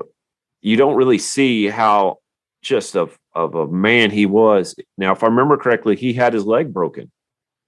you 0.62 0.78
don't 0.78 0.96
really 0.96 1.18
see 1.18 1.68
how 1.68 2.18
just 2.62 2.96
of 2.96 3.18
of 3.34 3.56
a 3.56 3.68
man 3.68 4.12
he 4.12 4.26
was. 4.26 4.76
Now, 4.98 5.14
if 5.14 5.24
I 5.24 5.28
remember 5.28 5.58
correctly, 5.58 5.96
he 5.96 6.14
had 6.14 6.34
his 6.34 6.46
leg 6.46 6.74
broken 6.74 7.12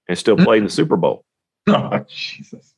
and 0.08 0.18
still 0.18 0.36
played 0.36 0.58
in 0.58 0.64
the 0.64 0.70
Super 0.70 0.96
Bowl. 0.96 1.24
Oh, 1.66 2.04
Jesus. 2.10 2.74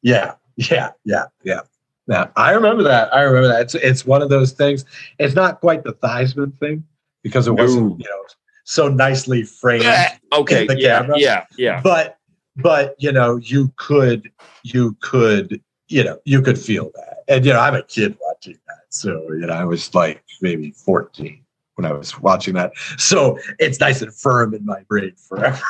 Yeah, 0.00 0.36
yeah, 0.56 0.92
yeah, 1.04 1.26
yeah. 1.42 1.60
Yeah, 2.06 2.28
I 2.36 2.52
remember 2.52 2.82
that. 2.84 3.14
I 3.14 3.20
remember 3.20 3.48
that. 3.48 3.60
It's 3.62 3.74
it's 3.74 4.06
one 4.06 4.22
of 4.22 4.30
those 4.30 4.52
things. 4.52 4.86
It's 5.18 5.34
not 5.34 5.60
quite 5.60 5.84
the 5.84 5.92
Theismann 5.92 6.58
thing 6.58 6.84
because 7.22 7.46
it 7.46 7.52
wasn't 7.52 7.98
you 8.00 8.06
know 8.08 8.24
so 8.64 8.88
nicely 8.88 9.42
framed. 9.42 9.84
okay, 10.32 10.66
the 10.66 10.78
yeah, 10.78 11.00
camera. 11.00 11.18
yeah, 11.18 11.44
yeah. 11.58 11.80
But 11.82 12.18
but 12.56 12.94
you 12.98 13.12
know 13.12 13.36
you 13.36 13.72
could 13.76 14.30
you 14.62 14.96
could 15.00 15.60
you 15.88 16.04
know 16.04 16.18
you 16.24 16.42
could 16.42 16.58
feel 16.58 16.90
that, 16.94 17.24
and 17.28 17.44
you 17.44 17.52
know 17.52 17.60
I'm 17.60 17.74
a 17.74 17.82
kid 17.82 18.16
watching 18.20 18.58
that, 18.66 18.84
so 18.88 19.22
you 19.32 19.46
know 19.46 19.54
I 19.54 19.64
was 19.64 19.94
like 19.94 20.22
maybe 20.40 20.70
14 20.72 21.40
when 21.76 21.84
I 21.84 21.92
was 21.92 22.20
watching 22.20 22.54
that. 22.54 22.72
So 22.98 23.38
it's 23.58 23.80
nice 23.80 24.00
and 24.00 24.14
firm 24.14 24.54
in 24.54 24.64
my 24.64 24.82
brain 24.82 25.14
forever. 25.16 25.60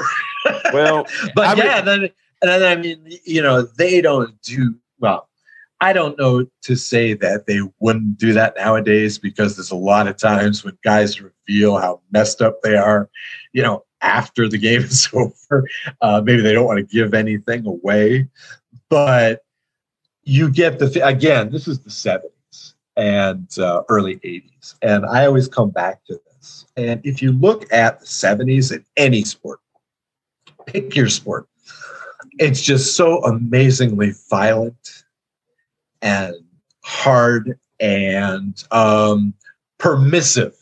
well, 0.72 1.06
but 1.34 1.46
I 1.46 1.54
yeah, 1.54 1.76
mean, 1.76 1.84
then 1.84 2.02
and 2.42 2.62
then 2.62 2.62
I 2.62 2.80
mean 2.80 3.18
you 3.24 3.42
know 3.42 3.62
they 3.62 4.00
don't 4.00 4.40
do 4.42 4.74
well 4.98 5.28
I 5.84 5.92
don't 5.92 6.18
know 6.18 6.46
to 6.62 6.76
say 6.76 7.12
that 7.12 7.46
they 7.46 7.60
wouldn't 7.78 8.16
do 8.16 8.32
that 8.32 8.54
nowadays 8.56 9.18
because 9.18 9.56
there's 9.56 9.70
a 9.70 9.76
lot 9.76 10.06
of 10.06 10.16
times 10.16 10.64
when 10.64 10.78
guys 10.82 11.20
reveal 11.20 11.76
how 11.76 12.00
messed 12.10 12.40
up 12.40 12.62
they 12.62 12.74
are, 12.74 13.10
you 13.52 13.62
know, 13.62 13.84
after 14.04 14.48
the 14.48 14.58
game 14.58 14.82
is 14.82 15.08
over. 15.14 15.68
Uh, 16.00 16.22
maybe 16.24 16.42
they 16.42 16.52
don't 16.52 16.66
want 16.66 16.78
to 16.78 16.94
give 16.94 17.14
anything 17.14 17.66
away, 17.66 18.28
but 18.88 19.42
you 20.22 20.50
get 20.50 20.78
the 20.78 21.04
again. 21.04 21.50
This 21.50 21.66
is 21.66 21.80
the 21.80 21.90
'70s 21.90 22.74
and 22.96 23.48
uh, 23.58 23.82
early 23.88 24.16
'80s, 24.16 24.76
and 24.82 25.04
I 25.06 25.26
always 25.26 25.48
come 25.48 25.70
back 25.70 26.04
to 26.04 26.20
this. 26.26 26.66
And 26.76 27.00
if 27.04 27.22
you 27.22 27.32
look 27.32 27.72
at 27.72 28.00
the 28.00 28.06
'70s 28.06 28.72
in 28.72 28.84
any 28.96 29.24
sport, 29.24 29.60
pick 30.66 30.94
your 30.94 31.08
sport, 31.08 31.48
it's 32.38 32.62
just 32.62 32.94
so 32.94 33.22
amazingly 33.24 34.12
violent 34.30 35.04
and 36.02 36.34
hard 36.84 37.58
and 37.80 38.62
um, 38.70 39.34
permissive 39.78 40.54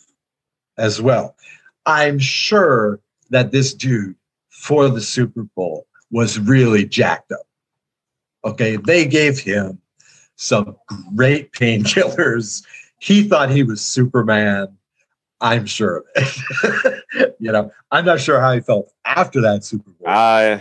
as 0.79 1.03
well. 1.03 1.37
I'm 1.85 2.19
sure 2.19 3.01
that 3.33 3.51
this 3.51 3.75
dude 3.75 4.15
for 4.51 4.89
the 4.89 5.01
Super 5.01 5.43
Bowl 5.57 5.87
was 6.11 6.39
really 6.39 6.85
jacked 6.85 7.33
up. 7.33 7.47
Okay, 8.45 8.77
they 8.77 9.07
gave 9.07 9.39
him 9.39 9.81
some 10.37 10.77
great 11.17 11.53
painkillers. 11.53 12.65
He 12.99 13.25
thought 13.25 13.51
he 13.51 13.63
was 13.63 13.81
Superman. 13.81 14.69
I'm 15.41 15.67
sure 15.67 15.99
of 15.99 16.05
it. 16.15 17.35
you 17.41 17.51
know, 17.51 17.73
I'm 17.91 18.05
not 18.05 18.21
sure 18.21 18.41
how 18.41 18.53
he 18.53 18.61
felt 18.61 18.93
after 19.05 19.41
that 19.41 19.65
Super 19.65 19.91
Bowl. 19.91 20.09
Uh, 20.09 20.59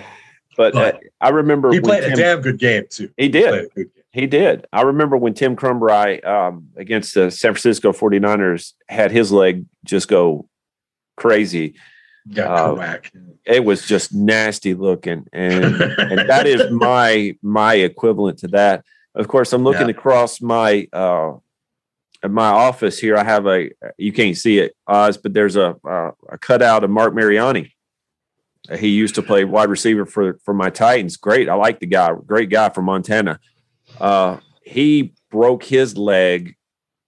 but, 0.57 0.73
but 0.73 0.95
uh, 0.95 0.99
I 1.19 1.29
remember 1.29 1.71
he 1.71 1.79
played 1.79 2.03
Tim, 2.03 2.13
a 2.13 2.15
damn 2.15 2.41
good 2.41 2.57
game 2.57 2.85
too. 2.89 3.11
He 3.17 3.29
did. 3.29 3.69
He 3.75 3.85
he 4.11 4.27
did. 4.27 4.65
I 4.73 4.81
remember 4.81 5.17
when 5.17 5.33
Tim 5.33 5.55
Krumrie 5.55 6.25
um, 6.25 6.69
against 6.75 7.13
the 7.13 7.31
San 7.31 7.53
Francisco 7.53 7.93
49ers 7.93 8.73
had 8.89 9.11
his 9.11 9.31
leg 9.31 9.65
just 9.85 10.07
go 10.07 10.49
crazy. 11.15 11.75
Got 12.31 12.79
uh, 12.79 12.97
It 13.45 13.63
was 13.63 13.85
just 13.85 14.13
nasty 14.13 14.73
looking. 14.73 15.25
And 15.33 15.65
and 15.75 16.19
that 16.29 16.47
is 16.47 16.71
my 16.71 17.37
my 17.41 17.75
equivalent 17.75 18.39
to 18.39 18.47
that. 18.49 18.83
Of 19.15 19.27
course, 19.27 19.53
I'm 19.53 19.63
looking 19.63 19.87
yeah. 19.87 19.95
across 19.95 20.41
my 20.41 20.87
uh 20.93 21.33
my 22.27 22.47
office 22.47 22.99
here. 22.99 23.17
I 23.17 23.23
have 23.23 23.47
a 23.47 23.69
you 23.97 24.13
can't 24.13 24.37
see 24.37 24.59
it, 24.59 24.75
Oz, 24.87 25.17
but 25.17 25.33
there's 25.33 25.55
a 25.55 25.75
a, 25.85 26.11
a 26.29 26.37
cutout 26.37 26.83
of 26.83 26.89
Marc 26.89 27.13
Mariani. 27.13 27.73
He 28.77 28.89
used 28.89 29.15
to 29.15 29.23
play 29.23 29.43
wide 29.43 29.69
receiver 29.69 30.05
for 30.05 30.39
for 30.45 30.53
my 30.53 30.69
Titans. 30.69 31.17
Great. 31.17 31.49
I 31.49 31.55
like 31.55 31.79
the 31.79 31.87
guy. 31.87 32.13
Great 32.25 32.49
guy 32.49 32.69
from 32.69 32.85
Montana 32.85 33.39
uh, 33.99 34.37
he 34.63 35.13
broke 35.29 35.63
his 35.63 35.97
leg 35.97 36.55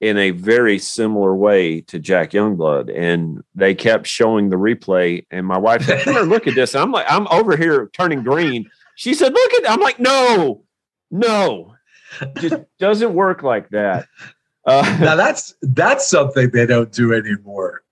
in 0.04 0.18
a 0.18 0.32
very 0.32 0.78
similar 0.78 1.34
way 1.34 1.80
to 1.80 1.98
Jack 1.98 2.32
Youngblood, 2.32 2.94
and 2.94 3.42
they 3.56 3.74
kept 3.74 4.06
showing 4.06 4.50
the 4.50 4.58
replay. 4.58 5.26
And 5.32 5.48
my 5.48 5.58
wife 5.58 5.84
said, 5.86 6.04
"Come 6.04 6.16
here, 6.16 6.24
look 6.24 6.46
at 6.46 6.56
this." 6.56 6.76
And 6.76 6.84
I'm 6.84 6.92
like, 6.92 7.06
I'm 7.10 7.26
over 7.30 7.56
here 7.56 7.90
turning 7.94 8.22
green. 8.22 8.70
She 8.96 9.14
said, 9.14 9.32
"Look 9.34 9.54
at." 9.54 9.72
I'm 9.72 9.80
like, 9.80 10.02
"No, 10.02 10.66
no, 11.10 11.76
it 12.22 12.36
just 12.36 12.56
doesn't 12.80 13.14
work 13.14 13.44
like 13.44 13.70
that." 13.70 14.08
Uh, 14.66 14.98
now 15.00 15.16
that's 15.16 15.56
that's 15.62 16.06
something 16.06 16.50
they 16.50 16.66
don't 16.66 16.92
do 16.92 17.14
anymore 17.14 17.84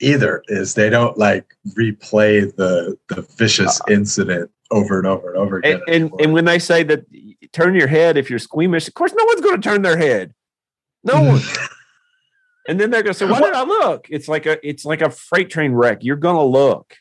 either. 0.00 0.42
Is 0.48 0.74
they 0.74 0.88
don't 0.88 1.18
like 1.18 1.54
replay 1.76 2.54
the 2.56 2.96
the 3.10 3.20
vicious 3.36 3.82
uh, 3.82 3.92
incident 3.92 4.50
over 4.70 4.96
and 4.96 5.06
over 5.06 5.28
and 5.28 5.38
over 5.38 5.58
again. 5.58 5.82
And, 5.86 6.04
and, 6.04 6.20
and, 6.20 6.32
when 6.32 6.44
they 6.44 6.58
say 6.58 6.84
that 6.84 7.04
turn 7.52 7.74
your 7.74 7.88
head 7.88 8.16
if 8.16 8.30
you're 8.30 8.38
squeamish, 8.38 8.86
of 8.88 8.94
course, 8.94 9.12
no 9.12 9.24
one's 9.24 9.40
going 9.40 9.60
to 9.60 9.68
turn 9.68 9.82
their 9.82 9.98
head. 9.98 10.32
No 11.04 11.22
one. 11.32 11.40
and 12.68 12.78
then 12.78 12.90
they're 12.90 13.02
going 13.02 13.14
to 13.14 13.18
say, 13.18 13.26
"Why 13.26 13.40
did 13.40 13.54
I 13.54 13.64
look?" 13.64 14.06
It's 14.10 14.28
like 14.28 14.46
a 14.46 14.66
it's 14.66 14.84
like 14.84 15.02
a 15.02 15.10
freight 15.10 15.50
train 15.50 15.72
wreck. 15.72 15.98
You're 16.02 16.16
going 16.16 16.36
to 16.36 16.42
look. 16.42 16.96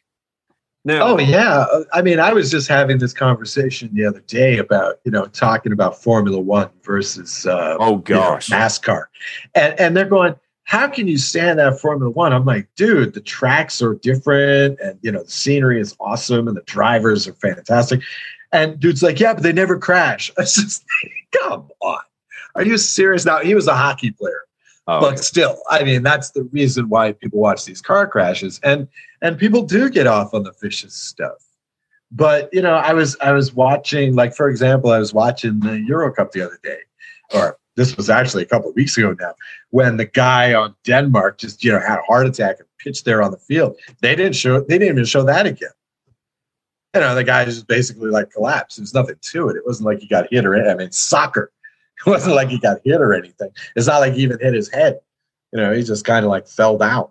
Now, 0.85 1.07
Oh 1.07 1.19
yeah, 1.19 1.65
I 1.91 2.01
mean, 2.01 2.19
I 2.19 2.31
was 2.31 2.49
just 2.49 2.69
having 2.69 2.99
this 2.99 3.11
conversation 3.11 3.89
the 3.93 4.05
other 4.05 4.21
day 4.21 4.57
about 4.57 4.99
you 5.03 5.11
know 5.11 5.25
talking 5.25 5.73
about 5.73 6.01
Formula 6.01 6.39
One 6.39 6.69
versus 6.83 7.45
uh, 7.45 7.75
oh 7.79 7.85
you 7.85 7.91
know, 7.91 8.01
gosh, 8.01 8.49
NASCAR, 8.49 9.05
and 9.55 9.77
and 9.77 9.95
they're 9.95 10.05
going, 10.05 10.35
how 10.69 10.87
can 10.87 11.07
you 11.07 11.17
stand 11.17 11.57
that 11.57 11.79
Formula 11.79 12.11
One? 12.11 12.31
I'm 12.31 12.45
like, 12.45 12.67
dude, 12.75 13.15
the 13.15 13.21
tracks 13.21 13.81
are 13.81 13.95
different, 13.95 14.79
and 14.79 14.99
you 15.01 15.11
know 15.11 15.23
the 15.23 15.31
scenery 15.31 15.81
is 15.81 15.95
awesome, 15.99 16.47
and 16.47 16.55
the 16.55 16.61
drivers 16.61 17.27
are 17.27 17.33
fantastic, 17.33 18.01
and 18.51 18.79
dude's 18.79 19.01
like, 19.01 19.19
yeah, 19.19 19.33
but 19.33 19.41
they 19.41 19.51
never 19.51 19.79
crash. 19.79 20.31
It's 20.37 20.55
just, 20.55 20.85
come 21.33 21.69
on, 21.81 21.99
are 22.55 22.63
you 22.65 22.77
serious? 22.77 23.25
Now 23.25 23.39
he 23.39 23.55
was 23.55 23.67
a 23.67 23.75
hockey 23.75 24.11
player 24.11 24.41
Oh, 24.91 25.01
but 25.01 25.19
still 25.19 25.61
i 25.69 25.83
mean 25.83 26.01
that's 26.01 26.31
the 26.31 26.45
reason 26.45 26.89
why 26.89 27.11
people 27.11 27.37
watch 27.39 27.63
these 27.63 27.79
car 27.79 28.07
crashes 28.07 28.59
and 28.63 28.87
and 29.21 29.37
people 29.37 29.61
do 29.61 29.87
get 29.87 30.07
off 30.07 30.33
on 30.33 30.41
the 30.41 30.53
vicious 30.59 30.95
stuff. 30.95 31.37
But 32.11 32.49
you 32.51 32.63
know 32.63 32.73
i 32.73 32.91
was 32.91 33.15
i 33.21 33.31
was 33.31 33.53
watching 33.53 34.15
like 34.15 34.33
for 34.35 34.49
example 34.49 34.89
i 34.89 34.97
was 34.97 35.13
watching 35.13 35.59
the 35.59 35.79
euro 35.81 36.11
cup 36.11 36.31
the 36.31 36.41
other 36.41 36.59
day 36.63 36.79
or 37.35 37.59
this 37.75 37.95
was 37.97 38.09
actually 38.09 38.41
a 38.41 38.47
couple 38.47 38.71
of 38.71 38.75
weeks 38.75 38.97
ago 38.97 39.15
now 39.19 39.35
when 39.69 39.97
the 39.97 40.05
guy 40.05 40.55
on 40.55 40.73
denmark 40.85 41.37
just 41.37 41.63
you 41.63 41.71
know 41.71 41.79
had 41.79 41.99
a 41.99 42.03
heart 42.07 42.25
attack 42.25 42.55
and 42.57 42.67
pitched 42.79 43.05
there 43.05 43.21
on 43.21 43.29
the 43.29 43.37
field. 43.37 43.77
They 44.01 44.15
didn't 44.15 44.37
show 44.37 44.59
they 44.61 44.79
didn't 44.79 44.95
even 44.95 45.05
show 45.05 45.23
that 45.23 45.45
again. 45.45 45.69
You 46.95 47.01
know 47.01 47.13
the 47.13 47.23
guy 47.23 47.45
just 47.45 47.67
basically 47.67 48.09
like 48.09 48.31
collapsed. 48.31 48.77
There's 48.77 48.95
nothing 48.95 49.17
to 49.21 49.49
it. 49.49 49.57
It 49.57 49.67
wasn't 49.67 49.85
like 49.85 49.99
he 49.99 50.07
got 50.07 50.25
hit 50.31 50.47
or 50.47 50.55
anything. 50.55 50.71
i 50.71 50.75
mean 50.75 50.91
soccer 50.91 51.51
it 52.05 52.09
wasn't 52.09 52.35
like 52.35 52.49
he 52.49 52.59
got 52.59 52.77
hit 52.83 53.01
or 53.01 53.13
anything. 53.13 53.49
It's 53.75 53.87
not 53.87 53.99
like 53.99 54.13
he 54.13 54.21
even 54.23 54.39
hit 54.39 54.53
his 54.53 54.69
head. 54.69 54.99
You 55.51 55.59
know, 55.59 55.73
he 55.73 55.83
just 55.83 56.05
kind 56.05 56.25
of 56.25 56.29
like 56.29 56.47
fell 56.47 56.77
down. 56.77 57.07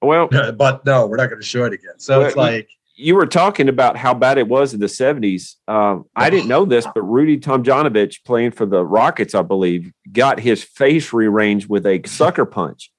well, 0.00 0.28
but 0.56 0.84
no, 0.86 1.06
we're 1.06 1.16
not 1.16 1.28
going 1.30 1.40
to 1.40 1.46
show 1.46 1.64
it 1.64 1.72
again. 1.72 1.98
So 1.98 2.20
it's 2.22 2.36
like, 2.36 2.68
you 2.94 3.14
were 3.16 3.26
talking 3.26 3.68
about 3.68 3.96
how 3.96 4.14
bad 4.14 4.36
it 4.38 4.46
was 4.46 4.74
in 4.74 4.80
the 4.80 4.86
70s. 4.86 5.56
Um, 5.66 6.04
I 6.14 6.28
didn't 6.30 6.46
know 6.48 6.64
this, 6.64 6.86
but 6.94 7.02
Rudy 7.02 7.38
Tomjanovich, 7.38 8.22
playing 8.24 8.50
for 8.52 8.66
the 8.66 8.84
Rockets, 8.84 9.34
I 9.34 9.42
believe, 9.42 9.92
got 10.12 10.38
his 10.38 10.62
face 10.62 11.12
rearranged 11.12 11.68
with 11.68 11.86
a 11.86 12.02
sucker 12.06 12.44
punch. 12.44 12.92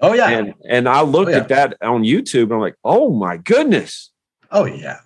oh 0.00 0.14
yeah, 0.14 0.28
And 0.30 0.54
and 0.68 0.88
I 0.88 1.02
looked 1.02 1.28
Oh, 1.28 1.32
yeah. 1.32 1.38
at 1.38 1.48
that 1.48 1.76
on 1.82 2.02
YouTube 2.04 2.44
and 2.44 2.52
I'm 2.54 2.60
like, 2.60 2.76
oh 2.84 3.10
my 3.12 3.36
goodness. 3.36 4.10
oh 4.50 4.64
yeah. 4.64 5.00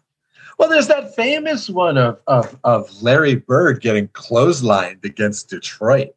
Well, 0.58 0.68
there's 0.68 0.88
that 0.88 1.14
famous 1.14 1.68
one 1.68 1.98
of, 1.98 2.18
of 2.26 2.58
of 2.64 3.02
Larry 3.02 3.34
Bird 3.36 3.80
getting 3.80 4.08
clotheslined 4.08 5.04
against 5.04 5.50
Detroit, 5.50 6.14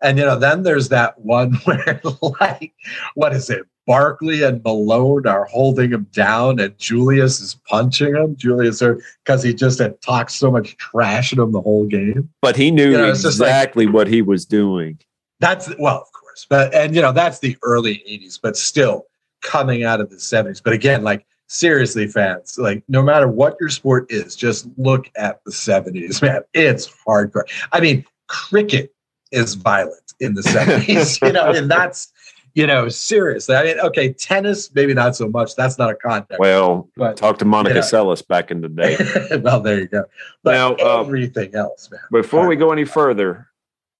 and 0.00 0.18
you 0.18 0.24
know, 0.24 0.38
then 0.38 0.62
there's 0.62 0.88
that 0.90 1.18
one 1.20 1.54
where 1.64 2.00
like, 2.40 2.72
what 3.14 3.32
is 3.32 3.50
it? 3.50 3.62
Barkley 3.86 4.42
and 4.42 4.62
Malone 4.64 5.26
are 5.26 5.44
holding 5.44 5.90
him 5.90 6.06
down, 6.12 6.58
and 6.58 6.76
Julius 6.78 7.40
is 7.40 7.56
punching 7.68 8.14
him. 8.14 8.34
Julius, 8.36 8.82
because 9.24 9.42
he 9.42 9.52
just 9.52 9.78
had 9.78 10.00
talked 10.00 10.30
so 10.32 10.50
much 10.50 10.76
trash 10.78 11.32
at 11.34 11.38
him 11.38 11.52
the 11.52 11.60
whole 11.60 11.84
game. 11.86 12.30
But 12.40 12.56
he 12.56 12.70
knew 12.70 12.92
You 12.92 12.96
know, 12.96 13.08
just 13.12 13.24
like- 13.24 13.48
exactly 13.48 13.86
what 13.86 14.06
he 14.06 14.22
was 14.22 14.46
doing. 14.46 14.98
That's 15.40 15.68
well, 15.78 15.98
of 16.00 16.12
course, 16.12 16.46
but 16.48 16.72
and 16.72 16.94
you 16.94 17.02
know 17.02 17.12
that's 17.12 17.40
the 17.40 17.56
early 17.62 17.96
'80s, 18.08 18.38
but 18.40 18.56
still 18.56 19.04
coming 19.42 19.82
out 19.84 20.00
of 20.00 20.08
the 20.08 20.16
'70s. 20.16 20.62
But 20.62 20.72
again, 20.72 21.02
like 21.02 21.26
seriously, 21.54 22.08
fans, 22.08 22.58
like 22.58 22.82
no 22.88 23.02
matter 23.02 23.28
what 23.28 23.56
your 23.60 23.68
sport 23.68 24.06
is, 24.10 24.36
just 24.36 24.68
look 24.76 25.10
at 25.16 25.42
the 25.44 25.50
'70s, 25.50 26.20
man. 26.20 26.42
It's 26.52 26.88
hardcore. 27.06 27.44
I 27.72 27.80
mean, 27.80 28.04
cricket 28.26 28.92
is 29.30 29.54
violent 29.54 30.12
in 30.20 30.34
the 30.34 30.42
'70s, 30.42 31.22
you 31.26 31.32
know, 31.32 31.50
and 31.50 31.70
that's 31.70 32.12
you 32.54 32.66
know 32.66 32.88
seriously. 32.88 33.54
I 33.54 33.64
mean, 33.64 33.80
okay, 33.80 34.12
tennis 34.12 34.74
maybe 34.74 34.94
not 34.94 35.16
so 35.16 35.28
much. 35.28 35.54
That's 35.54 35.78
not 35.78 35.90
a 35.90 35.94
contact. 35.94 36.40
Well, 36.40 36.88
but 36.96 37.16
talk 37.16 37.38
to 37.38 37.44
Monica 37.44 37.76
Yeah. 37.76 37.82
Seles 37.82 38.26
back 38.26 38.50
in 38.50 38.60
the 38.60 38.68
day. 38.68 38.96
well, 39.42 39.60
there 39.60 39.80
you 39.80 39.88
go. 39.88 40.04
But 40.42 40.52
Now, 40.52 40.70
um, 40.76 41.06
everything 41.06 41.54
else, 41.54 41.90
man. 41.90 42.00
Before 42.10 42.46
we 42.46 42.56
go 42.56 42.72
any 42.72 42.84
further, 42.84 43.48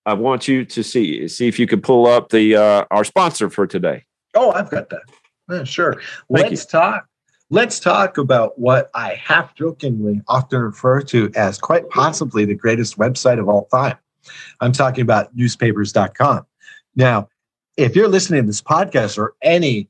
I 0.07 0.15
want 0.15 0.49
you 0.49 0.65
to 0.65 0.83
see 0.83 1.29
see 1.29 1.49
if 1.49 1.59
you 1.59 1.67
can 1.67 1.81
pull 1.81 2.07
up 2.07 2.31
the 2.31 2.57
uh, 2.57 2.85
our 2.91 3.05
sponsor 3.05 3.49
for 3.49 3.67
today. 3.67 4.05
Oh, 4.35 4.51
I've 4.51 4.71
got 4.71 4.91
that. 4.91 5.03
Yeah, 5.49 5.65
sure. 5.65 6.01
Thank 6.33 6.51
Let's 6.51 6.67
talk. 6.67 7.07
Let's 7.51 7.79
talk 7.79 8.17
about 8.17 8.59
what 8.59 8.91
I 8.95 9.15
half 9.15 9.55
jokingly 9.55 10.23
often 10.29 10.61
refer 10.61 11.03
to 11.03 11.31
as 11.37 11.59
quite 11.59 11.89
possibly 11.91 12.45
the 12.45 12.55
greatest 12.55 12.99
website 12.99 13.39
of 13.39 13.49
all 13.49 13.67
time. 13.67 13.99
I'm 14.61 14.73
talking 14.73 15.03
about 15.03 15.37
newspapers.com. 15.37 16.47
Now, 16.97 17.29
if 17.77 17.95
you're 17.95 18.09
listening 18.09 18.43
to 18.43 18.47
this 18.47 18.63
podcast 18.63 19.19
or 19.19 19.35
any 19.43 19.89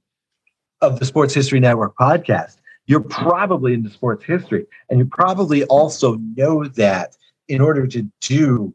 of 0.81 0.99
the 0.99 1.07
Sports 1.07 1.33
History 1.33 1.61
Network 1.61 1.97
podcast, 1.97 2.57
you're 2.87 3.01
probably 3.01 3.73
into 3.75 3.89
sports 3.89 4.25
history. 4.25 4.67
And 4.91 4.99
you 4.99 5.07
probably 5.07 5.65
also 5.65 6.17
know 6.37 6.65
that 6.65 7.17
in 7.49 7.61
order 7.61 7.87
to 7.87 8.11
do 8.21 8.75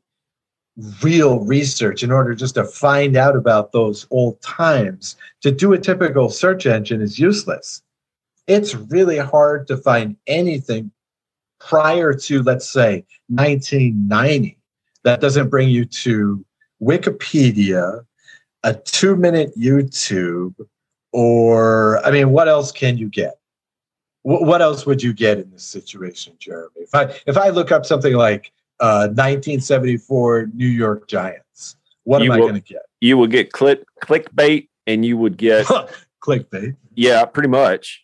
real 1.04 1.42
research, 1.42 2.04
in 2.04 2.12
order 2.12 2.34
just 2.34 2.56
to 2.56 2.64
find 2.64 3.18
out 3.18 3.36
about 3.36 3.72
those 3.72 4.08
old 4.10 4.42
times, 4.42 5.18
to 5.42 5.52
do 5.52 5.74
a 5.74 5.78
typical 5.78 6.30
search 6.30 6.66
engine 6.66 7.02
is 7.02 7.20
useless. 7.20 7.82
It's 8.50 8.74
really 8.76 9.18
hard 9.20 9.68
to 9.68 9.78
find 9.78 10.18
anything 10.28 10.92
prior 11.60 12.14
to, 12.14 12.42
let's 12.44 12.68
say, 12.70 13.06
1990 13.28 14.58
that 15.04 15.22
doesn't 15.22 15.50
bring 15.50 15.70
you 15.70 15.86
to 15.86 16.44
Wikipedia, 16.82 18.04
a 18.64 18.74
two 18.74 19.16
minute 19.16 19.52
YouTube, 19.58 20.56
or, 21.14 22.04
I 22.06 22.12
mean, 22.12 22.32
what 22.32 22.48
else 22.48 22.72
can 22.72 22.98
you 22.98 23.08
get? 23.08 23.36
Wh- 24.24 24.42
What 24.42 24.62
else 24.62 24.86
would 24.86 25.02
you 25.04 25.14
get 25.14 25.38
in 25.38 25.50
this 25.52 25.64
situation, 25.64 26.34
Jeremy? 26.40 26.72
If 26.78 26.94
I 26.96 27.04
if 27.28 27.38
I 27.38 27.50
look 27.50 27.72
up 27.72 27.86
something 27.86 28.14
like 28.14 28.52
uh, 28.80 29.08
1974 29.14 30.50
New 30.54 30.68
York 30.68 31.08
Giants, 31.08 31.76
what 32.04 32.22
You 32.22 32.32
am 32.32 32.38
I 32.38 32.40
going 32.40 32.56
to 32.56 32.62
get? 32.62 32.82
You 33.02 33.18
would 33.18 33.32
get 33.32 33.52
click 33.52 33.84
clickbait, 34.04 34.68
and 34.88 35.06
you 35.06 35.18
would 35.18 35.38
get 35.38 35.66
Clickbait. 36.24 36.76
yeah, 36.96 37.24
pretty 37.26 37.50
much. 37.50 38.04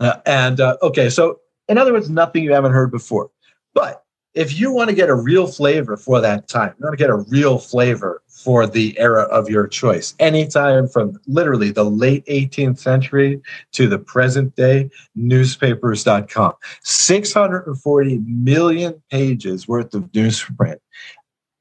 Uh, 0.00 0.18
and 0.26 0.60
uh, 0.60 0.76
okay, 0.82 1.08
so 1.08 1.40
in 1.68 1.78
other 1.78 1.92
words, 1.92 2.10
nothing 2.10 2.44
you 2.44 2.52
haven't 2.52 2.72
heard 2.72 2.90
before. 2.90 3.30
But 3.74 4.02
if 4.34 4.58
you 4.58 4.70
want 4.70 4.90
to 4.90 4.94
get 4.94 5.08
a 5.08 5.14
real 5.14 5.46
flavor 5.46 5.96
for 5.96 6.20
that 6.20 6.46
time, 6.46 6.74
you 6.78 6.84
want 6.84 6.92
to 6.92 7.02
get 7.02 7.10
a 7.10 7.16
real 7.16 7.58
flavor 7.58 8.22
for 8.28 8.66
the 8.66 8.96
era 8.98 9.22
of 9.22 9.48
your 9.48 9.66
choice, 9.66 10.14
anytime 10.18 10.86
from 10.86 11.18
literally 11.26 11.70
the 11.70 11.84
late 11.84 12.24
18th 12.26 12.78
century 12.78 13.40
to 13.72 13.88
the 13.88 13.98
present 13.98 14.54
day, 14.54 14.90
newspapers.com. 15.16 16.52
640 16.82 18.18
million 18.26 19.02
pages 19.10 19.66
worth 19.66 19.94
of 19.94 20.02
newsprint 20.12 20.76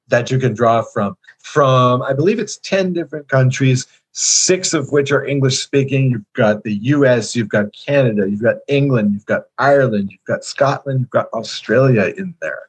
that 0.10 0.30
you 0.30 0.38
can 0.38 0.54
draw 0.54 0.82
from, 0.82 1.16
from 1.40 2.02
I 2.02 2.12
believe 2.12 2.40
it's 2.40 2.58
10 2.58 2.92
different 2.92 3.30
countries, 3.30 3.88
six 4.16 4.74
of 4.74 4.94
which 4.94 5.12
are 5.12 5.26
English 5.26 5.60
speaking. 5.60 6.10
You've 6.10 6.34
got 6.34 6.64
the 6.64 6.76
US, 6.76 7.36
you've 7.36 7.50
got 7.50 7.74
Canada, 7.74 8.30
you've 8.30 8.42
got 8.42 8.58
England, 8.70 9.14
you've 9.14 9.26
got 9.26 9.44
Ireland, 9.58 10.10
you've 10.12 10.24
got 10.24 10.46
Scotland, 10.46 11.02
you've 11.02 11.10
got 11.10 11.28
Australia 11.34 12.14
in 12.18 12.34
there. 12.42 12.62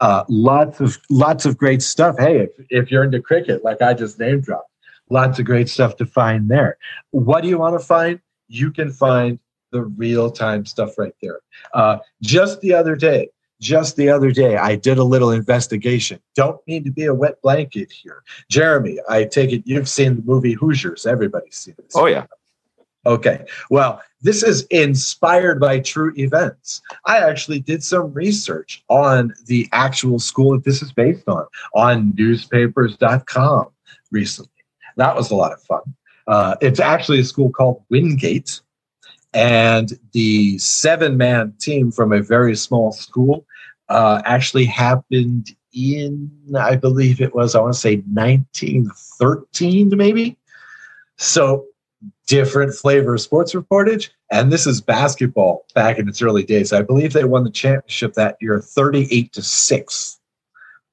Uh, 0.00 0.24
lots 0.28 0.80
of 0.80 0.98
lots 1.10 1.46
of 1.46 1.56
great 1.56 1.82
stuff. 1.82 2.16
Hey, 2.18 2.40
if, 2.40 2.50
if 2.68 2.90
you're 2.90 3.04
into 3.04 3.20
cricket, 3.20 3.64
like 3.64 3.80
I 3.80 3.94
just 3.94 4.18
name 4.20 4.42
dropped, 4.42 4.70
lots 5.08 5.38
of 5.38 5.46
great 5.46 5.70
stuff 5.70 5.96
to 5.96 6.06
find 6.06 6.50
there. 6.50 6.76
What 7.10 7.42
do 7.42 7.48
you 7.48 7.58
want 7.58 7.80
to 7.80 7.84
find? 7.84 8.20
You 8.48 8.70
can 8.70 8.92
find 8.92 9.38
the 9.70 9.84
real 9.84 10.30
time 10.30 10.66
stuff 10.66 10.98
right 10.98 11.14
there. 11.22 11.40
Uh, 11.72 11.98
just 12.20 12.60
the 12.60 12.74
other 12.74 12.96
day, 12.96 13.30
just 13.62 13.96
the 13.96 14.10
other 14.10 14.32
day, 14.32 14.56
I 14.56 14.74
did 14.74 14.98
a 14.98 15.04
little 15.04 15.30
investigation. 15.30 16.18
Don't 16.34 16.60
mean 16.66 16.82
to 16.82 16.90
be 16.90 17.04
a 17.04 17.14
wet 17.14 17.40
blanket 17.42 17.92
here. 17.92 18.24
Jeremy, 18.50 18.98
I 19.08 19.24
take 19.24 19.52
it 19.52 19.62
you've 19.64 19.88
seen 19.88 20.16
the 20.16 20.22
movie 20.22 20.52
Hoosiers. 20.54 21.06
Everybody's 21.06 21.54
seen 21.54 21.76
this. 21.78 21.92
Oh 21.94 22.06
yeah. 22.06 22.26
Okay. 23.06 23.46
Well, 23.70 24.02
this 24.20 24.42
is 24.42 24.62
inspired 24.64 25.60
by 25.60 25.80
true 25.80 26.12
events. 26.16 26.82
I 27.06 27.18
actually 27.18 27.60
did 27.60 27.82
some 27.82 28.12
research 28.12 28.84
on 28.88 29.32
the 29.46 29.68
actual 29.72 30.18
school 30.18 30.52
that 30.52 30.64
this 30.64 30.82
is 30.82 30.92
based 30.92 31.28
on, 31.28 31.46
on 31.74 32.12
newspapers.com 32.16 33.66
recently. 34.10 34.50
That 34.96 35.16
was 35.16 35.30
a 35.30 35.36
lot 35.36 35.52
of 35.52 35.62
fun. 35.62 35.82
Uh, 36.26 36.56
it's 36.60 36.80
actually 36.80 37.20
a 37.20 37.24
school 37.24 37.50
called 37.50 37.82
Wingate. 37.90 38.60
And 39.34 39.98
the 40.12 40.58
seven 40.58 41.16
man 41.16 41.54
team 41.58 41.90
from 41.90 42.12
a 42.12 42.22
very 42.22 42.54
small 42.54 42.92
school 42.92 43.46
uh, 43.92 44.22
actually 44.24 44.64
happened 44.64 45.54
in, 45.74 46.30
I 46.58 46.76
believe 46.76 47.20
it 47.20 47.34
was, 47.34 47.54
I 47.54 47.60
want 47.60 47.74
to 47.74 47.80
say 47.80 47.96
1913, 47.96 49.96
maybe. 49.96 50.38
So 51.18 51.66
different 52.26 52.74
flavor 52.74 53.14
of 53.14 53.20
sports 53.20 53.52
reportage. 53.52 54.08
And 54.30 54.50
this 54.50 54.66
is 54.66 54.80
basketball 54.80 55.66
back 55.74 55.98
in 55.98 56.08
its 56.08 56.22
early 56.22 56.42
days. 56.42 56.72
I 56.72 56.80
believe 56.80 57.12
they 57.12 57.24
won 57.24 57.44
the 57.44 57.50
championship 57.50 58.14
that 58.14 58.38
year 58.40 58.60
38 58.60 59.32
to 59.34 59.42
6 59.42 60.20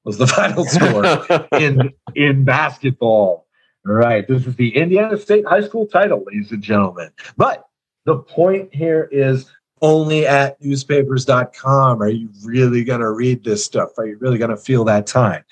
was 0.04 0.18
the 0.18 0.28
final 0.28 0.66
score 0.66 1.48
in 1.60 1.94
in 2.16 2.44
basketball. 2.44 3.48
Right. 3.86 4.28
This 4.28 4.46
is 4.46 4.58
the 4.58 4.76
Indiana 4.76 5.18
State 5.18 5.48
High 5.48 5.62
School 5.62 5.88
title, 5.88 6.26
ladies 6.28 6.52
and 6.52 6.62
gentlemen. 6.62 7.12
But 7.38 7.66
the 8.06 8.18
point 8.18 8.76
here 8.76 9.08
is 9.10 9.50
only 9.82 10.28
at 10.28 10.62
newspapers.com. 10.62 12.02
Are 12.02 12.10
you 12.10 12.30
really 12.44 12.84
going 12.84 13.02
to 13.02 13.12
read 13.12 13.44
this 13.44 13.64
stuff? 13.64 13.90
Are 13.98 14.06
you 14.06 14.18
really 14.18 14.38
going 14.38 14.52
to 14.52 14.58
feel 14.58 14.84
that 14.86 15.08
time? 15.08 15.44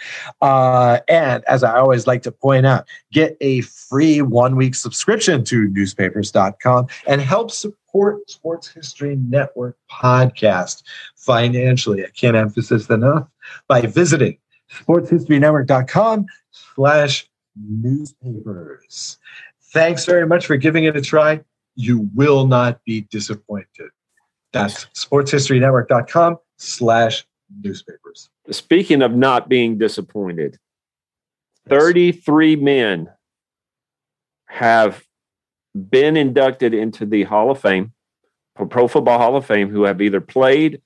Uh, 0.41 0.99
and 1.07 1.43
as 1.47 1.63
I 1.63 1.77
always 1.77 2.07
like 2.07 2.23
to 2.23 2.31
point 2.31 2.65
out, 2.65 2.87
get 3.11 3.37
a 3.41 3.61
free 3.61 4.21
one 4.21 4.55
week 4.55 4.75
subscription 4.75 5.43
to 5.45 5.67
newspapers.com 5.69 6.87
and 7.07 7.21
help 7.21 7.51
support 7.51 8.29
Sports 8.29 8.67
History 8.67 9.15
Network 9.15 9.77
podcast 9.91 10.83
financially. 11.15 12.05
I 12.05 12.09
can't 12.09 12.35
emphasize 12.35 12.89
enough 12.89 13.27
by 13.67 13.81
visiting 13.81 14.37
sportshistorynetwork.com 14.71 16.25
slash 16.51 17.29
newspapers. 17.55 19.17
Thanks 19.71 20.05
very 20.05 20.27
much 20.27 20.45
for 20.45 20.57
giving 20.57 20.85
it 20.85 20.95
a 20.95 21.01
try. 21.01 21.41
You 21.75 22.09
will 22.15 22.47
not 22.47 22.83
be 22.85 23.01
disappointed. 23.01 23.89
That's 24.53 24.85
sportshistorynetwork.com 24.95 26.37
slash 26.57 27.25
newspapers. 27.61 28.29
Speaking 28.51 29.01
of 29.01 29.13
not 29.13 29.49
being 29.49 29.77
disappointed, 29.77 30.57
33 31.67 32.55
men 32.55 33.09
have 34.47 35.03
been 35.75 36.17
inducted 36.17 36.73
into 36.73 37.05
the 37.05 37.23
Hall 37.23 37.51
of 37.51 37.59
Fame, 37.59 37.93
Pro 38.69 38.87
Football 38.87 39.19
Hall 39.19 39.35
of 39.35 39.45
Fame, 39.45 39.69
who 39.69 39.83
have 39.83 40.01
either 40.01 40.21
played 40.21 40.81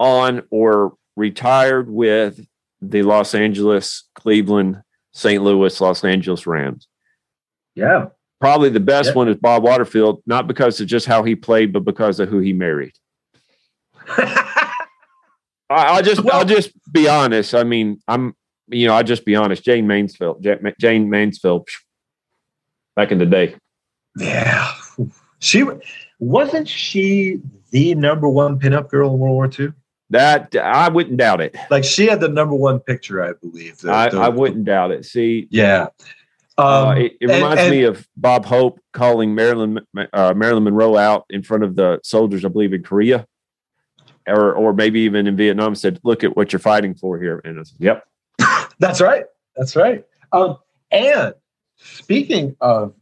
on 0.00 0.42
or 0.50 0.94
retired 1.16 1.90
with 1.90 2.44
the 2.80 3.02
Los 3.02 3.34
Angeles, 3.34 4.08
Cleveland, 4.14 4.82
St. 5.12 5.42
Louis, 5.42 5.80
Los 5.80 6.04
Angeles 6.04 6.46
Rams. 6.46 6.88
Yeah. 7.74 8.06
Probably 8.40 8.68
the 8.68 8.80
best 8.80 9.08
Yeah. 9.10 9.14
one 9.14 9.28
is 9.28 9.36
Bob 9.36 9.62
Waterfield, 9.64 10.22
not 10.26 10.46
because 10.46 10.80
of 10.80 10.86
just 10.86 11.06
how 11.06 11.22
he 11.24 11.34
played, 11.34 11.72
but 11.72 11.84
because 11.84 12.20
of 12.20 12.28
who 12.28 12.38
he 12.38 12.52
married. 12.52 12.92
I, 14.16 14.38
I'll 15.70 16.02
just 16.02 16.26
I'll 16.30 16.44
just 16.44 16.70
be 16.92 17.08
honest. 17.08 17.54
I 17.54 17.64
mean, 17.64 18.00
I'm 18.08 18.34
you 18.68 18.86
know 18.86 18.94
I'll 18.94 19.04
just 19.04 19.24
be 19.24 19.36
honest. 19.36 19.64
Jane 19.64 19.86
Mansfield, 19.86 20.44
Jane 20.80 21.10
Mansfield, 21.10 21.68
back 22.96 23.12
in 23.12 23.18
the 23.18 23.26
day. 23.26 23.54
yeah. 24.16 24.72
She 25.40 25.64
wasn't 26.18 26.68
she 26.68 27.40
the 27.70 27.94
number 27.94 28.28
one 28.28 28.58
pinup 28.58 28.88
girl 28.88 29.12
in 29.14 29.18
World 29.20 29.34
War 29.34 29.50
II? 29.58 29.72
That 30.10 30.56
I 30.56 30.88
wouldn't 30.88 31.18
doubt 31.18 31.40
it. 31.40 31.54
Like 31.70 31.84
she 31.84 32.06
had 32.06 32.20
the 32.20 32.28
number 32.28 32.54
one 32.54 32.80
picture, 32.80 33.22
I 33.22 33.34
believe. 33.34 33.78
The- 33.78 33.92
I, 33.92 34.08
the- 34.08 34.18
I 34.18 34.28
wouldn't 34.30 34.64
doubt 34.64 34.90
it. 34.90 35.04
See, 35.04 35.46
Yeah. 35.50 35.88
Uh, 36.58 36.88
Um, 36.88 36.98
it, 36.98 37.12
it 37.20 37.30
and- 37.30 37.30
reminds 37.30 37.62
and- 37.62 37.70
me 37.70 37.82
of 37.84 38.06
Bob 38.16 38.44
Hope 38.44 38.80
calling 38.92 39.34
Marilyn 39.34 39.80
uh, 40.12 40.34
Marilyn 40.36 40.64
Monroe 40.64 40.96
out 40.96 41.24
in 41.30 41.42
front 41.42 41.62
of 41.64 41.76
the 41.76 42.00
soldiers, 42.02 42.44
I 42.44 42.48
believe, 42.48 42.72
in 42.72 42.82
Korea, 42.82 43.26
or 44.26 44.52
or 44.54 44.72
maybe 44.74 45.00
even 45.00 45.26
in 45.26 45.36
Vietnam. 45.36 45.74
Said, 45.74 46.00
"Look 46.04 46.24
at 46.24 46.36
what 46.36 46.52
you're 46.52 46.60
fighting 46.60 46.94
for 46.94 47.18
here." 47.18 47.40
And 47.44 47.58
I 47.60 47.62
said, 47.62 47.76
"Yep, 47.80 48.04
That's 48.78 49.00
right. 49.00 49.24
That's 49.56 49.74
right. 49.76 50.04
Um, 50.32 50.58
and 50.90 51.34
speaking 51.76 52.56
of 52.60 52.94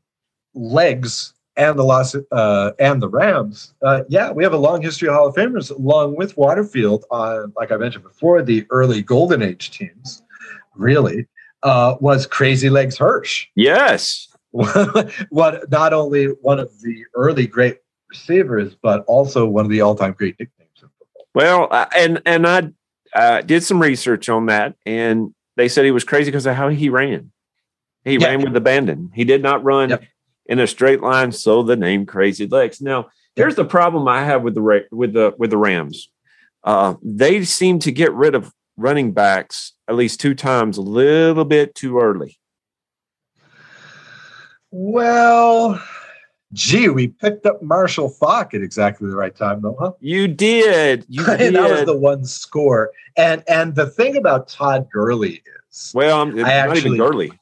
legs 0.55 1.35
and 1.57 1.79
the 1.79 1.83
Los 1.85 2.15
uh, 2.33 2.73
and 2.79 3.03
the 3.03 3.09
Rams, 3.09 3.75
uh, 3.83 4.03
yeah, 4.09 4.31
we 4.31 4.43
have 4.45 4.53
a 4.53 4.59
long 4.59 4.83
history 4.83 5.09
of 5.09 5.15
Hall 5.15 5.27
of 5.29 5.35
Famers 5.35 5.71
along 5.71 6.17
with 6.17 6.37
Waterfield 6.37 7.05
on, 7.11 7.53
like 7.57 7.73
I 7.73 7.77
mentioned 7.77 8.05
before, 8.05 8.43
the 8.43 8.67
early 8.71 9.03
Golden 9.03 9.43
Age 9.43 9.71
teams. 9.71 10.23
Really, 10.75 11.27
uh, 11.63 11.97
was 12.01 12.27
Crazy 12.27 12.71
Legs 12.71 12.99
Hirsch. 12.99 13.47
yes, 13.55 14.29
what 14.51 15.71
not 15.71 15.93
only 15.93 16.27
one 16.43 16.59
of 16.59 16.71
the 16.83 17.05
early 17.15 17.47
great 17.47 17.79
receivers, 18.09 18.75
but 18.83 19.05
also 19.07 19.47
one 19.47 19.65
of 19.65 19.71
the 19.71 19.81
all-time 19.81 20.13
great 20.13 20.37
nicknames 20.39 20.71
in 20.83 20.89
football. 20.99 21.27
Well, 21.35 21.69
uh, 21.71 21.87
and 21.97 22.23
and 22.25 22.47
I 22.47 22.69
uh, 23.15 23.41
did 23.43 23.63
some 23.65 23.81
research 23.81 24.29
on 24.29 24.47
that, 24.47 24.75
and 24.87 25.35
they 25.57 25.69
said 25.69 25.85
he 25.85 25.91
was 25.91 26.05
crazy 26.05 26.31
because 26.31 26.47
of 26.47 26.55
how 26.55 26.69
he 26.69 26.89
ran. 26.89 27.33
He 28.05 28.15
Yeah. 28.17 28.29
ran 28.29 28.43
with 28.43 28.57
abandon. 28.57 29.11
He 29.15 29.25
did 29.25 29.43
not 29.43 29.65
run 29.65 29.91
Yep. 29.91 30.05
in 30.47 30.59
a 30.61 30.67
straight 30.67 31.01
line, 31.03 31.33
so 31.33 31.63
the 31.63 31.77
name 31.77 32.07
Crazy 32.07 32.47
Legs. 32.47 32.81
Now, 32.81 33.09
here's 33.35 33.57
the 33.57 33.65
problem 33.65 34.07
I 34.09 34.25
have 34.25 34.43
with 34.43 34.55
the 34.55 34.87
with 34.93 35.13
the 35.13 35.35
with 35.39 35.51
the 35.51 35.59
Rams. 35.59 36.09
Uh, 36.65 36.95
they 37.03 37.45
seem 37.45 37.79
to 37.81 37.93
get 37.93 38.13
rid 38.13 38.35
of 38.35 38.53
running 38.77 39.13
backs 39.13 39.73
at 39.89 39.95
least 39.97 40.21
two 40.21 40.35
times 40.35 40.77
a 40.77 40.83
little 40.83 41.45
bit 41.45 41.75
too 41.75 41.99
early. 41.99 42.39
Well, 44.71 45.81
gee, 46.53 46.89
we 46.89 47.09
picked 47.09 47.47
up 47.47 47.63
Marshall 47.63 48.09
Faulk 48.09 48.55
at 48.55 48.63
exactly 48.63 49.09
the 49.09 49.17
right 49.17 49.35
time, 49.35 49.63
though, 49.63 49.77
huh? 49.79 49.93
You 50.01 50.29
did, 50.29 51.07
you 51.09 51.25
And 51.27 51.55
that 51.57 51.71
was 51.71 51.85
the 51.87 51.97
one 51.97 52.25
score. 52.25 52.91
And 53.17 53.43
and 53.49 53.75
the 53.75 53.87
thing 53.89 54.17
about 54.17 54.49
Todd 54.49 54.89
Gurley 54.93 55.43
is, 55.71 55.93
well, 55.95 56.21
um, 56.21 56.31
I'm, 56.33 56.39
I 56.39 56.43
not 56.43 56.51
actually- 56.51 56.79
even 56.81 56.97
Gurley. 56.99 57.33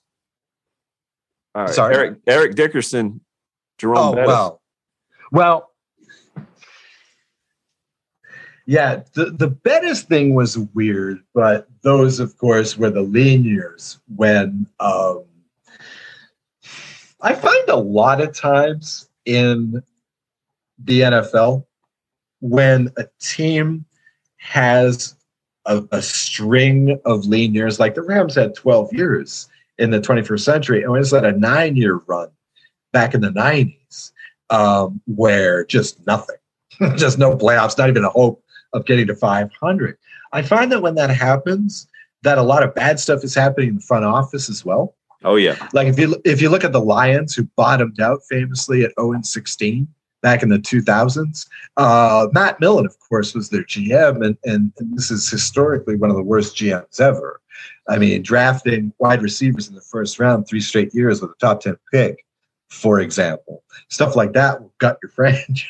All 1.57 1.65
right, 1.65 1.75
Sorry? 1.75 1.95
Eric 1.95 2.19
Eric 2.27 2.55
Dickerson, 2.57 3.21
Jerome 3.79 3.99
oh 3.99 4.15
Bettis. 4.15 4.27
well, 4.29 4.61
well, 5.33 5.71
yeah. 8.67 9.03
The 9.13 9.27
the 9.27 9.49
Bettis 9.49 10.03
thing 10.03 10.35
was 10.35 10.59
weird, 10.59 11.23
but 11.35 11.69
those, 11.83 12.21
of 12.21 12.37
course, 12.39 12.77
were 12.77 12.91
the 12.91 13.03
lean 13.03 13.45
years 13.45 13.99
when 14.15 14.67
um, 14.81 15.25
I 17.21 17.35
find 17.35 17.69
a 17.69 17.77
lot 17.77 18.21
of 18.21 18.35
times 18.35 19.09
in 19.25 19.83
the 20.79 21.01
NFL 21.01 21.65
when 22.41 22.93
a 22.99 23.05
team 23.21 23.87
has 24.37 25.17
a, 25.65 25.83
a 25.93 26.03
string 26.03 27.01
of 27.07 27.25
lean 27.25 27.55
years, 27.55 27.81
like 27.81 27.95
the 27.95 28.03
Rams 28.03 28.35
had 28.35 28.55
12 28.55 28.93
years 28.93 29.49
in 29.79 29.91
the 29.91 30.01
21st 30.01 30.41
century, 30.41 30.83
and 30.83 30.95
just 30.97 31.15
had 31.15 31.25
a 31.25 31.33
nine 31.33 31.77
year 31.77 32.01
run 32.07 32.29
back 32.93 33.15
in 33.15 33.23
the 33.23 33.31
90s 33.31 34.13
um, 34.51 35.01
where 35.07 35.65
just 35.65 36.07
nothing, 36.07 36.37
just 36.97 37.19
no 37.19 37.37
playoffs, 37.37 37.79
not 37.79 37.89
even 37.89 38.05
a 38.05 38.11
hope 38.11 38.44
of 38.75 38.85
getting 38.85 39.07
to 39.07 39.15
500. 39.15 39.97
I 40.33 40.43
find 40.43 40.71
that 40.73 40.83
when 40.83 40.97
that 40.97 41.11
happens, 41.11 41.89
that 42.23 42.39
a 42.39 42.43
lot 42.43 42.63
of 42.63 42.75
bad 42.75 42.99
stuff 42.99 43.25
is 43.25 43.35
happening 43.35 43.69
in 43.69 43.75
the 43.77 43.81
front 43.81 44.05
office 44.05 44.51
as 44.51 44.65
well. 44.65 44.95
Oh 45.23 45.37
yeah, 45.37 45.57
Like 45.73 45.89
if 45.89 45.99
you 45.99 46.21
if 46.25 46.43
you 46.43 46.51
look 46.51 46.65
at 46.65 46.73
the 46.73 46.81
Lions, 46.81 47.35
who 47.35 47.45
bottomed 47.57 47.99
out 47.99 48.21
famously 48.29 48.85
at 48.85 48.93
0 49.01 49.13
and 49.13 49.27
16 49.27 49.89
back 50.21 50.43
in 50.43 50.51
the 50.51 50.59
2000s, 50.59 51.47
uh, 51.79 52.29
Matt 52.33 52.61
Millen, 52.61 52.85
of 52.85 52.99
course, 53.09 53.35
was 53.35 53.49
their 53.49 53.65
GM, 53.65 54.25
and, 54.25 54.37
and 54.45 54.73
and 54.79 54.95
this 54.95 55.11
is 55.11 55.31
historically 55.31 55.97
one 55.97 56.11
of 56.11 56.17
the 56.17 56.23
worst 56.23 56.57
GMs 56.57 57.01
ever. 57.01 57.41
I 57.89 57.99
mean, 57.99 58.23
drafting 58.23 58.93
wide 58.99 59.23
receivers 59.23 59.69
in 59.69 59.75
the 59.75 59.81
first 59.81 60.19
round 60.19 60.47
three 60.47 60.61
straight 60.61 60.95
years 60.95 61.23
with 61.23 61.31
a 61.31 61.35
top 61.41 61.61
10 61.61 61.77
pick, 61.91 62.25
for 62.69 63.01
example, 63.01 63.63
stuff 63.89 64.17
like 64.17 64.33
that 64.35 64.61
will 64.61 64.75
gut 64.79 64.99
your 65.03 65.11
franchise. 65.15 65.67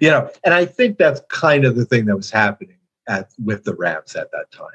You 0.00 0.10
know, 0.10 0.30
and 0.44 0.54
I 0.54 0.64
think 0.64 0.98
that's 0.98 1.20
kind 1.28 1.64
of 1.64 1.76
the 1.76 1.84
thing 1.84 2.06
that 2.06 2.16
was 2.16 2.30
happening 2.30 2.76
at 3.08 3.30
with 3.42 3.64
the 3.64 3.74
Rams 3.74 4.14
at 4.14 4.30
that 4.32 4.50
time. 4.52 4.68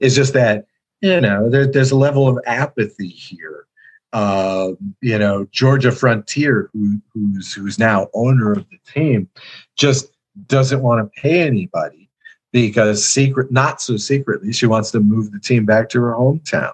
It's 0.00 0.14
just 0.14 0.32
that 0.32 0.66
you 1.00 1.20
know 1.20 1.50
there, 1.50 1.66
there's 1.66 1.90
a 1.90 1.96
level 1.96 2.28
of 2.28 2.42
apathy 2.46 3.08
here 3.08 3.66
uh, 4.12 4.72
you 5.00 5.18
know 5.18 5.46
Georgia 5.50 5.92
Frontiere 5.92 6.70
who, 6.72 7.00
who's 7.12 7.52
who's 7.52 7.78
now 7.78 8.08
owner 8.14 8.52
of 8.52 8.66
the 8.70 8.78
team 8.90 9.28
just 9.76 10.08
doesn't 10.46 10.82
want 10.82 11.04
to 11.04 11.20
pay 11.20 11.42
anybody 11.42 12.08
because 12.52 13.04
secret 13.04 13.50
not 13.50 13.80
so 13.80 13.96
secretly 13.96 14.52
she 14.52 14.66
wants 14.66 14.90
to 14.90 15.00
move 15.00 15.32
the 15.32 15.40
team 15.40 15.66
back 15.66 15.88
to 15.90 16.00
her 16.00 16.12
hometown 16.12 16.72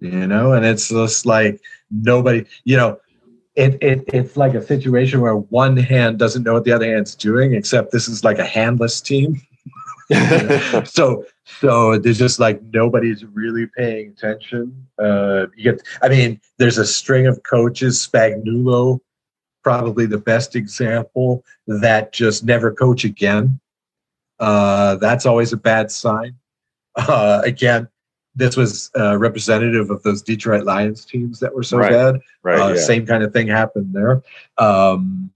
you 0.00 0.26
know 0.26 0.52
and 0.52 0.66
it's 0.66 0.88
just 0.88 1.24
like 1.24 1.60
nobody 1.90 2.44
you 2.64 2.76
know 2.76 2.98
it, 3.56 3.80
it 3.82 4.04
it's 4.08 4.36
like 4.36 4.54
a 4.54 4.62
situation 4.62 5.20
where 5.20 5.36
one 5.36 5.76
hand 5.76 6.18
doesn't 6.18 6.42
know 6.42 6.54
what 6.54 6.64
the 6.64 6.72
other 6.72 6.86
hand's 6.86 7.14
doing 7.14 7.54
except 7.54 7.92
this 7.92 8.08
is 8.08 8.24
like 8.24 8.38
a 8.38 8.44
handless 8.44 9.00
team. 9.00 9.40
So 10.84 11.24
so 11.44 11.96
there's 11.98 12.18
just 12.18 12.38
like 12.38 12.60
nobody's 12.72 13.24
really 13.24 13.66
paying 13.76 14.08
attention. 14.08 14.86
Uh 14.98 15.46
you 15.56 15.72
get 15.72 15.82
i 16.02 16.08
mean 16.08 16.40
there's 16.58 16.76
a 16.76 16.84
string 16.84 17.26
of 17.26 17.42
coaches. 17.42 18.06
Spagnuolo 18.06 19.00
probably 19.62 20.04
the 20.04 20.18
best 20.18 20.56
example 20.56 21.42
that 21.66 22.12
just 22.12 22.44
never 22.44 22.70
coach 22.70 23.04
again. 23.04 23.58
Uh 24.38 24.96
that's 24.96 25.24
always 25.24 25.54
a 25.54 25.56
bad 25.56 25.90
sign. 25.90 26.36
Uh 26.96 27.40
again 27.44 27.88
this 28.36 28.56
was 28.56 28.90
uh, 28.98 29.16
representative 29.16 29.90
of 29.90 30.02
those 30.02 30.20
detroit 30.22 30.64
lions 30.64 31.04
teams 31.04 31.38
that 31.40 31.54
were 31.54 31.62
so 31.62 31.78
Right. 31.78 31.90
bad 31.90 32.20
right. 32.42 32.58
uh, 32.60 32.68
yeah. 32.74 32.80
Same 32.80 33.06
kind 33.06 33.22
of 33.22 33.32
thing 33.32 33.46
happened 33.48 33.94
there. 33.94 34.22
Um, 34.58 35.30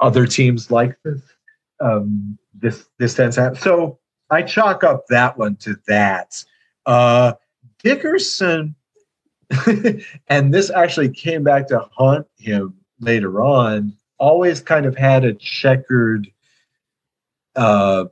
other 0.00 0.26
teams 0.26 0.70
like 0.70 0.96
this, 1.04 1.20
um, 1.80 2.38
this 2.54 2.88
this 2.98 3.14
tends 3.14 3.36
to 3.36 3.42
happen. 3.42 3.58
So 3.60 3.98
I 4.30 4.42
chalk 4.42 4.84
up 4.84 5.06
that 5.08 5.36
one 5.36 5.56
to 5.56 5.76
that. 5.86 6.42
Uh, 6.86 7.34
Dickerson, 7.82 8.74
and 10.28 10.54
this 10.54 10.70
actually 10.70 11.10
came 11.10 11.42
back 11.42 11.66
to 11.68 11.80
haunt 11.92 12.26
him 12.38 12.74
later 13.00 13.42
on. 13.42 13.94
always 14.18 14.60
kind 14.60 14.84
of 14.86 14.96
had 14.96 15.24
a 15.24 15.32
checkered, 15.34 16.30
uh, 17.56 18.04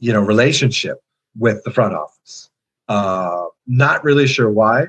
you 0.00 0.12
know, 0.12 0.20
relationship 0.20 1.02
with 1.38 1.62
the 1.64 1.70
front 1.70 1.94
office. 1.94 2.50
Uh, 2.88 3.46
not 3.66 4.04
really 4.04 4.26
sure 4.26 4.50
why. 4.50 4.88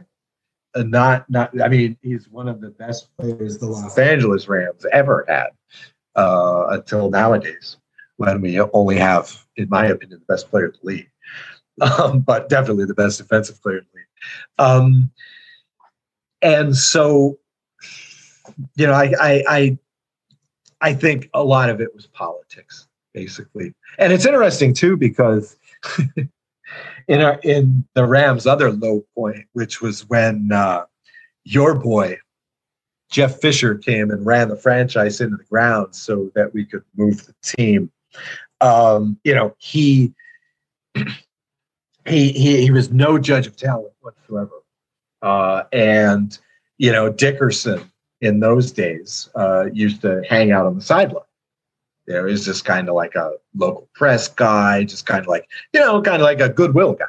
Uh, 0.75 0.83
not 0.83 1.29
not. 1.29 1.59
I 1.61 1.67
mean, 1.67 1.97
he's 2.01 2.29
one 2.29 2.47
of 2.47 2.61
the 2.61 2.69
best 2.69 3.09
players 3.17 3.57
the 3.57 3.67
Los 3.67 3.97
Angeles 3.97 4.47
Rams 4.47 4.85
ever 4.91 5.25
had 5.27 5.49
uh, 6.15 6.67
until 6.69 7.09
nowadays, 7.09 7.77
when 8.17 8.41
we 8.41 8.59
only 8.59 8.97
have, 8.97 9.45
in 9.55 9.69
my 9.69 9.85
opinion, 9.87 10.19
the 10.19 10.33
best 10.33 10.49
player 10.49 10.67
in 10.67 10.73
the 10.81 10.87
league, 10.87 11.09
um, 11.81 12.19
but 12.19 12.49
definitely 12.49 12.85
the 12.85 12.93
best 12.93 13.17
defensive 13.17 13.61
player 13.61 13.77
in 13.77 13.85
the 13.91 13.99
league. 13.99 14.05
Um, 14.59 15.11
and 16.41 16.75
so, 16.75 17.39
you 18.75 18.85
know, 18.85 18.93
I, 18.93 19.13
I 19.19 19.43
I 19.47 19.77
I 20.81 20.93
think 20.93 21.29
a 21.33 21.43
lot 21.43 21.69
of 21.69 21.81
it 21.81 21.95
was 21.95 22.05
politics, 22.07 22.87
basically, 23.13 23.73
and 23.97 24.13
it's 24.13 24.25
interesting 24.25 24.73
too 24.73 24.97
because. 24.97 25.55
in 27.07 27.21
our 27.21 27.39
in 27.43 27.85
the 27.93 28.05
Rams' 28.05 28.47
other 28.47 28.71
low 28.71 29.05
point, 29.15 29.45
which 29.53 29.81
was 29.81 30.07
when 30.09 30.51
uh, 30.51 30.85
your 31.43 31.75
boy 31.75 32.17
Jeff 33.09 33.39
Fisher 33.39 33.75
came 33.75 34.11
and 34.11 34.25
ran 34.25 34.49
the 34.49 34.55
franchise 34.55 35.21
into 35.21 35.37
the 35.37 35.43
ground 35.45 35.95
so 35.95 36.29
that 36.35 36.53
we 36.53 36.65
could 36.65 36.83
move 36.95 37.25
the 37.25 37.33
team. 37.41 37.91
Um, 38.59 39.17
you 39.23 39.33
know, 39.33 39.55
he, 39.59 40.13
he 40.95 42.31
he 42.31 42.61
he 42.61 42.71
was 42.71 42.91
no 42.91 43.17
judge 43.17 43.47
of 43.47 43.55
talent 43.55 43.93
whatsoever, 44.01 44.63
uh, 45.21 45.63
and 45.71 46.37
you 46.77 46.91
know 46.91 47.09
Dickerson 47.11 47.89
in 48.21 48.39
those 48.39 48.71
days 48.71 49.29
uh, 49.35 49.65
used 49.71 50.01
to 50.01 50.21
hang 50.27 50.51
out 50.51 50.65
on 50.65 50.75
the 50.75 50.81
sideline. 50.81 51.23
Know, 52.13 52.25
he's 52.25 52.45
just 52.45 52.63
kind 52.65 52.87
of 52.87 52.95
like 52.95 53.15
a 53.15 53.33
local 53.55 53.89
press 53.93 54.27
guy, 54.27 54.83
just 54.83 55.05
kind 55.05 55.21
of 55.21 55.27
like 55.27 55.47
you 55.73 55.79
know, 55.79 56.01
kind 56.01 56.21
of 56.21 56.25
like 56.25 56.39
a 56.39 56.49
goodwill 56.49 56.93
guy 56.93 57.05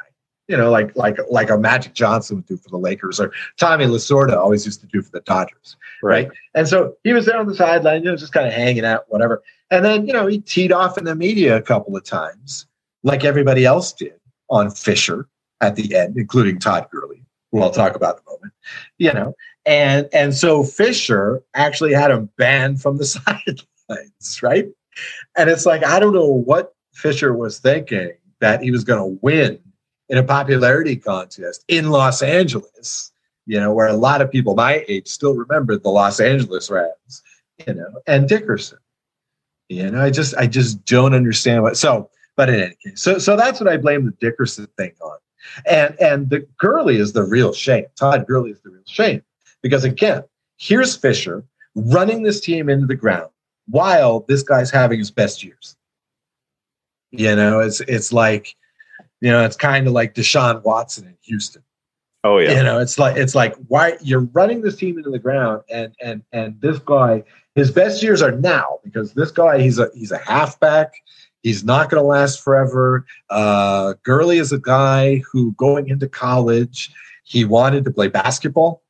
you 0.49 0.57
know, 0.57 0.71
like 0.71 0.93
like 0.95 1.17
like 1.29 1.51
a 1.51 1.57
Magic 1.57 1.93
Johnson 1.93 2.37
would 2.37 2.47
do 2.47 2.57
for 2.57 2.69
the 2.69 2.77
Lakers, 2.77 3.19
or 3.19 3.31
Tommy 3.57 3.85
Lasorda 3.85 4.35
always 4.35 4.65
used 4.65 4.81
to 4.81 4.87
do 4.87 5.01
for 5.01 5.11
the 5.11 5.21
Dodgers, 5.21 5.77
right? 6.01 6.27
right? 6.27 6.37
And 6.55 6.67
so 6.67 6.95
he 7.03 7.13
was 7.13 7.27
there 7.27 7.37
on 7.37 7.47
the 7.47 7.53
sideline, 7.53 8.03
you 8.03 8.09
know, 8.09 8.17
just 8.17 8.33
kind 8.33 8.47
of 8.47 8.53
hanging 8.53 8.83
out, 8.83 9.05
whatever. 9.09 9.43
And 9.69 9.85
then 9.85 10.07
you 10.07 10.11
know 10.11 10.25
he 10.25 10.39
teed 10.39 10.71
off 10.71 10.97
in 10.97 11.05
the 11.05 11.15
media 11.15 11.55
a 11.55 11.61
couple 11.61 11.95
of 11.95 12.03
times, 12.03 12.65
like 13.03 13.23
everybody 13.23 13.63
else 13.63 13.93
did 13.93 14.19
on 14.49 14.71
Fisher 14.71 15.27
at 15.61 15.75
the 15.75 15.95
end, 15.95 16.17
including 16.17 16.57
Todd 16.57 16.87
Gurley, 16.91 17.23
who 17.51 17.61
I'll 17.61 17.69
talk 17.69 17.95
about 17.95 18.15
in 18.15 18.21
a 18.25 18.31
moment. 18.31 18.53
You 18.97 19.13
know, 19.13 19.35
and 19.67 20.09
and 20.13 20.33
so 20.33 20.63
Fisher 20.63 21.43
actually 21.53 21.93
had 21.93 22.09
him 22.09 22.27
banned 22.37 22.81
from 22.81 22.97
the 22.97 23.05
sidelines, 23.87 24.41
right? 24.41 24.67
And 25.37 25.49
it's 25.49 25.65
like 25.65 25.83
I 25.83 25.99
don't 25.99 26.13
know 26.13 26.25
what 26.25 26.73
Fisher 26.93 27.33
was 27.33 27.59
thinking 27.59 28.11
that 28.39 28.61
he 28.61 28.71
was 28.71 28.83
going 28.83 28.99
to 28.99 29.19
win 29.21 29.59
in 30.09 30.17
a 30.17 30.23
popularity 30.23 30.95
contest 30.95 31.63
in 31.67 31.91
Los 31.91 32.21
Angeles, 32.21 33.11
you 33.45 33.59
know, 33.59 33.73
where 33.73 33.87
a 33.87 33.93
lot 33.93 34.21
of 34.21 34.31
people 34.31 34.55
my 34.55 34.83
age 34.87 35.07
still 35.07 35.35
remember 35.35 35.77
the 35.77 35.89
Los 35.89 36.19
Angeles 36.19 36.69
Rams, 36.69 37.23
you 37.65 37.73
know, 37.73 38.01
and 38.07 38.27
Dickerson. 38.27 38.79
You 39.69 39.91
know, 39.91 40.01
I 40.01 40.09
just 40.09 40.35
I 40.35 40.47
just 40.47 40.83
don't 40.85 41.13
understand 41.13 41.61
what 41.61 41.77
so 41.77 42.09
but 42.35 42.49
in 42.49 42.55
any 42.55 42.75
case, 42.83 43.01
so 43.01 43.19
so 43.19 43.35
that's 43.35 43.59
what 43.59 43.69
I 43.69 43.77
blame 43.77 44.05
the 44.05 44.11
Dickerson 44.11 44.67
thing 44.77 44.93
on. 45.01 45.17
And 45.67 45.95
and 45.99 46.29
the 46.29 46.47
Gurley 46.57 46.97
is 46.97 47.13
the 47.13 47.23
real 47.23 47.53
shame. 47.53 47.85
Todd 47.95 48.25
Gurley 48.27 48.51
is 48.51 48.61
the 48.61 48.71
real 48.71 48.83
shame. 48.87 49.21
Because 49.61 49.83
again, 49.83 50.23
here's 50.57 50.95
Fisher 50.95 51.43
running 51.75 52.23
this 52.23 52.39
team 52.41 52.69
into 52.69 52.87
the 52.87 52.95
ground 52.95 53.29
while 53.69 54.25
this 54.27 54.43
guy's 54.43 54.71
having 54.71 54.99
his 54.99 55.11
best 55.11 55.43
years. 55.43 55.75
You 57.11 57.35
know, 57.35 57.59
it's 57.59 57.81
it's 57.81 58.13
like 58.13 58.55
you 59.21 59.31
know, 59.31 59.43
it's 59.43 59.57
kind 59.57 59.87
of 59.87 59.93
like 59.93 60.13
Deshaun 60.13 60.63
Watson 60.63 61.07
in 61.07 61.17
Houston. 61.23 61.63
Oh 62.23 62.37
yeah. 62.37 62.57
You 62.57 62.63
know, 62.63 62.79
it's 62.79 62.99
like 62.99 63.17
it's 63.17 63.35
like 63.35 63.55
why 63.67 63.97
you're 64.01 64.27
running 64.33 64.61
this 64.61 64.75
team 64.75 64.97
into 64.97 65.09
the 65.09 65.19
ground 65.19 65.63
and 65.69 65.93
and 66.01 66.21
and 66.31 66.59
this 66.61 66.79
guy, 66.79 67.23
his 67.55 67.71
best 67.71 68.03
years 68.03 68.21
are 68.21 68.31
now 68.31 68.79
because 68.83 69.13
this 69.13 69.31
guy 69.31 69.59
he's 69.59 69.79
a 69.79 69.89
he's 69.93 70.11
a 70.11 70.17
halfback. 70.17 70.93
He's 71.41 71.63
not 71.63 71.89
going 71.89 72.03
to 72.03 72.05
last 72.07 72.43
forever. 72.43 73.05
Uh, 73.29 73.93
Gurley 74.03 74.39
is 74.39 74.51
a 74.51 74.59
guy 74.59 75.21
who 75.31 75.53
going 75.53 75.87
into 75.87 76.09
college, 76.09 76.91
he 77.23 77.45
wanted 77.45 77.85
to 77.85 77.91
play 77.91 78.09
basketball. 78.09 78.83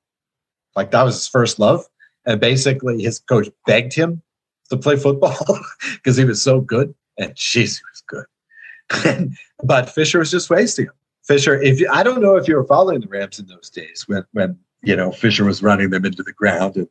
Like 0.76 0.90
that 0.90 1.04
was 1.04 1.14
his 1.14 1.28
first 1.28 1.60
love. 1.60 1.86
And 2.26 2.42
basically 2.42 3.04
his 3.04 3.20
coach 3.20 3.50
begged 3.68 3.94
him 3.94 4.24
to 4.70 4.78
play 4.78 4.96
football 4.96 5.38
because 5.96 6.18
he 6.18 6.26
was 6.26 6.42
so 6.42 6.62
good. 6.62 6.94
And 7.18 7.34
jeez, 7.36 7.80
he 7.80 7.84
was 7.92 8.04
good. 8.08 9.36
but 9.64 9.90
Fisher 9.90 10.20
was 10.20 10.32
just 10.32 10.50
wasting 10.50 10.86
him. 10.86 10.94
Fisher, 11.24 11.62
if 11.62 11.80
you, 11.80 11.88
I 11.92 12.02
don't 12.02 12.22
know 12.22 12.36
if 12.38 12.48
you 12.48 12.56
were 12.56 12.64
following 12.64 13.02
the 13.02 13.08
Rams 13.08 13.40
in 13.40 13.46
those 13.46 13.70
days 13.70 14.06
when 14.08 14.24
when 14.32 14.58
you 14.82 14.96
know 14.96 15.12
Fisher 15.12 15.46
was 15.46 15.62
running 15.62 15.92
them 15.92 16.06
into 16.06 16.24
the 16.24 16.34
ground 16.34 16.76
and 16.76 16.88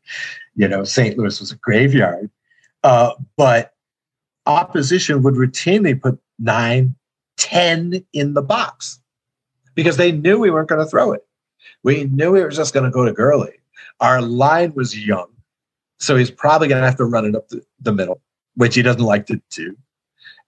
you 0.55 0.69
know 0.69 0.85
St. 0.85 1.19
Louis 1.19 1.41
was 1.41 1.51
a 1.51 1.57
graveyard, 1.57 2.31
uh, 2.85 3.15
but 3.37 3.75
opposition 4.47 5.23
would 5.23 5.35
routinely 5.35 6.01
put 6.01 6.21
nine, 6.39 6.95
ten 7.37 8.05
in 8.13 8.35
the 8.35 8.43
box 8.43 9.01
because 9.75 9.97
they 9.97 10.13
knew 10.13 10.39
we 10.39 10.51
weren't 10.51 10.69
going 10.69 10.85
to 10.85 10.91
throw 10.91 11.13
it. 11.13 11.27
We 11.83 12.05
knew 12.05 12.33
we 12.33 12.43
were 12.43 12.51
just 12.51 12.75
going 12.75 12.85
to 12.85 12.91
go 12.91 13.05
to 13.05 13.13
Gurley. 13.13 13.55
Our 14.01 14.23
line 14.23 14.73
was 14.75 14.97
young, 14.97 15.29
so 15.99 16.17
he's 16.17 16.31
probably 16.31 16.69
going 16.69 16.81
to 16.81 16.87
have 16.87 16.97
to 16.97 17.05
run 17.05 17.25
it 17.25 17.35
up 17.35 17.49
the, 17.49 17.65
the 17.81 17.93
middle, 17.93 18.21
which 18.55 18.75
he 18.75 18.83
doesn't 18.83 19.03
like 19.03 19.27
to 19.27 19.41
do. 19.51 19.77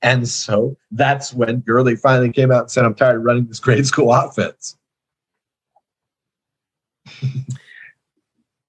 And 0.02 0.26
so 0.26 0.76
that's 0.90 1.34
when 1.34 1.60
Gurley 1.60 1.96
finally 1.96 2.32
came 2.32 2.50
out 2.50 2.62
and 2.62 2.70
said, 2.70 2.84
I'm 2.84 2.94
tired 2.94 3.16
of 3.16 3.22
running 3.22 3.46
this 3.46 3.60
grade 3.60 3.86
school 3.86 4.12
offense. 4.12 4.76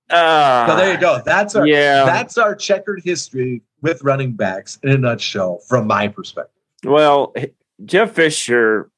uh, 0.10 0.68
so 0.68 0.76
there 0.76 0.94
you 0.94 1.00
go. 1.00 1.22
That's 1.26 1.56
our 1.56 1.66
yeah. 1.66 2.04
that's 2.04 2.38
our 2.38 2.54
checkered 2.54 3.02
history 3.04 3.62
with 3.82 4.04
running 4.04 4.34
backs 4.34 4.78
in 4.84 4.90
a 4.90 4.98
nutshell, 4.98 5.60
from 5.70 5.88
my 5.88 6.08
perspective. 6.08 6.62
Well, 6.84 7.34
Jeff 7.86 8.12
Fisher 8.12 8.90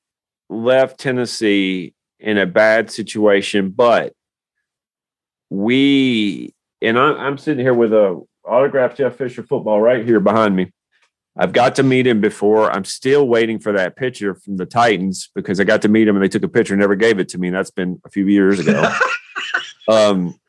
left 0.49 0.99
Tennessee 0.99 1.93
in 2.19 2.37
a 2.37 2.45
bad 2.45 2.89
situation, 2.89 3.69
but 3.69 4.13
we 5.49 6.53
and 6.83 6.99
I, 6.99 7.27
am 7.27 7.37
sitting 7.37 7.63
here 7.63 7.73
with 7.73 7.93
a 7.93 8.21
autographed 8.43 8.97
Jeff 8.97 9.15
Fisher 9.15 9.43
football 9.43 9.81
right 9.81 10.05
here 10.05 10.19
behind 10.19 10.55
me. 10.55 10.71
I've 11.35 11.53
got 11.53 11.75
to 11.75 11.83
meet 11.83 12.05
him 12.05 12.21
before. 12.21 12.71
I'm 12.71 12.85
still 12.85 13.27
waiting 13.27 13.57
for 13.57 13.71
that 13.71 13.95
picture 13.95 14.35
from 14.35 14.57
the 14.57 14.67
Titans 14.67 15.29
because 15.33 15.59
I 15.59 15.63
got 15.63 15.81
to 15.81 15.87
meet 15.87 16.07
him 16.07 16.15
and 16.15 16.23
they 16.23 16.29
took 16.29 16.43
a 16.43 16.47
picture 16.47 16.73
and 16.73 16.81
never 16.81 16.95
gave 16.95 17.17
it 17.17 17.29
to 17.29 17.39
me. 17.39 17.47
And 17.47 17.55
that's 17.55 17.71
been 17.71 17.99
a 18.05 18.09
few 18.09 18.27
years 18.27 18.59
ago. 18.59 18.93
um, 19.87 20.39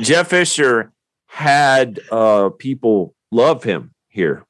Jeff 0.00 0.28
Fisher 0.28 0.92
had 1.26 2.00
uh, 2.10 2.50
people 2.58 3.14
love 3.30 3.62
him 3.62 3.94
here. 4.08 4.44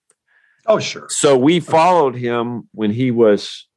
Oh, 0.67 0.81
sure. 0.81 1.07
So 1.09 1.37
we 1.37 1.61
followed 1.61 2.17
him 2.17 2.69
when 2.73 2.91
he 2.91 3.13
was 3.13 3.69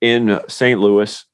in 0.00 0.40
St. 0.48 0.78
Louis, 0.78 1.24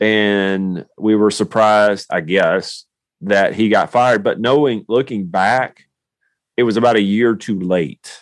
and 0.00 0.84
we 0.98 1.14
were 1.14 1.30
surprised, 1.30 2.08
I 2.10 2.20
guess, 2.20 2.85
that 3.22 3.54
he 3.54 3.68
got 3.68 3.90
fired. 3.90 4.22
But 4.22 4.40
knowing, 4.40 4.84
looking 4.88 5.26
back, 5.26 5.86
it 6.56 6.62
was 6.62 6.76
about 6.76 6.96
a 6.96 7.02
year 7.02 7.34
too 7.34 7.58
late 7.58 8.20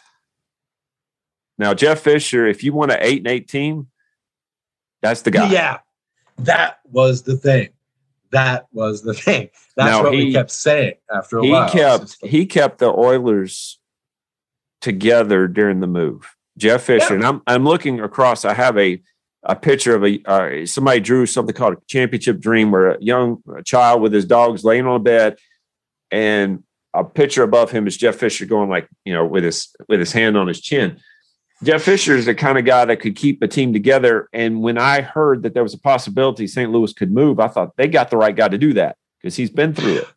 now, 1.58 1.74
Jeff 1.74 2.00
Fisher, 2.00 2.46
if 2.46 2.64
you 2.64 2.72
want 2.72 2.90
an 2.90 2.98
eight 3.00 3.18
and 3.18 3.28
eight 3.28 3.48
team, 3.48 3.88
that's 5.02 5.22
the 5.22 5.30
guy. 5.30 5.50
Yeah, 5.50 5.78
that 6.38 6.78
was 6.84 7.22
the 7.22 7.36
thing. 7.36 7.70
That 8.30 8.66
was 8.72 9.02
the 9.02 9.14
thing. 9.14 9.50
That's 9.76 9.90
now, 9.90 10.02
what 10.02 10.14
he, 10.14 10.24
we 10.24 10.32
kept 10.32 10.50
saying 10.50 10.94
after 11.14 11.38
a 11.38 11.44
he 11.44 11.50
while. 11.50 11.70
Kept, 11.70 12.16
he 12.24 12.46
kept 12.46 12.78
the 12.78 12.92
Oilers 12.92 13.78
together 14.80 15.46
during 15.46 15.80
the 15.80 15.86
move. 15.86 16.34
Jeff 16.58 16.82
Fisher, 16.82 17.10
yeah. 17.10 17.14
and 17.14 17.24
I'm 17.24 17.42
I'm 17.46 17.64
looking 17.64 18.00
across. 18.00 18.44
I 18.44 18.54
have 18.54 18.76
a 18.78 19.00
a 19.44 19.54
picture 19.54 19.94
of 19.94 20.04
a 20.04 20.20
uh, 20.26 20.66
somebody 20.66 21.00
drew 21.00 21.26
something 21.26 21.54
called 21.54 21.74
a 21.74 21.80
championship 21.86 22.40
dream, 22.40 22.70
where 22.70 22.92
a 22.92 23.02
young 23.02 23.42
child 23.64 24.00
with 24.02 24.12
his 24.12 24.24
dogs 24.24 24.64
laying 24.64 24.86
on 24.86 24.96
a 24.96 25.02
bed, 25.02 25.38
and 26.10 26.62
a 26.94 27.04
picture 27.04 27.42
above 27.42 27.70
him 27.70 27.86
is 27.86 27.96
Jeff 27.96 28.16
Fisher 28.16 28.46
going 28.46 28.70
like 28.70 28.88
you 29.04 29.12
know 29.12 29.26
with 29.26 29.44
his 29.44 29.74
with 29.88 30.00
his 30.00 30.12
hand 30.12 30.36
on 30.36 30.48
his 30.48 30.60
chin. 30.60 31.00
Jeff 31.62 31.82
Fisher 31.82 32.16
is 32.16 32.26
the 32.26 32.34
kind 32.34 32.58
of 32.58 32.64
guy 32.64 32.84
that 32.84 33.00
could 33.00 33.16
keep 33.16 33.40
a 33.40 33.48
team 33.48 33.72
together. 33.72 34.28
And 34.32 34.60
when 34.60 34.76
I 34.76 35.00
heard 35.00 35.42
that 35.44 35.54
there 35.54 35.62
was 35.62 35.72
a 35.72 35.78
possibility 35.78 36.46
St. 36.46 36.70
Louis 36.70 36.92
could 36.92 37.12
move, 37.12 37.38
I 37.38 37.48
thought 37.48 37.76
they 37.76 37.88
got 37.88 38.10
the 38.10 38.16
right 38.16 38.34
guy 38.34 38.48
to 38.48 38.58
do 38.58 38.74
that 38.74 38.96
because 39.20 39.36
he's 39.36 39.50
been 39.50 39.72
through 39.72 39.98
it. 39.98 40.08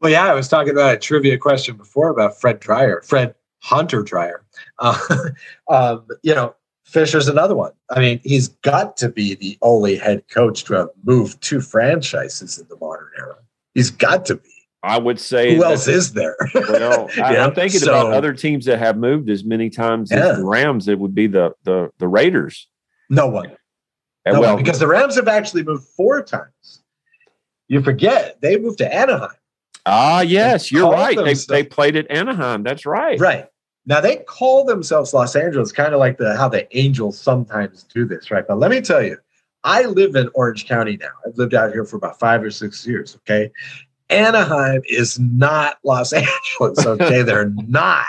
Well, 0.00 0.12
yeah, 0.12 0.26
I 0.26 0.34
was 0.34 0.46
talking 0.46 0.72
about 0.72 0.94
a 0.94 0.98
trivia 0.98 1.38
question 1.38 1.76
before 1.76 2.10
about 2.10 2.40
Fred 2.40 2.60
Dryer, 2.60 3.02
Fred 3.02 3.34
Hunter 3.62 4.02
Dryer. 4.02 4.44
Uh, 4.78 4.98
um, 5.70 6.06
you 6.22 6.34
know, 6.34 6.54
Fisher's 6.88 7.28
another 7.28 7.54
one. 7.54 7.72
I 7.90 8.00
mean, 8.00 8.20
he's 8.24 8.48
got 8.48 8.96
to 8.96 9.08
be 9.10 9.34
the 9.34 9.58
only 9.62 9.96
head 9.96 10.24
coach 10.30 10.64
to 10.64 10.74
have 10.74 10.88
moved 11.04 11.40
two 11.42 11.60
franchises 11.60 12.58
in 12.58 12.66
the 12.68 12.76
modern 12.80 13.08
era. 13.18 13.36
He's 13.74 13.90
got 13.90 14.24
to 14.26 14.36
be. 14.36 14.48
I 14.82 14.96
would 14.96 15.18
say 15.20 15.56
Who 15.56 15.64
else 15.64 15.86
is 15.88 16.12
there? 16.14 16.36
Well, 16.54 17.10
I, 17.22 17.34
Yeah, 17.34 17.44
am 17.46 17.54
thinking 17.54 17.80
so- 17.80 17.90
about 17.90 18.14
other 18.14 18.32
teams 18.32 18.64
that 18.66 18.78
have 18.78 18.96
moved 18.96 19.28
as 19.28 19.44
many 19.44 19.68
times 19.70 20.10
Yeah. 20.10 20.28
as 20.28 20.38
the 20.38 20.44
Rams. 20.44 20.88
It 20.88 20.98
would 20.98 21.14
be 21.14 21.26
the 21.26 21.52
the 21.64 21.90
the 21.98 22.08
Raiders. 22.08 22.68
no 23.10 23.26
one. 23.26 23.54
And 24.24 24.34
No 24.34 24.40
well, 24.40 24.54
one, 24.54 24.62
because 24.64 24.78
the 24.78 24.86
Rams 24.86 25.16
have 25.16 25.28
actually 25.28 25.62
moved 25.64 25.84
four 25.96 26.22
times. 26.22 26.82
You 27.68 27.82
forget 27.82 28.40
they 28.40 28.58
moved 28.58 28.78
to 28.78 28.94
Anaheim. 28.94 29.30
ah, 29.84 30.20
yes, 30.20 30.70
you're 30.72 30.90
right. 30.90 31.16
They 31.22 31.34
they 31.34 31.64
played 31.64 31.96
at 31.96 32.10
Anaheim. 32.10 32.62
That's 32.62 32.86
right. 32.86 33.18
Right. 33.20 33.46
Now 33.86 34.00
they 34.00 34.16
call 34.16 34.64
themselves 34.64 35.14
Los 35.14 35.34
Angeles, 35.34 35.72
kind 35.72 35.94
of 35.94 36.00
like 36.00 36.18
the 36.18 36.36
how 36.36 36.48
the 36.48 36.66
Angels 36.76 37.18
sometimes 37.18 37.84
do 37.84 38.04
this, 38.04 38.30
right? 38.30 38.46
But 38.46 38.58
let 38.58 38.70
me 38.70 38.80
tell 38.80 39.02
you, 39.02 39.16
I 39.64 39.82
live 39.84 40.14
in 40.14 40.28
Orange 40.34 40.66
County 40.66 40.96
now. 40.98 41.08
I've 41.26 41.36
lived 41.38 41.54
out 41.54 41.72
here 41.72 41.84
for 41.84 41.96
about 41.96 42.18
five 42.18 42.42
or 42.42 42.50
six 42.50 42.86
years. 42.86 43.16
Okay. 43.16 43.50
Anaheim 44.10 44.82
is 44.88 45.18
not 45.18 45.78
Los 45.84 46.12
Angeles. 46.60 46.86
Okay. 46.86 47.22
They're 47.22 47.50
not. 47.66 48.06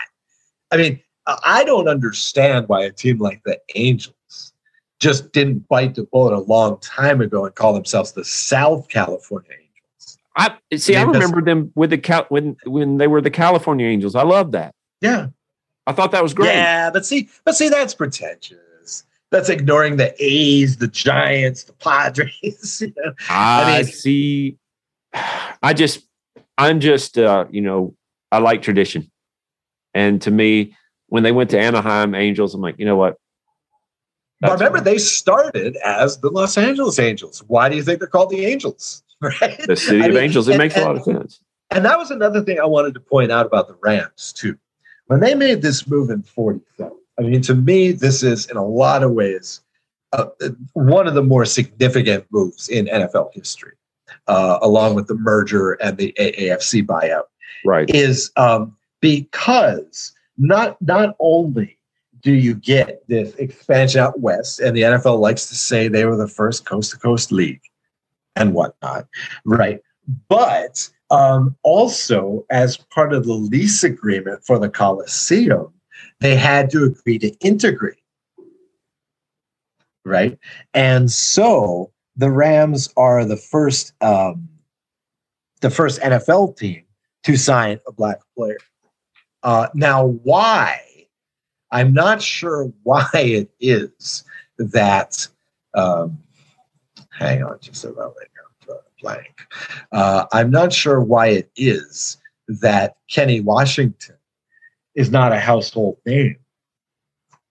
I 0.72 0.78
mean, 0.78 0.99
I 1.28 1.38
I 1.43 1.63
don't 1.63 1.88
understand 1.88 2.67
why 2.67 2.84
a 2.84 2.91
team 2.91 3.20
like 3.20 3.41
the 3.45 3.59
Angels 3.76 4.53
just 4.99 5.32
didn't 5.32 5.65
bite 5.70 5.95
the 5.95 6.03
bullet 6.03 6.34
a 6.36 6.39
long 6.41 6.78
time 6.82 7.22
ago 7.22 7.45
and 7.45 7.55
call 7.55 7.74
themselves 7.74 8.11
the 8.11 8.26
South 8.26 8.89
California 8.89 9.51
Angels. 9.51 10.17
I 10.36 10.78
see. 10.78 10.95
I 10.97 11.01
I 11.01 11.05
mean, 11.05 11.13
that's- 11.13 11.30
remember 11.32 11.49
them 11.49 11.72
with 11.76 11.91
the 11.91 11.97
Cal 11.97 12.26
when 12.30 12.57
when 12.65 12.97
they 12.97 13.07
were 13.07 13.22
the 13.22 13.32
California 13.32 13.88
Angels. 13.88 14.15
I 14.15 14.24
love 14.24 14.51
that. 14.51 14.74
Yeah. 15.01 15.28
I 15.90 15.92
thought 15.92 16.12
that 16.12 16.22
was 16.22 16.36
great. 16.36 16.50
Yeah, 16.50 16.92
but 16.92 17.04
see, 17.06 17.30
but 17.46 17.56
see, 17.56 17.68
that's 17.68 17.96
pretentious. 17.96 19.04
That's 19.32 19.50
ignoring 19.50 19.98
the 19.98 20.14
A's, 20.24 20.78
the 20.78 20.88
Giants, 20.88 21.64
the 21.64 21.74
Padres. 21.74 22.82
you 22.82 22.94
know? 22.96 23.12
I, 23.28 23.64
I 23.64 23.78
mean- 23.78 23.86
see. 23.86 24.58
I 25.64 25.74
just, 25.74 26.08
I'm 26.60 26.80
just, 26.80 27.18
uh, 27.18 27.46
you 27.50 27.62
know, 27.62 27.96
I 28.32 28.38
like 28.38 28.62
tradition, 28.62 29.10
and 29.96 30.22
to 30.22 30.30
me, 30.30 30.76
when 31.08 31.24
they 31.24 31.32
went 31.32 31.50
to 31.50 31.60
Anaheim 31.60 32.14
Angels, 32.14 32.54
I'm 32.54 32.62
like, 32.62 32.78
you 32.78 32.86
know 32.86 32.96
what? 32.96 33.18
But 34.42 34.52
remember, 34.54 34.80
they 34.80 35.00
started 35.00 35.76
as 35.78 36.20
the 36.20 36.30
Los 36.30 36.56
Angeles 36.58 37.00
Angels. 37.00 37.44
Why 37.48 37.68
do 37.68 37.76
you 37.76 37.82
think 37.84 37.98
they're 38.00 38.08
called 38.08 38.30
the 38.30 38.46
Angels? 38.46 39.04
Right? 39.22 39.60
the 39.68 39.76
city 39.76 40.02
I 40.02 40.06
of 40.06 40.14
mean, 40.14 40.24
Angels. 40.24 40.48
It 40.48 40.52
and- 40.52 40.60
makes 40.60 40.78
a 40.78 40.82
lot 40.86 40.96
of 40.96 41.04
sense. 41.04 41.42
And 41.72 41.84
that 41.84 41.98
was 41.98 42.10
another 42.10 42.42
thing 42.42 42.58
I 42.60 42.66
wanted 42.66 42.94
to 42.94 43.00
point 43.02 43.32
out 43.34 43.46
about 43.46 43.68
the 43.68 43.76
Rams, 43.82 44.32
too. 44.32 44.58
When 45.10 45.22
they 45.22 45.34
made 45.34 45.64
this 45.64 45.88
move 45.88 46.12
in 46.12 46.22
47, 46.22 46.95
I 47.18 47.22
mean, 47.24 47.41
to 47.41 47.55
me, 47.55 47.91
this 47.91 48.22
is 48.22 48.45
in 48.45 48.57
a 48.57 48.66
lot 48.66 49.01
of 49.01 49.12
ways 49.12 49.62
uh, 50.14 50.28
one 50.74 51.07
of 51.07 51.16
the 51.16 51.24
more 51.24 51.45
significant 51.45 52.26
moves 52.30 52.70
in 52.70 52.86
NFL 52.86 53.32
history, 53.34 53.74
uh, 54.28 54.60
along 54.62 54.93
with 54.93 55.07
the 55.07 55.16
merger 55.16 55.74
and 55.74 55.97
the 55.97 56.14
AAFC 56.20 56.86
buyout. 56.86 57.24
Right. 57.66 57.89
is 57.89 58.32
um, 58.38 58.78
because 59.01 60.14
not 60.38 60.80
not 60.80 61.16
only 61.20 61.80
do 62.22 62.32
you 62.32 62.53
get 62.53 63.01
this 63.07 63.34
expansion 63.36 64.01
out 64.01 64.20
west, 64.20 64.60
and 64.60 64.78
the 64.78 64.84
NFL 64.84 65.20
likes 65.20 65.47
to 65.47 65.55
say 65.55 65.88
they 65.88 66.05
were 66.05 66.18
the 66.18 66.28
first 66.28 66.66
coast 66.66 66.91
to 66.91 66.97
coast 66.97 67.32
league 67.32 67.62
and 68.36 68.53
whatnot, 68.53 69.07
right? 69.43 69.82
But 70.28 70.88
um, 71.12 71.55
also, 71.64 72.45
as 72.49 72.78
part 72.78 73.14
of 73.14 73.26
the 73.26 73.34
lease 73.34 73.84
agreement 73.84 74.43
for 74.45 74.60
the 74.60 74.70
Coliseum, 74.70 75.74
they 76.20 76.36
had 76.36 76.70
to 76.72 76.84
agree 76.84 77.18
to 77.20 77.30
integrate, 77.39 77.97
right? 80.05 80.38
And 80.74 81.12
so 81.12 81.91
the 82.16 82.30
Rams 82.30 82.93
are 82.95 83.26
the 83.26 83.38
first 83.38 83.93
um, 84.01 84.49
the 85.62 85.70
first 85.70 85.99
NFL 86.01 86.57
team 86.57 86.84
to 87.24 87.36
sign 87.36 87.80
a 87.88 87.91
black 87.91 88.20
player. 88.38 88.57
Uh, 89.43 89.68
now, 89.74 90.05
why? 90.05 90.82
I'm 91.72 91.93
not 91.93 92.22
sure 92.22 92.72
why 92.84 93.10
it 93.14 93.49
is 93.60 94.24
that. 94.57 95.28
Um, 95.74 96.20
hang 97.12 97.43
on 97.43 97.60
just 97.62 97.84
a 97.84 97.91
moment 97.91 98.30
here. 98.70 98.78
I'm 98.78 98.82
drawing 99.01 99.22
a 99.22 99.22
blank. 99.22 99.41
Uh, 99.91 100.26
I'm 100.32 100.51
not 100.51 100.74
sure 100.74 101.01
why 101.01 101.28
it 101.28 101.51
is 101.55 102.17
that 102.47 102.95
Kenny 103.09 103.41
Washington 103.41 104.15
is 104.95 105.11
not 105.11 105.32
a 105.32 105.39
household 105.39 105.97
name, 106.05 106.38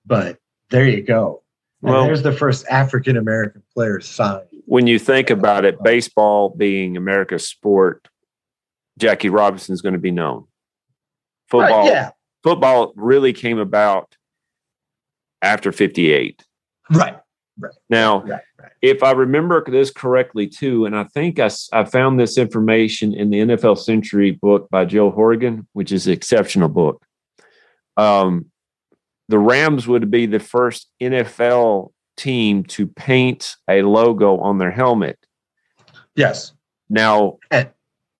but 0.07 0.39
there 0.71 0.87
you 0.87 1.03
go. 1.03 1.43
And 1.83 1.93
Well- 1.93 2.05
there's 2.05 2.23
the 2.23 2.33
first 2.33 2.67
African 2.69 3.17
American 3.17 3.63
player 3.75 4.01
signed. 4.01 4.45
When 4.67 4.87
you 4.87 4.99
think 4.99 5.31
about 5.31 5.65
it, 5.65 5.83
baseball 5.83 6.51
being 6.51 6.97
America's 6.97 7.49
sport, 7.49 8.09
Jackie 8.99 9.31
Robinson's 9.31 9.81
going 9.81 9.95
to 9.95 9.99
be 10.01 10.11
known. 10.11 10.47
Football, 11.49 11.85
Right, 11.87 11.93
yeah, 11.93 12.11
football 12.43 12.93
really 12.97 13.33
came 13.33 13.59
about 13.59 14.15
after 15.41 15.73
58. 15.73 16.45
right, 16.91 17.17
Right 17.59 17.73
Now, 17.89 18.23
right, 18.23 18.43
right. 18.61 18.73
if 18.83 19.03
I 19.03 19.13
remember 19.13 19.65
this 19.69 19.91
correctly, 19.91 20.47
too, 20.47 20.85
and 20.85 20.97
I 20.97 21.05
think 21.05 21.39
I, 21.39 21.51
I 21.73 21.85
found 21.85 22.19
this 22.19 22.39
information 22.39 23.15
in 23.15 23.31
the 23.31 23.39
NFL 23.39 23.79
Century 23.79 24.33
book 24.33 24.69
by 24.71 24.85
Joe 24.85 25.11
Horrigan, 25.11 25.67
which 25.73 25.93
is 25.93 26.07
an 26.07 26.13
exceptional 26.13 26.69
book. 26.69 27.05
Um, 27.97 28.47
the 29.29 29.39
Rams 29.39 29.87
would 29.87 30.11
be 30.11 30.27
the 30.27 30.41
first 30.41 30.89
NFL 31.01 31.93
team 32.17 32.65
to 32.65 32.87
paint 32.87 33.57
a 33.69 33.83
logo 33.83 34.39
on 34.39 34.59
their 34.59 34.71
helmet. 34.71 35.19
Yes. 36.15 36.53
Now, 36.89 37.39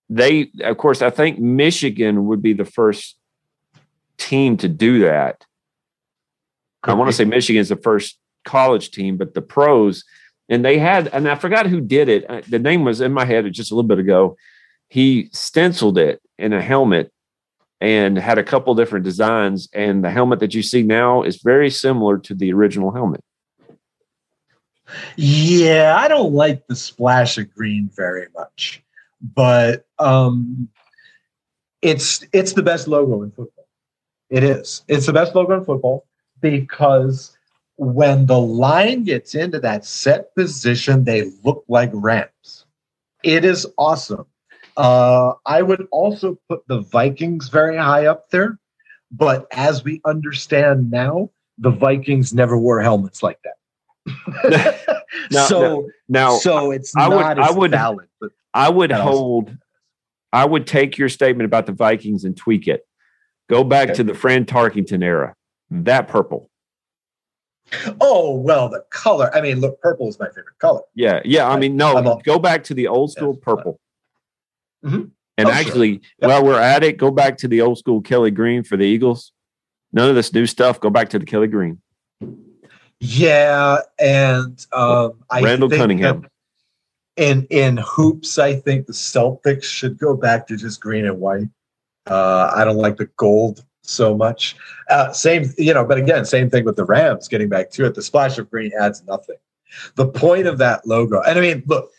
they, 0.09 0.51
of 0.63 0.77
course, 0.77 1.01
I 1.01 1.09
think 1.09 1.39
Michigan 1.39 2.25
would 2.27 2.41
be 2.41 2.53
the 2.53 2.65
first 2.65 3.17
team 4.17 4.57
to 4.57 4.67
do 4.67 4.99
that. 4.99 5.45
I 6.83 6.93
want 6.93 7.09
to 7.09 7.15
say 7.15 7.25
Michigan's 7.25 7.69
the 7.69 7.75
first 7.75 8.17
college 8.45 8.91
team, 8.91 9.17
but 9.17 9.33
the 9.33 9.41
pros, 9.41 10.03
and 10.49 10.65
they 10.65 10.79
had, 10.79 11.07
and 11.07 11.29
I 11.29 11.35
forgot 11.35 11.67
who 11.67 11.79
did 11.79 12.09
it. 12.09 12.29
Uh, 12.29 12.41
The 12.49 12.59
name 12.59 12.83
was 12.83 13.01
in 13.01 13.13
my 13.13 13.25
head 13.25 13.51
just 13.53 13.71
a 13.71 13.75
little 13.75 13.87
bit 13.87 13.99
ago. 13.99 14.35
He 14.89 15.29
stenciled 15.31 15.97
it 15.97 16.21
in 16.39 16.51
a 16.51 16.61
helmet 16.61 17.11
and 17.79 18.17
had 18.17 18.39
a 18.39 18.43
couple 18.43 18.73
different 18.75 19.05
designs. 19.05 19.69
And 19.73 20.03
the 20.03 20.09
helmet 20.09 20.39
that 20.39 20.55
you 20.55 20.63
see 20.63 20.81
now 20.81 21.21
is 21.21 21.41
very 21.41 21.69
similar 21.69 22.17
to 22.17 22.33
the 22.33 22.51
original 22.51 22.91
helmet. 22.91 23.23
Yeah, 25.15 25.95
I 25.95 26.07
don't 26.07 26.33
like 26.33 26.65
the 26.65 26.75
splash 26.75 27.37
of 27.37 27.53
green 27.53 27.91
very 27.95 28.27
much, 28.35 28.83
but 29.21 29.85
um, 29.99 30.67
it's 31.83 32.25
it's 32.33 32.53
the 32.53 32.63
best 32.63 32.87
logo 32.87 33.21
in 33.21 33.29
football. 33.29 33.67
It 34.31 34.43
is. 34.43 34.83
It's 34.87 35.05
the 35.05 35.13
best 35.13 35.35
logo 35.35 35.53
in 35.53 35.63
football 35.63 36.07
because 36.41 37.37
when 37.79 38.25
the 38.25 38.37
line 38.39 39.03
gets 39.05 39.35
into 39.35 39.59
that 39.61 39.85
set 39.85 40.35
position, 40.35 41.05
they 41.05 41.31
look 41.45 41.63
like 41.69 41.89
ramps. 41.93 42.65
It 43.23 43.45
is 43.45 43.65
awesome. 43.77 44.25
Uh, 44.75 45.33
I 45.45 45.61
would 45.61 45.87
also 45.91 46.37
put 46.49 46.67
the 46.67 46.81
Vikings 46.81 47.47
very 47.49 47.77
high 47.77 48.05
up 48.05 48.29
there, 48.31 48.59
but 49.11 49.47
as 49.51 49.83
we 49.83 50.01
understand 50.05 50.91
now, 50.91 51.29
the 51.57 51.69
Vikings 51.69 52.33
never 52.33 52.57
wore 52.57 52.81
helmets 52.81 53.23
like 53.23 53.39
that. 53.43 54.75
Now- 55.31 55.45
so 55.45 55.89
Now, 56.07 56.37
so 56.37 56.71
it's 56.71 56.95
I 56.95 57.07
would- 57.07 57.15
not 57.19 57.39
I 57.39 57.51
would- 57.51 57.71
valid. 57.71 58.07
But 58.19 58.31
I 58.53 58.69
would 58.69 58.91
hold, 58.91 59.55
I 60.33 60.43
would 60.45 60.65
take 60.67 60.97
your 60.97 61.09
statement 61.09 61.45
about 61.45 61.65
the 61.65 61.71
Vikings 61.71 62.23
and 62.25 62.35
tweak 62.35 62.67
it. 62.67 62.85
Go 63.49 63.63
back 63.63 63.89
Okay. 63.89 63.95
to 63.97 64.03
the 64.03 64.13
Fran 64.13 64.45
Tarkenton 64.45 65.03
era. 65.03 65.35
That 65.71 66.07
purple. 66.07 66.48
Oh 68.01 68.35
well, 68.35 68.69
the 68.69 68.83
color. 68.89 69.29
I 69.35 69.41
mean, 69.41 69.59
look, 69.59 69.79
purple 69.81 70.07
is 70.07 70.19
my 70.19 70.27
favorite 70.27 70.57
color. 70.59 70.81
Yeah. 70.95 71.21
Yeah. 71.25 71.47
I 71.49 71.57
mean, 71.57 71.75
no, 71.77 71.97
all- 71.97 72.21
go 72.23 72.39
back 72.39 72.63
to 72.65 72.73
the 72.73 72.87
old 72.87 73.11
school 73.11 73.35
purple. 73.35 73.79
Mhm. 74.85 75.11
And 75.37 75.47
Oh, 75.47 75.51
sure. 75.51 75.59
actually, 75.59 76.01
Yep. 76.21 76.29
while 76.29 76.43
we're 76.45 76.59
at 76.59 76.83
it, 76.83 76.97
go 76.97 77.11
back 77.11 77.37
to 77.39 77.47
the 77.47 77.61
old 77.61 77.77
school 77.77 78.01
Kelly 78.01 78.31
Green 78.31 78.63
for 78.63 78.75
the 78.77 78.83
Eagles. 78.85 79.31
None 79.93 80.09
of 80.09 80.15
this 80.15 80.33
new 80.33 80.45
stuff. 80.45 80.79
Go 80.79 80.89
back 80.89 81.09
to 81.09 81.19
the 81.19 81.25
Kelly 81.25 81.47
Green. 81.47 81.81
Yeah, 82.99 83.77
and 83.97 84.65
um, 84.73 85.13
I 85.29 85.41
Randall 85.41 85.69
think 85.69 85.79
Cunningham. 85.81 86.27
In 87.15 87.47
in 87.49 87.77
hoops, 87.77 88.37
I 88.37 88.55
think 88.55 88.87
the 88.87 88.93
Celtics 88.93 89.63
should 89.63 89.97
go 89.97 90.15
back 90.15 90.47
to 90.47 90.57
just 90.57 90.79
green 90.81 91.05
and 91.05 91.19
white. 91.19 91.47
Uh, 92.05 92.51
I 92.55 92.63
don't 92.63 92.77
like 92.77 92.97
the 92.97 93.07
gold 93.17 93.63
so 93.89 94.15
much. 94.15 94.55
Uh, 94.89 95.11
same, 95.11 95.51
you 95.57 95.73
know, 95.73 95.83
but 95.83 95.97
again, 95.97 96.25
same 96.25 96.49
thing 96.49 96.65
with 96.65 96.75
the 96.75 96.85
Rams. 96.85 97.27
Getting 97.27 97.49
back 97.49 97.69
to 97.71 97.85
it, 97.85 97.95
the 97.95 98.01
splash 98.01 98.37
of 98.37 98.49
green 98.49 98.71
adds 98.79 99.03
nothing. 99.05 99.37
The 99.95 100.07
point 100.07 100.47
of 100.47 100.57
that 100.59 100.85
logo, 100.87 101.21
and 101.21 101.37
I 101.37 101.41
mean, 101.41 101.63
look, 101.67 101.91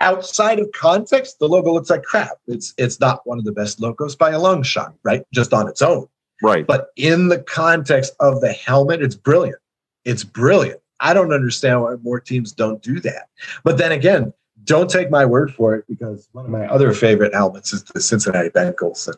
outside 0.00 0.58
of 0.58 0.70
context, 0.72 1.38
the 1.38 1.48
logo 1.48 1.72
looks 1.72 1.90
like 1.90 2.02
crap. 2.02 2.38
It's 2.46 2.74
it's 2.78 3.00
not 3.00 3.26
one 3.26 3.38
of 3.38 3.44
the 3.44 3.52
best 3.52 3.80
logos 3.80 4.14
by 4.14 4.30
a 4.30 4.38
long 4.38 4.62
shot, 4.62 4.94
right? 5.02 5.24
Just 5.32 5.52
on 5.52 5.68
its 5.68 5.82
own. 5.82 6.06
Right. 6.42 6.66
But 6.66 6.88
in 6.96 7.28
the 7.28 7.38
context 7.38 8.14
of 8.20 8.40
the 8.40 8.52
helmet, 8.52 9.02
it's 9.02 9.14
brilliant. 9.14 9.58
It's 10.04 10.22
brilliant. 10.22 10.80
I 11.00 11.14
don't 11.14 11.32
understand 11.32 11.82
why 11.82 11.96
more 12.02 12.20
teams 12.20 12.52
don't 12.52 12.82
do 12.82 13.00
that. 13.00 13.28
But 13.64 13.78
then 13.78 13.92
again, 13.92 14.32
don't 14.64 14.90
take 14.90 15.10
my 15.10 15.24
word 15.24 15.52
for 15.52 15.74
it 15.74 15.84
because 15.88 16.28
one 16.32 16.44
of 16.44 16.50
my 16.50 16.66
other 16.66 16.92
favorite 16.92 17.34
helmets 17.34 17.72
is 17.72 17.84
the 17.84 18.00
Cincinnati 18.00 18.50
Bengals, 18.50 19.06
and 19.06 19.16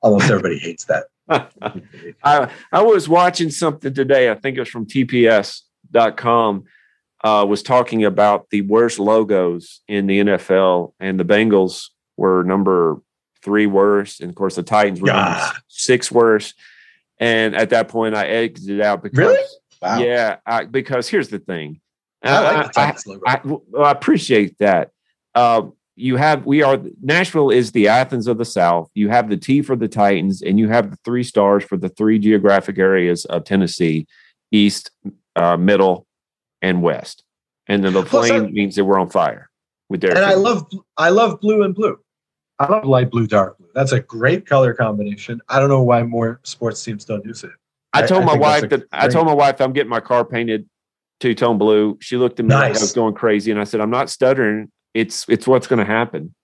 almost 0.00 0.30
everybody 0.30 0.58
hates 0.58 0.84
that. 0.84 1.04
I 2.24 2.50
I 2.72 2.82
was 2.82 3.08
watching 3.08 3.50
something 3.50 3.92
today. 3.92 4.30
I 4.30 4.34
think 4.34 4.56
it 4.56 4.60
was 4.60 4.68
from 4.68 4.86
TPS.com. 4.86 6.64
Uh, 7.24 7.44
was 7.48 7.64
talking 7.64 8.04
about 8.04 8.48
the 8.50 8.60
worst 8.62 8.98
logos 9.00 9.80
in 9.88 10.06
the 10.06 10.20
NFL, 10.20 10.92
and 11.00 11.18
the 11.18 11.24
Bengals 11.24 11.86
were 12.16 12.44
number 12.44 13.02
three 13.42 13.66
worst, 13.66 14.20
and 14.20 14.30
of 14.30 14.36
course 14.36 14.54
the 14.54 14.62
Titans 14.62 15.00
were 15.00 15.08
number 15.08 15.40
six 15.66 16.12
worst. 16.12 16.54
And 17.18 17.56
at 17.56 17.70
that 17.70 17.88
point, 17.88 18.14
I 18.14 18.26
exited 18.28 18.80
out 18.80 19.02
because 19.02 19.18
Really? 19.18 19.44
Wow. 19.82 19.98
yeah, 19.98 20.36
I, 20.46 20.64
because 20.64 21.08
here's 21.08 21.28
the 21.28 21.40
thing. 21.40 21.80
I 22.22 22.40
like 22.40 22.72
the 22.72 22.80
I- 22.80 22.84
Titans 22.84 23.06
logo. 23.06 23.22
I, 23.26 23.40
well, 23.44 23.84
I 23.84 23.90
appreciate 23.90 24.58
that. 24.58 24.90
Um, 25.34 25.72
you 25.98 26.16
have 26.16 26.46
we 26.46 26.62
are 26.62 26.78
Nashville 27.02 27.50
is 27.50 27.72
the 27.72 27.88
Athens 27.88 28.26
of 28.26 28.38
the 28.38 28.44
South. 28.44 28.88
You 28.94 29.08
have 29.08 29.28
the 29.28 29.36
T 29.36 29.62
for 29.62 29.76
the 29.76 29.88
Titans, 29.88 30.42
and 30.42 30.58
you 30.58 30.68
have 30.68 30.90
the 30.90 30.96
three 31.04 31.22
stars 31.24 31.64
for 31.64 31.76
the 31.76 31.88
three 31.88 32.18
geographic 32.18 32.78
areas 32.78 33.24
of 33.24 33.44
Tennessee: 33.44 34.06
East, 34.52 34.90
uh, 35.36 35.56
Middle, 35.56 36.06
and 36.62 36.82
West. 36.82 37.24
And 37.66 37.84
then 37.84 37.92
the 37.92 38.04
flame 38.04 38.44
I- 38.44 38.50
means 38.50 38.76
that 38.76 38.84
we're 38.84 38.98
on 38.98 39.10
fire 39.10 39.50
with 39.88 40.00
Derrick. 40.00 40.16
and 40.16 40.24
I 40.26 40.34
love 40.34 40.66
I 40.96 41.10
love 41.10 41.40
blue 41.40 41.62
and 41.62 41.74
blue. 41.74 41.98
I 42.60 42.70
love 42.70 42.84
light 42.84 43.10
blue, 43.10 43.26
dark 43.26 43.58
blue. 43.58 43.68
That's 43.74 43.92
a 43.92 44.00
great 44.00 44.46
color 44.46 44.74
combination. 44.74 45.40
I 45.48 45.60
don't 45.60 45.68
know 45.68 45.82
why 45.82 46.02
more 46.02 46.40
sports 46.44 46.82
teams 46.82 47.04
don't 47.04 47.24
use 47.24 47.44
it. 47.44 47.50
I 47.92 48.02
I- 48.02 48.06
told 48.06 48.22
I 48.22 48.26
my 48.26 48.36
wife 48.36 48.68
that 48.68 48.84
I 48.92 49.08
told 49.08 49.26
my 49.26 49.34
wife 49.34 49.60
I'm 49.60 49.72
getting 49.72 49.90
my 49.90 50.00
car 50.00 50.24
painted 50.24 50.68
two 51.20 51.34
tone 51.34 51.58
blue. 51.58 51.98
She 52.00 52.16
looked 52.16 52.38
at 52.38 52.46
me 52.46 52.54
like 52.54 52.76
I 52.76 52.80
was 52.80 52.92
going 52.92 53.14
crazy, 53.14 53.50
and 53.50 53.60
I 53.60 53.64
said, 53.64 53.80
"I'm 53.80 53.90
not 53.90 54.08
stuttering. 54.08 54.70
It's 54.98 55.24
it's 55.28 55.46
what's 55.46 55.66
going 55.66 55.78
to 55.78 55.84
happen." 55.84 56.34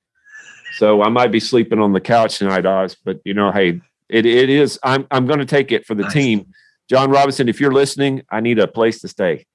So 0.79 1.03
I 1.03 1.09
might 1.09 1.31
be 1.31 1.41
sleeping 1.41 1.79
on 1.81 1.93
the 1.93 2.01
couch 2.01 2.39
tonight, 2.39 2.67
Oz. 2.67 2.97
But 3.05 3.21
you 3.25 3.35
know, 3.35 3.53
hey, 3.53 3.81
it 4.09 4.27
it 4.27 4.51
is. 4.51 4.79
I'm 4.83 5.07
I'm 5.11 5.27
going 5.27 5.39
to 5.41 5.45
take 5.47 5.73
it 5.73 5.87
for 5.87 5.95
the 5.95 6.03
Nice. 6.05 6.13
team. 6.13 6.47
John 6.91 7.11
Robinson, 7.11 7.49
if 7.49 7.61
you're 7.61 7.73
listening, 7.73 8.23
I 8.31 8.41
need 8.41 8.59
a 8.59 8.67
place 8.67 9.01
to 9.01 9.09
stay. 9.09 9.47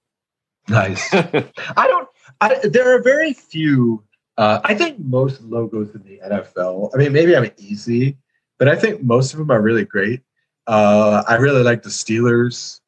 Nice. 0.68 1.08
I 1.14 1.88
don't. 1.88 2.08
I, 2.42 2.60
there 2.64 2.96
are 2.96 3.02
very 3.02 3.34
few. 3.34 4.04
Uh, 4.38 4.60
I 4.64 4.74
think 4.74 5.00
most 5.00 5.42
logos 5.42 5.94
in 5.94 6.04
the 6.04 6.20
NFL. 6.26 6.92
I 6.94 6.98
mean, 6.98 7.12
maybe 7.12 7.36
I'm 7.36 7.52
easy, 7.58 8.18
but 8.58 8.68
I 8.68 8.76
think 8.76 9.04
most 9.04 9.34
of 9.34 9.40
them 9.40 9.52
are 9.52 9.62
really 9.62 9.86
great. 9.86 10.22
Uh, 10.66 11.24
I 11.28 11.36
really 11.36 11.64
like 11.64 11.84
the 11.84 11.90
Steelers. 11.90 12.80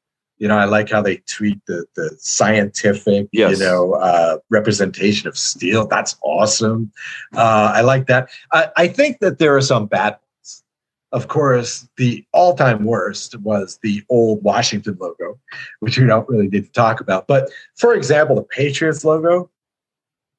You 0.41 0.47
know, 0.47 0.57
I 0.57 0.65
like 0.65 0.89
how 0.89 1.03
they 1.03 1.17
tweet 1.27 1.59
the 1.67 1.85
the 1.95 2.15
scientific, 2.17 3.27
Yes. 3.31 3.59
you 3.59 3.63
know, 3.63 3.93
uh, 3.93 4.37
representation 4.49 5.27
of 5.27 5.37
steel. 5.37 5.85
That's 5.85 6.15
awesome. 6.23 6.91
Uh, 7.35 7.71
I 7.75 7.81
like 7.81 8.07
that. 8.07 8.27
I, 8.51 8.69
I 8.75 8.87
think 8.87 9.19
that 9.19 9.37
there 9.37 9.55
are 9.55 9.61
some 9.61 9.85
bad 9.85 10.13
ones. 10.13 10.63
Of 11.11 11.27
course, 11.27 11.87
the 11.97 12.25
all-time 12.33 12.85
worst 12.85 13.37
was 13.41 13.77
the 13.83 14.01
old 14.09 14.43
Washington 14.43 14.97
logo, 14.99 15.37
which 15.79 15.99
we 15.99 16.07
don't 16.07 16.27
really 16.27 16.47
need 16.47 16.65
to 16.65 16.71
talk 16.71 17.01
about. 17.01 17.27
But 17.27 17.51
for 17.75 17.93
example, 17.93 18.35
the 18.35 18.41
Patriots 18.43 19.05
logo. 19.05 19.51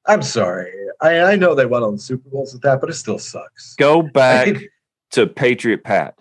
I'm 0.05 0.21
sorry. 0.21 0.73
I, 0.99 1.19
I 1.21 1.35
know 1.37 1.55
they 1.55 1.65
won 1.65 1.81
on 1.81 1.93
the 1.93 2.01
Super 2.01 2.27
Bowls 2.29 2.51
with 2.51 2.61
that, 2.63 2.81
but 2.81 2.89
it 2.89 2.95
still 2.95 3.19
sucks. 3.19 3.73
Go 3.75 4.01
back 4.01 4.57
to 5.11 5.27
Patriot 5.27 5.85
Pat. 5.85 6.15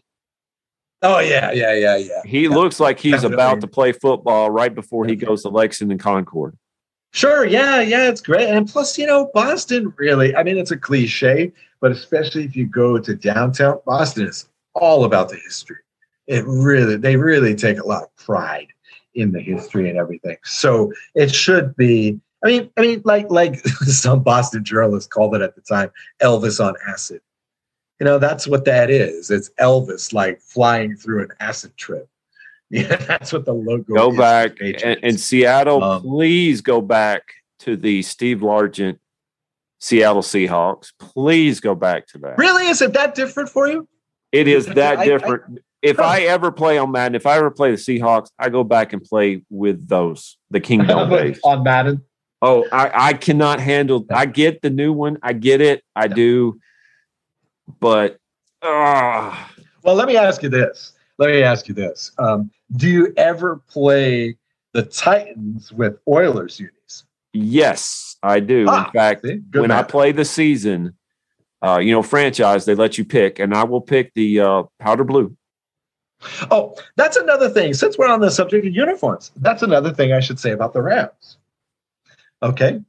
Oh 1.03 1.19
yeah, 1.19 1.51
yeah, 1.53 1.75
yeah, 1.75 1.97
yeah. 1.97 2.23
He 2.25 2.43
Yeah, 2.43 2.51
looks 2.51 2.79
like 2.79 2.99
he's 3.01 3.13
definitely. 3.23 3.35
about 3.35 3.61
to 3.63 3.67
play 3.67 3.93
football 3.93 4.51
right 4.51 4.73
before 4.75 5.05
he 5.05 5.17
goes 5.17 5.43
to 5.43 5.49
Lexington 5.49 5.99
Concord. 5.99 6.57
Sure, 7.13 7.45
yeah, 7.45 7.81
yeah, 7.81 8.09
it's 8.09 8.21
great. 8.23 8.49
And 8.49 8.67
plus, 8.69 8.97
you 8.97 9.07
know, 9.07 9.31
Boston 9.35 9.93
really, 9.99 10.35
I 10.35 10.43
mean, 10.43 10.57
it's 10.57 10.71
a 10.71 10.79
cliche, 10.79 11.53
but 11.81 11.91
especially 11.93 12.45
if 12.45 12.57
you 12.57 12.67
go 12.67 12.99
to 12.99 13.15
downtown, 13.15 13.81
Boston 13.85 14.29
is 14.29 14.49
all 14.75 15.05
about 15.05 15.29
the 15.29 15.37
history. 15.37 15.77
It 16.27 16.45
really, 16.47 16.97
they 16.97 17.17
really 17.17 17.55
take 17.55 17.79
a 17.79 17.87
lot 17.87 18.05
of 18.05 18.17
pride 18.17 18.69
in 19.15 19.33
the 19.33 19.41
history 19.41 19.91
and 19.91 19.99
everything. 19.99 20.37
So 20.45 20.93
it 21.15 21.35
should 21.35 21.77
be, 21.77 22.19
I 22.45 22.49
mean, 22.49 22.71
I 22.79 22.81
mean, 22.81 23.03
like 23.05 23.31
like 23.31 23.57
some 23.67 24.23
Boston 24.23 24.65
journalists 24.65 25.09
called 25.09 25.35
it 25.35 25.43
at 25.43 25.55
the 25.55 25.61
time, 25.63 25.91
Elvis 26.23 26.65
on 26.65 26.75
acid. 26.89 27.21
You 28.03 28.07
know, 28.07 28.19
that's 28.19 28.49
what 28.49 28.65
that 28.65 28.91
is. 28.91 29.31
It's 29.31 29.49
Elvis 29.61 30.13
like 30.13 30.41
flying 30.41 30.97
through 30.97 31.23
an 31.23 31.29
acid 31.39 31.77
trip. 31.77 32.09
Yeah, 32.69 32.97
that's 32.97 33.33
what 33.33 33.45
the 33.45 33.53
logo 33.53 33.95
Go 33.95 34.17
back 34.17 34.59
and, 34.61 34.83
and 35.05 35.21
Seattle, 35.21 35.85
Um, 35.85 36.01
please 36.03 36.63
go 36.63 36.81
back 36.81 37.23
to 37.61 37.77
the 37.77 38.03
Steve 38.03 38.39
Largent 38.39 38.99
Seattle 39.79 40.23
Seahawks. 40.23 40.89
Please 40.99 41.61
go 41.61 41.77
back 41.77 42.09
to 42.09 42.19
that. 42.19 42.39
Really? 42.39 42.67
Is 42.67 42.81
it 42.83 42.95
that 42.95 43.15
different 43.15 43.51
for 43.51 43.69
you? 43.69 43.87
It 44.33 44.49
is 44.49 44.67
I- 44.69 44.73
that 44.75 44.99
I- 45.01 45.05
different. 45.05 45.59
if 45.83 46.01
I 46.01 46.23
ever 46.23 46.51
play 46.51 46.77
on 46.79 46.91
Madden, 46.91 47.15
if 47.15 47.25
I 47.27 47.37
ever 47.37 47.51
play 47.53 47.71
the 47.71 47.77
Seahawks, 47.77 48.31
I 48.37 48.49
go 48.49 48.65
back 48.65 48.93
and 48.95 49.05
play 49.05 49.45
with 49.49 49.87
those, 49.87 50.39
the 50.51 50.59
Kingdome 50.61 51.11
days. 51.17 51.39
on 51.45 51.63
Madden. 51.63 52.03
Oh, 52.41 52.67
I, 52.73 53.11
I 53.11 53.13
cannot 53.13 53.61
handle. 53.61 54.05
I 54.11 54.27
get 54.27 54.61
the 54.63 54.71
new 54.71 54.93
one. 54.93 55.19
I 55.23 55.35
get 55.35 55.61
it. 55.61 55.85
I 55.95 56.09
do. 56.09 56.59
But 57.81 58.19
ah, 58.63 59.51
Well, 59.83 59.95
let 59.95 60.09
me 60.09 60.17
ask 60.17 60.43
you 60.43 60.49
this. 60.49 60.93
Let 61.19 61.31
me 61.31 61.43
ask 61.43 61.69
you 61.69 61.75
this. 61.75 62.11
Um, 62.19 62.51
do 62.77 62.89
you 62.89 63.13
ever 63.17 63.63
play 63.69 64.37
the 64.73 64.83
Titans 64.83 65.73
with 65.73 65.99
Oilers 66.09 66.59
unis? 66.59 67.05
yes, 67.35 68.17
I 68.23 68.41
do. 68.41 68.67
Ah, 68.69 68.87
In 68.87 68.93
fact, 68.93 69.23
see? 69.23 69.41
When 69.53 69.71
I 69.71 69.83
play 69.83 70.13
the 70.13 70.25
season, 70.25 70.95
uh, 71.63 71.79
you 71.79 71.93
know, 71.93 72.03
franchise, 72.03 72.65
they 72.65 72.75
let 72.75 72.99
you 72.99 73.05
pick, 73.05 73.39
and 73.39 73.55
I 73.55 73.65
will 73.65 73.81
pick 73.81 74.13
the 74.15 74.41
uh, 74.41 74.63
powder 74.79 75.05
blue. 75.05 75.37
Oh, 76.51 76.77
that's 76.97 77.17
another 77.17 77.49
thing. 77.49 77.75
Since 77.75 77.99
we're 77.99 78.09
on 78.09 78.21
the 78.21 78.31
subject 78.31 78.67
of 78.67 78.75
uniforms, 78.75 79.33
that's 79.37 79.63
another 79.63 79.93
thing 79.93 80.13
I 80.13 80.21
should 80.21 80.39
say 80.39 80.53
about 80.53 80.73
the 80.73 80.83
Rams. 80.83 81.39
Okay. 82.43 82.81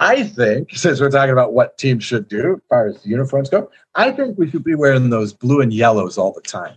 I 0.00 0.24
think, 0.24 0.70
since 0.76 1.00
we're 1.00 1.10
talking 1.10 1.32
about 1.32 1.52
what 1.52 1.78
teams 1.78 2.04
should 2.04 2.28
do 2.28 2.54
as 2.54 2.60
far 2.68 2.86
as 2.88 3.04
uniforms 3.06 3.50
go, 3.50 3.70
I 3.94 4.10
think 4.10 4.38
we 4.38 4.50
should 4.50 4.64
be 4.64 4.74
wearing 4.74 5.10
those 5.10 5.32
blue 5.32 5.60
and 5.60 5.72
yellows 5.72 6.18
all 6.18 6.32
the 6.32 6.40
time. 6.40 6.76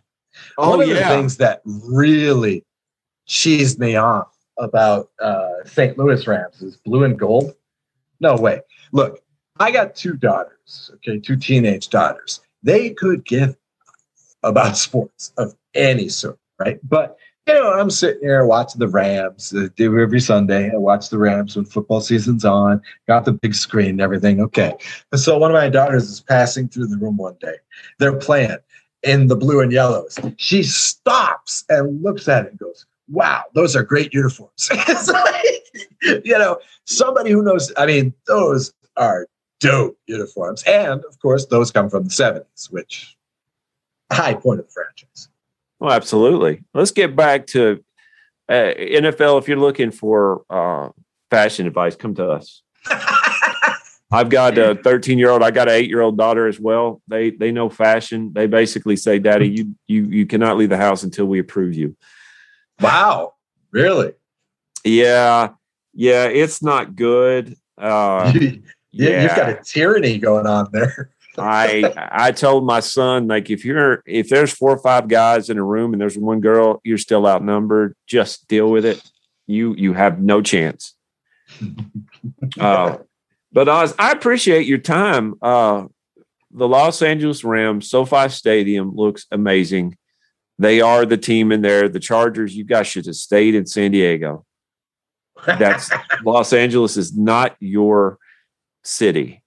Oh 0.57 0.71
One 0.71 0.81
of 0.81 0.89
the 0.89 0.95
things 0.95 1.37
that 1.37 1.61
really 1.65 2.63
cheesed 3.27 3.79
me 3.79 3.95
off 3.95 4.35
about 4.57 5.09
uh, 5.19 5.63
St. 5.65 5.97
Louis 5.97 6.25
Rams 6.27 6.61
is 6.61 6.77
blue 6.77 7.03
and 7.03 7.17
gold. 7.17 7.53
No 8.19 8.35
way. 8.35 8.61
Look, 8.91 9.21
I 9.59 9.71
got 9.71 9.95
two 9.95 10.15
daughters, 10.15 10.91
okay, 10.95 11.19
two 11.19 11.37
teenage 11.37 11.89
daughters. 11.89 12.41
They 12.63 12.89
could 12.91 13.25
give 13.25 13.55
about 14.43 14.77
sports 14.77 15.31
of 15.37 15.55
any 15.73 16.09
sort, 16.09 16.37
right? 16.59 16.79
But 16.83 17.17
you 17.47 17.53
know, 17.53 17.73
I'm 17.73 17.91
sitting 17.91 18.21
here 18.21 18.45
watching 18.45 18.79
the 18.79 18.87
Rams. 18.87 19.53
Uh, 19.53 19.67
do 19.75 19.99
every 19.99 20.19
Sunday. 20.19 20.71
I 20.71 20.77
watch 20.77 21.09
the 21.09 21.19
Rams 21.19 21.55
when 21.55 21.65
football 21.65 22.01
season's 22.01 22.43
on. 22.43 22.81
Got 23.07 23.25
the 23.25 23.33
big 23.33 23.53
screen 23.53 23.91
and 23.91 24.01
everything. 24.01 24.41
Okay. 24.41 24.73
And 25.11 25.21
so 25.21 25.37
one 25.37 25.51
of 25.51 25.55
my 25.55 25.69
daughters 25.69 26.09
is 26.09 26.21
passing 26.21 26.67
through 26.67 26.87
the 26.87 26.97
room 26.97 27.17
one 27.17 27.37
day. 27.39 27.55
They're 27.99 28.17
playing 28.17 28.57
in 29.03 29.27
the 29.27 29.35
blue 29.35 29.61
and 29.61 29.71
yellows. 29.71 30.17
She 30.37 30.63
stops 30.63 31.63
and 31.69 32.01
looks 32.01 32.27
at 32.27 32.45
it 32.45 32.51
and 32.51 32.59
goes, 32.59 32.85
Wow, 33.07 33.43
those 33.53 33.75
are 33.75 33.83
great 33.83 34.11
uniforms. 34.11 34.69
it's 34.71 35.09
like, 35.09 36.25
you 36.25 36.37
know, 36.37 36.57
somebody 36.85 37.29
who 37.29 37.43
knows, 37.43 37.71
I 37.77 37.85
mean, 37.85 38.11
those 38.27 38.73
are 38.97 39.27
dope 39.59 39.95
uniforms. 40.07 40.63
And 40.63 41.05
of 41.05 41.19
course, 41.19 41.45
those 41.45 41.69
come 41.69 41.91
from 41.91 42.05
the 42.05 42.09
70s, 42.09 42.71
which 42.71 43.15
high 44.11 44.33
point 44.33 44.59
of 44.59 44.65
the 44.65 44.71
franchise. 44.71 45.29
Well, 45.85 45.93
absolutely. 45.93 46.63
Let's 46.73 46.89
get 46.89 47.15
back 47.15 47.45
to 47.47 47.83
uh, 48.49 48.73
NFL. 48.75 49.39
If 49.39 49.47
you're 49.47 49.59
looking 49.59 49.91
for 49.91 50.43
uh, 50.49 50.89
fashion 51.29 51.67
advice, 51.67 51.95
come 51.95 52.15
to 52.15 52.27
us. 52.27 52.63
I've 54.11 54.29
got 54.29 54.57
a 54.57 54.73
13 54.75 55.19
year 55.19 55.29
old. 55.29 55.43
I 55.43 55.51
got 55.51 55.67
an 55.67 55.75
eight 55.75 55.87
year 55.87 56.01
old 56.01 56.17
daughter 56.17 56.47
as 56.47 56.59
well. 56.59 57.03
They 57.07 57.29
they 57.29 57.51
know 57.51 57.69
fashion. 57.69 58.33
They 58.33 58.47
basically 58.47 58.95
say, 58.95 59.19
"Daddy, 59.19 59.49
you 59.49 59.75
you 59.87 60.05
you 60.05 60.25
cannot 60.25 60.57
leave 60.57 60.69
the 60.69 60.77
house 60.77 61.03
until 61.03 61.25
we 61.25 61.37
approve 61.37 61.75
you." 61.75 61.95
wow, 62.81 63.33
really? 63.71 64.13
Yeah, 64.83 65.49
yeah, 65.93 66.25
it's 66.25 66.63
not 66.63 66.95
good. 66.95 67.55
Uh, 67.77 68.31
you, 68.39 68.63
yeah, 68.91 69.21
You've 69.21 69.35
got 69.35 69.49
a 69.49 69.59
tyranny 69.63 70.17
going 70.17 70.47
on 70.47 70.69
there. 70.71 71.11
I 71.37 71.93
I 72.11 72.31
told 72.31 72.65
my 72.65 72.79
son 72.79 73.27
like 73.27 73.49
if 73.49 73.65
you're 73.65 74.03
if 74.05 74.29
there's 74.29 74.53
four 74.53 74.71
or 74.71 74.77
five 74.77 75.07
guys 75.07 75.49
in 75.49 75.57
a 75.57 75.63
room 75.63 75.93
and 75.93 76.01
there's 76.01 76.17
one 76.17 76.39
girl, 76.39 76.81
you're 76.83 76.97
still 76.97 77.27
outnumbered. 77.27 77.95
Just 78.07 78.47
deal 78.47 78.69
with 78.69 78.85
it. 78.85 79.01
You 79.47 79.75
you 79.75 79.93
have 79.93 80.19
no 80.21 80.41
chance. 80.41 80.95
Uh, 82.59 82.97
but 83.51 83.69
Oz, 83.69 83.93
I 83.99 84.11
appreciate 84.11 84.65
your 84.65 84.79
time. 84.79 85.35
Uh, 85.41 85.85
the 86.51 86.67
Los 86.67 87.01
Angeles 87.01 87.43
Rams 87.43 87.89
SoFi 87.89 88.29
Stadium 88.29 88.95
looks 88.95 89.27
amazing. 89.31 89.97
They 90.57 90.81
are 90.81 91.05
the 91.05 91.17
team 91.17 91.51
in 91.51 91.61
there. 91.61 91.87
The 91.87 91.99
Chargers, 91.99 92.55
you 92.55 92.63
guys 92.63 92.87
should 92.87 93.05
have 93.05 93.15
stayed 93.15 93.55
in 93.55 93.65
San 93.65 93.91
Diego. 93.91 94.45
That's 95.45 95.91
Los 96.23 96.53
Angeles 96.53 96.97
is 96.97 97.15
not 97.15 97.55
your 97.59 98.17
city. 98.83 99.43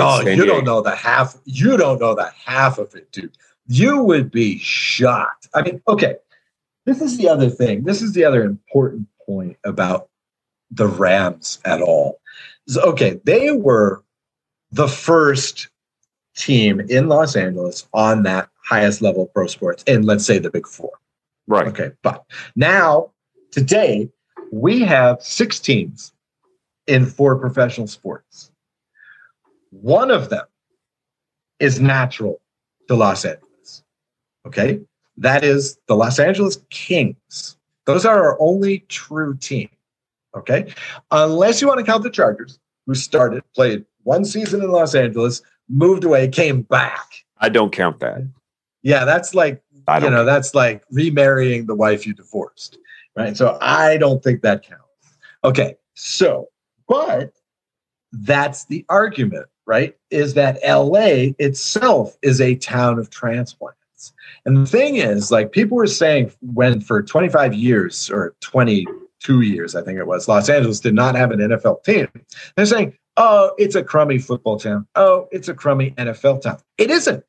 Oh, 0.00 0.20
you 0.20 0.44
don't 0.44 0.64
know 0.64 0.80
the 0.80 0.94
half. 0.94 1.36
You 1.44 1.76
don't 1.76 2.00
know 2.00 2.14
the 2.14 2.30
half 2.44 2.78
of 2.78 2.94
it, 2.94 3.10
dude. 3.12 3.36
You 3.66 4.02
would 4.02 4.30
be 4.30 4.58
shocked. 4.58 5.48
I 5.54 5.62
mean, 5.62 5.82
okay. 5.88 6.16
This 6.84 7.02
is 7.02 7.18
the 7.18 7.28
other 7.28 7.50
thing. 7.50 7.84
This 7.84 8.00
is 8.00 8.12
the 8.12 8.24
other 8.24 8.42
important 8.44 9.08
point 9.26 9.58
about 9.64 10.08
the 10.70 10.86
Rams 10.86 11.58
at 11.64 11.82
all. 11.82 12.18
So, 12.66 12.80
okay, 12.82 13.20
they 13.24 13.52
were 13.52 14.02
the 14.70 14.88
first 14.88 15.68
team 16.36 16.80
in 16.80 17.08
Los 17.08 17.36
Angeles 17.36 17.86
on 17.92 18.22
that 18.22 18.48
highest 18.64 19.02
level 19.02 19.24
of 19.24 19.34
pro 19.34 19.46
sports 19.46 19.82
in, 19.84 20.02
let's 20.02 20.24
say, 20.24 20.38
the 20.38 20.50
Big 20.50 20.66
Four. 20.66 20.92
Right. 21.46 21.66
Okay, 21.68 21.90
but 22.02 22.24
now 22.56 23.10
today 23.50 24.10
we 24.52 24.80
have 24.80 25.22
six 25.22 25.58
teams 25.58 26.12
in 26.86 27.06
four 27.06 27.36
professional 27.36 27.86
sports. 27.86 28.50
One 29.70 30.10
of 30.10 30.30
them 30.30 30.46
is 31.58 31.80
natural 31.80 32.40
to 32.88 32.94
Los 32.94 33.24
Angeles. 33.24 33.82
Okay, 34.46 34.80
that 35.16 35.44
is 35.44 35.78
the 35.88 35.96
Los 35.96 36.18
Angeles 36.18 36.58
Kings. 36.70 37.56
Those 37.84 38.04
are 38.04 38.22
our 38.22 38.36
only 38.40 38.80
true 38.88 39.36
team. 39.36 39.68
Okay, 40.36 40.72
unless 41.10 41.60
you 41.60 41.68
want 41.68 41.80
to 41.80 41.86
count 41.86 42.02
the 42.02 42.10
Chargers, 42.10 42.58
who 42.86 42.94
started, 42.94 43.42
played 43.54 43.84
one 44.04 44.24
season 44.24 44.62
in 44.62 44.70
Los 44.70 44.94
Angeles, 44.94 45.42
moved 45.68 46.04
away, 46.04 46.28
came 46.28 46.62
back. 46.62 47.24
I 47.38 47.48
don't 47.48 47.72
count 47.72 48.00
that. 48.00 48.22
Yeah, 48.82 49.04
that's 49.04 49.34
like 49.34 49.62
I 49.88 49.98
you 49.98 50.10
know 50.10 50.24
that's 50.24 50.54
like 50.54 50.84
remarrying 50.90 51.66
the 51.66 51.74
wife 51.74 52.06
you 52.06 52.12
divorced 52.12 52.78
right 53.16 53.36
so 53.36 53.58
i 53.60 53.96
don't 53.96 54.22
think 54.22 54.42
that 54.42 54.62
counts 54.62 54.84
okay 55.42 55.76
so 55.94 56.48
but 56.86 57.32
that's 58.12 58.66
the 58.66 58.84
argument 58.88 59.46
right 59.68 59.94
is 60.10 60.34
that 60.34 60.58
la 60.64 61.30
itself 61.38 62.16
is 62.22 62.40
a 62.40 62.56
town 62.56 62.98
of 62.98 63.10
transplants. 63.10 64.14
And 64.46 64.56
the 64.56 64.66
thing 64.66 64.96
is 64.96 65.30
like 65.30 65.52
people 65.52 65.76
were 65.76 65.86
saying 65.86 66.32
when 66.40 66.80
for 66.80 67.02
25 67.02 67.54
years 67.54 68.10
or 68.10 68.34
22 68.40 69.42
years 69.42 69.76
i 69.76 69.82
think 69.82 69.98
it 69.98 70.06
was 70.06 70.26
los 70.26 70.48
angeles 70.48 70.80
did 70.80 70.94
not 70.94 71.14
have 71.14 71.30
an 71.30 71.38
nfl 71.40 71.84
team. 71.84 72.08
They're 72.56 72.66
saying 72.66 72.96
oh 73.18 73.52
it's 73.58 73.74
a 73.74 73.84
crummy 73.84 74.18
football 74.18 74.58
town. 74.58 74.88
Oh 74.96 75.28
it's 75.30 75.48
a 75.48 75.54
crummy 75.54 75.92
nfl 75.92 76.40
town. 76.40 76.58
It 76.78 76.90
isn't. 76.90 77.22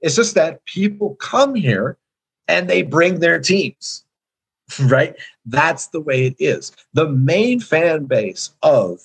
It's 0.00 0.16
just 0.16 0.36
that 0.36 0.64
people 0.64 1.16
come 1.16 1.54
here 1.54 1.98
and 2.48 2.70
they 2.70 2.82
bring 2.82 3.18
their 3.18 3.40
teams, 3.40 4.04
right? 4.82 5.16
That's 5.46 5.88
the 5.88 6.00
way 6.00 6.26
it 6.26 6.36
is. 6.38 6.72
The 6.92 7.08
main 7.08 7.58
fan 7.58 8.04
base 8.04 8.50
of 8.62 9.00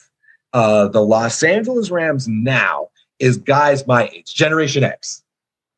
uh, 0.58 0.88
the 0.88 1.04
Los 1.04 1.44
Angeles 1.44 1.92
Rams 1.92 2.28
now 2.28 2.90
is 3.20 3.38
guys 3.38 3.86
my 3.86 4.08
age, 4.08 4.34
Generation 4.34 4.84
X, 4.84 5.24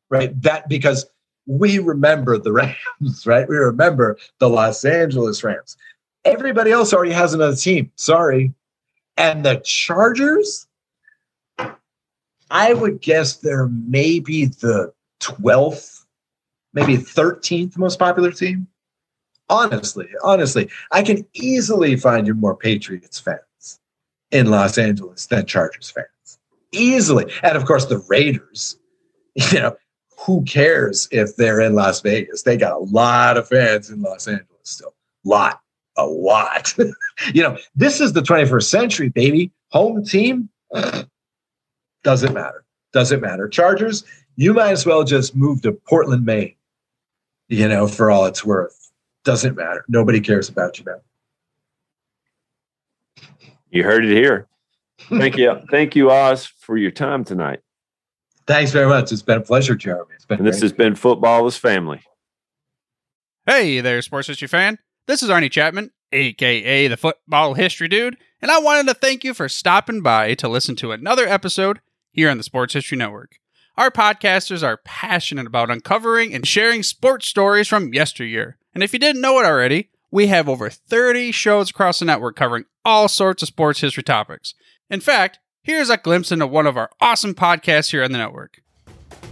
right? 0.08 0.40
That 0.40 0.70
because 0.70 1.04
we 1.46 1.78
remember 1.78 2.38
the 2.38 2.50
Rams, 3.00 3.26
right? 3.26 3.46
We 3.46 3.58
remember 3.58 4.16
the 4.38 4.48
Los 4.48 4.82
Angeles 4.86 5.44
Rams. 5.44 5.76
Everybody 6.24 6.70
else 6.70 6.94
already 6.94 7.12
has 7.12 7.34
another 7.34 7.56
team. 7.56 7.92
Sorry. 7.96 8.54
And 9.18 9.44
the 9.44 9.56
Chargers, 9.56 10.66
I 12.50 12.72
would 12.72 13.02
guess 13.02 13.36
they're 13.36 13.68
maybe 13.68 14.46
the 14.46 14.94
12th, 15.20 16.06
maybe 16.72 16.96
13th 16.96 17.76
most 17.76 17.98
popular 17.98 18.32
team. 18.32 18.66
Honestly, 19.50 20.08
honestly, 20.24 20.70
I 20.90 21.02
can 21.02 21.26
easily 21.34 21.96
find 21.96 22.26
you 22.26 22.32
more 22.32 22.56
Patriots 22.56 23.20
fans 23.20 23.40
in 24.30 24.50
Los 24.50 24.78
Angeles 24.78 25.26
than 25.26 25.46
Chargers 25.46 25.90
fans. 25.90 26.38
Easily. 26.72 27.32
And 27.42 27.56
of 27.56 27.64
course, 27.64 27.86
the 27.86 27.98
Raiders, 28.08 28.78
you 29.34 29.58
know, 29.58 29.76
who 30.18 30.42
cares 30.44 31.08
if 31.10 31.36
they're 31.36 31.60
in 31.60 31.74
Las 31.74 32.00
Vegas? 32.00 32.42
They 32.42 32.56
got 32.56 32.72
a 32.72 32.84
lot 32.84 33.36
of 33.36 33.48
fans 33.48 33.90
in 33.90 34.02
Los 34.02 34.28
Angeles 34.28 34.46
still. 34.62 34.94
Lot, 35.24 35.60
a 35.96 36.06
lot. 36.06 36.74
you 37.34 37.42
know, 37.42 37.56
this 37.74 38.00
is 38.00 38.12
the 38.12 38.22
21st 38.22 38.64
century, 38.64 39.08
baby. 39.08 39.50
Home 39.70 40.04
team 40.04 40.48
doesn't 42.02 42.34
matter. 42.34 42.64
Doesn't 42.92 43.20
matter. 43.20 43.48
Chargers, 43.48 44.04
you 44.36 44.52
might 44.52 44.72
as 44.72 44.84
well 44.84 45.04
just 45.04 45.36
move 45.36 45.62
to 45.62 45.72
Portland, 45.72 46.24
Maine, 46.24 46.54
you 47.48 47.68
know, 47.68 47.86
for 47.86 48.10
all 48.10 48.26
it's 48.26 48.44
worth. 48.44 48.90
Doesn't 49.24 49.56
matter. 49.56 49.84
Nobody 49.88 50.20
cares 50.20 50.48
about 50.48 50.78
you 50.78 50.84
now. 50.86 51.00
You 53.70 53.84
heard 53.84 54.04
it 54.04 54.12
here. 54.14 54.48
Thank 55.08 55.36
you, 55.36 55.60
thank 55.70 55.96
you, 55.96 56.10
Oz, 56.10 56.46
for 56.46 56.76
your 56.76 56.90
time 56.90 57.24
tonight. 57.24 57.60
Thanks 58.46 58.72
very 58.72 58.88
much. 58.88 59.12
It's 59.12 59.22
been 59.22 59.38
a 59.38 59.42
pleasure, 59.42 59.74
Jeremy. 59.76 60.10
It's 60.16 60.24
been 60.26 60.38
And 60.38 60.46
this 60.46 60.56
great. 60.56 60.62
has 60.62 60.72
been 60.72 60.94
Football 60.94 61.46
is 61.46 61.56
Family. 61.56 62.02
Hey 63.46 63.80
there, 63.80 64.02
sports 64.02 64.28
history 64.28 64.48
fan. 64.48 64.78
This 65.06 65.22
is 65.22 65.30
Arnie 65.30 65.50
Chapman, 65.50 65.90
aka 66.12 66.88
the 66.88 66.96
Football 66.96 67.54
History 67.54 67.88
Dude, 67.88 68.16
and 68.42 68.50
I 68.50 68.58
wanted 68.58 68.86
to 68.88 68.94
thank 68.94 69.24
you 69.24 69.34
for 69.34 69.48
stopping 69.48 70.02
by 70.02 70.34
to 70.34 70.48
listen 70.48 70.76
to 70.76 70.92
another 70.92 71.26
episode 71.26 71.80
here 72.12 72.30
on 72.30 72.36
the 72.36 72.42
Sports 72.42 72.74
History 72.74 72.98
Network. 72.98 73.36
Our 73.76 73.90
podcasters 73.90 74.62
are 74.62 74.80
passionate 74.84 75.46
about 75.46 75.70
uncovering 75.70 76.34
and 76.34 76.46
sharing 76.46 76.82
sports 76.82 77.26
stories 77.28 77.66
from 77.68 77.94
yesteryear. 77.94 78.58
And 78.74 78.82
if 78.84 78.92
you 78.92 78.98
didn't 78.98 79.22
know 79.22 79.38
it 79.40 79.46
already, 79.46 79.90
we 80.10 80.26
have 80.26 80.48
over 80.48 80.70
30 80.70 81.32
shows 81.32 81.70
across 81.70 81.98
the 81.98 82.04
network 82.04 82.36
covering 82.36 82.64
all 82.84 83.08
sorts 83.08 83.42
of 83.42 83.48
sports 83.48 83.80
history 83.80 84.02
topics. 84.02 84.54
In 84.88 85.00
fact, 85.00 85.38
here's 85.62 85.90
a 85.90 85.96
glimpse 85.96 86.32
into 86.32 86.46
one 86.46 86.66
of 86.66 86.76
our 86.76 86.90
awesome 87.00 87.34
podcasts 87.34 87.90
here 87.90 88.02
on 88.02 88.12
the 88.12 88.18
network. 88.18 88.60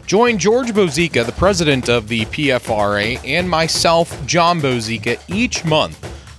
Join 0.07 0.39
George 0.39 0.69
Bozeka, 0.69 1.27
the 1.27 1.33
president 1.33 1.89
of 1.89 2.09
the 2.09 2.25
PFRA, 2.27 3.21
and 3.25 3.51
myself, 3.51 4.25
John 4.27 4.61
Bozeka, 4.61 5.21
each 5.29 5.65
month 5.65 6.03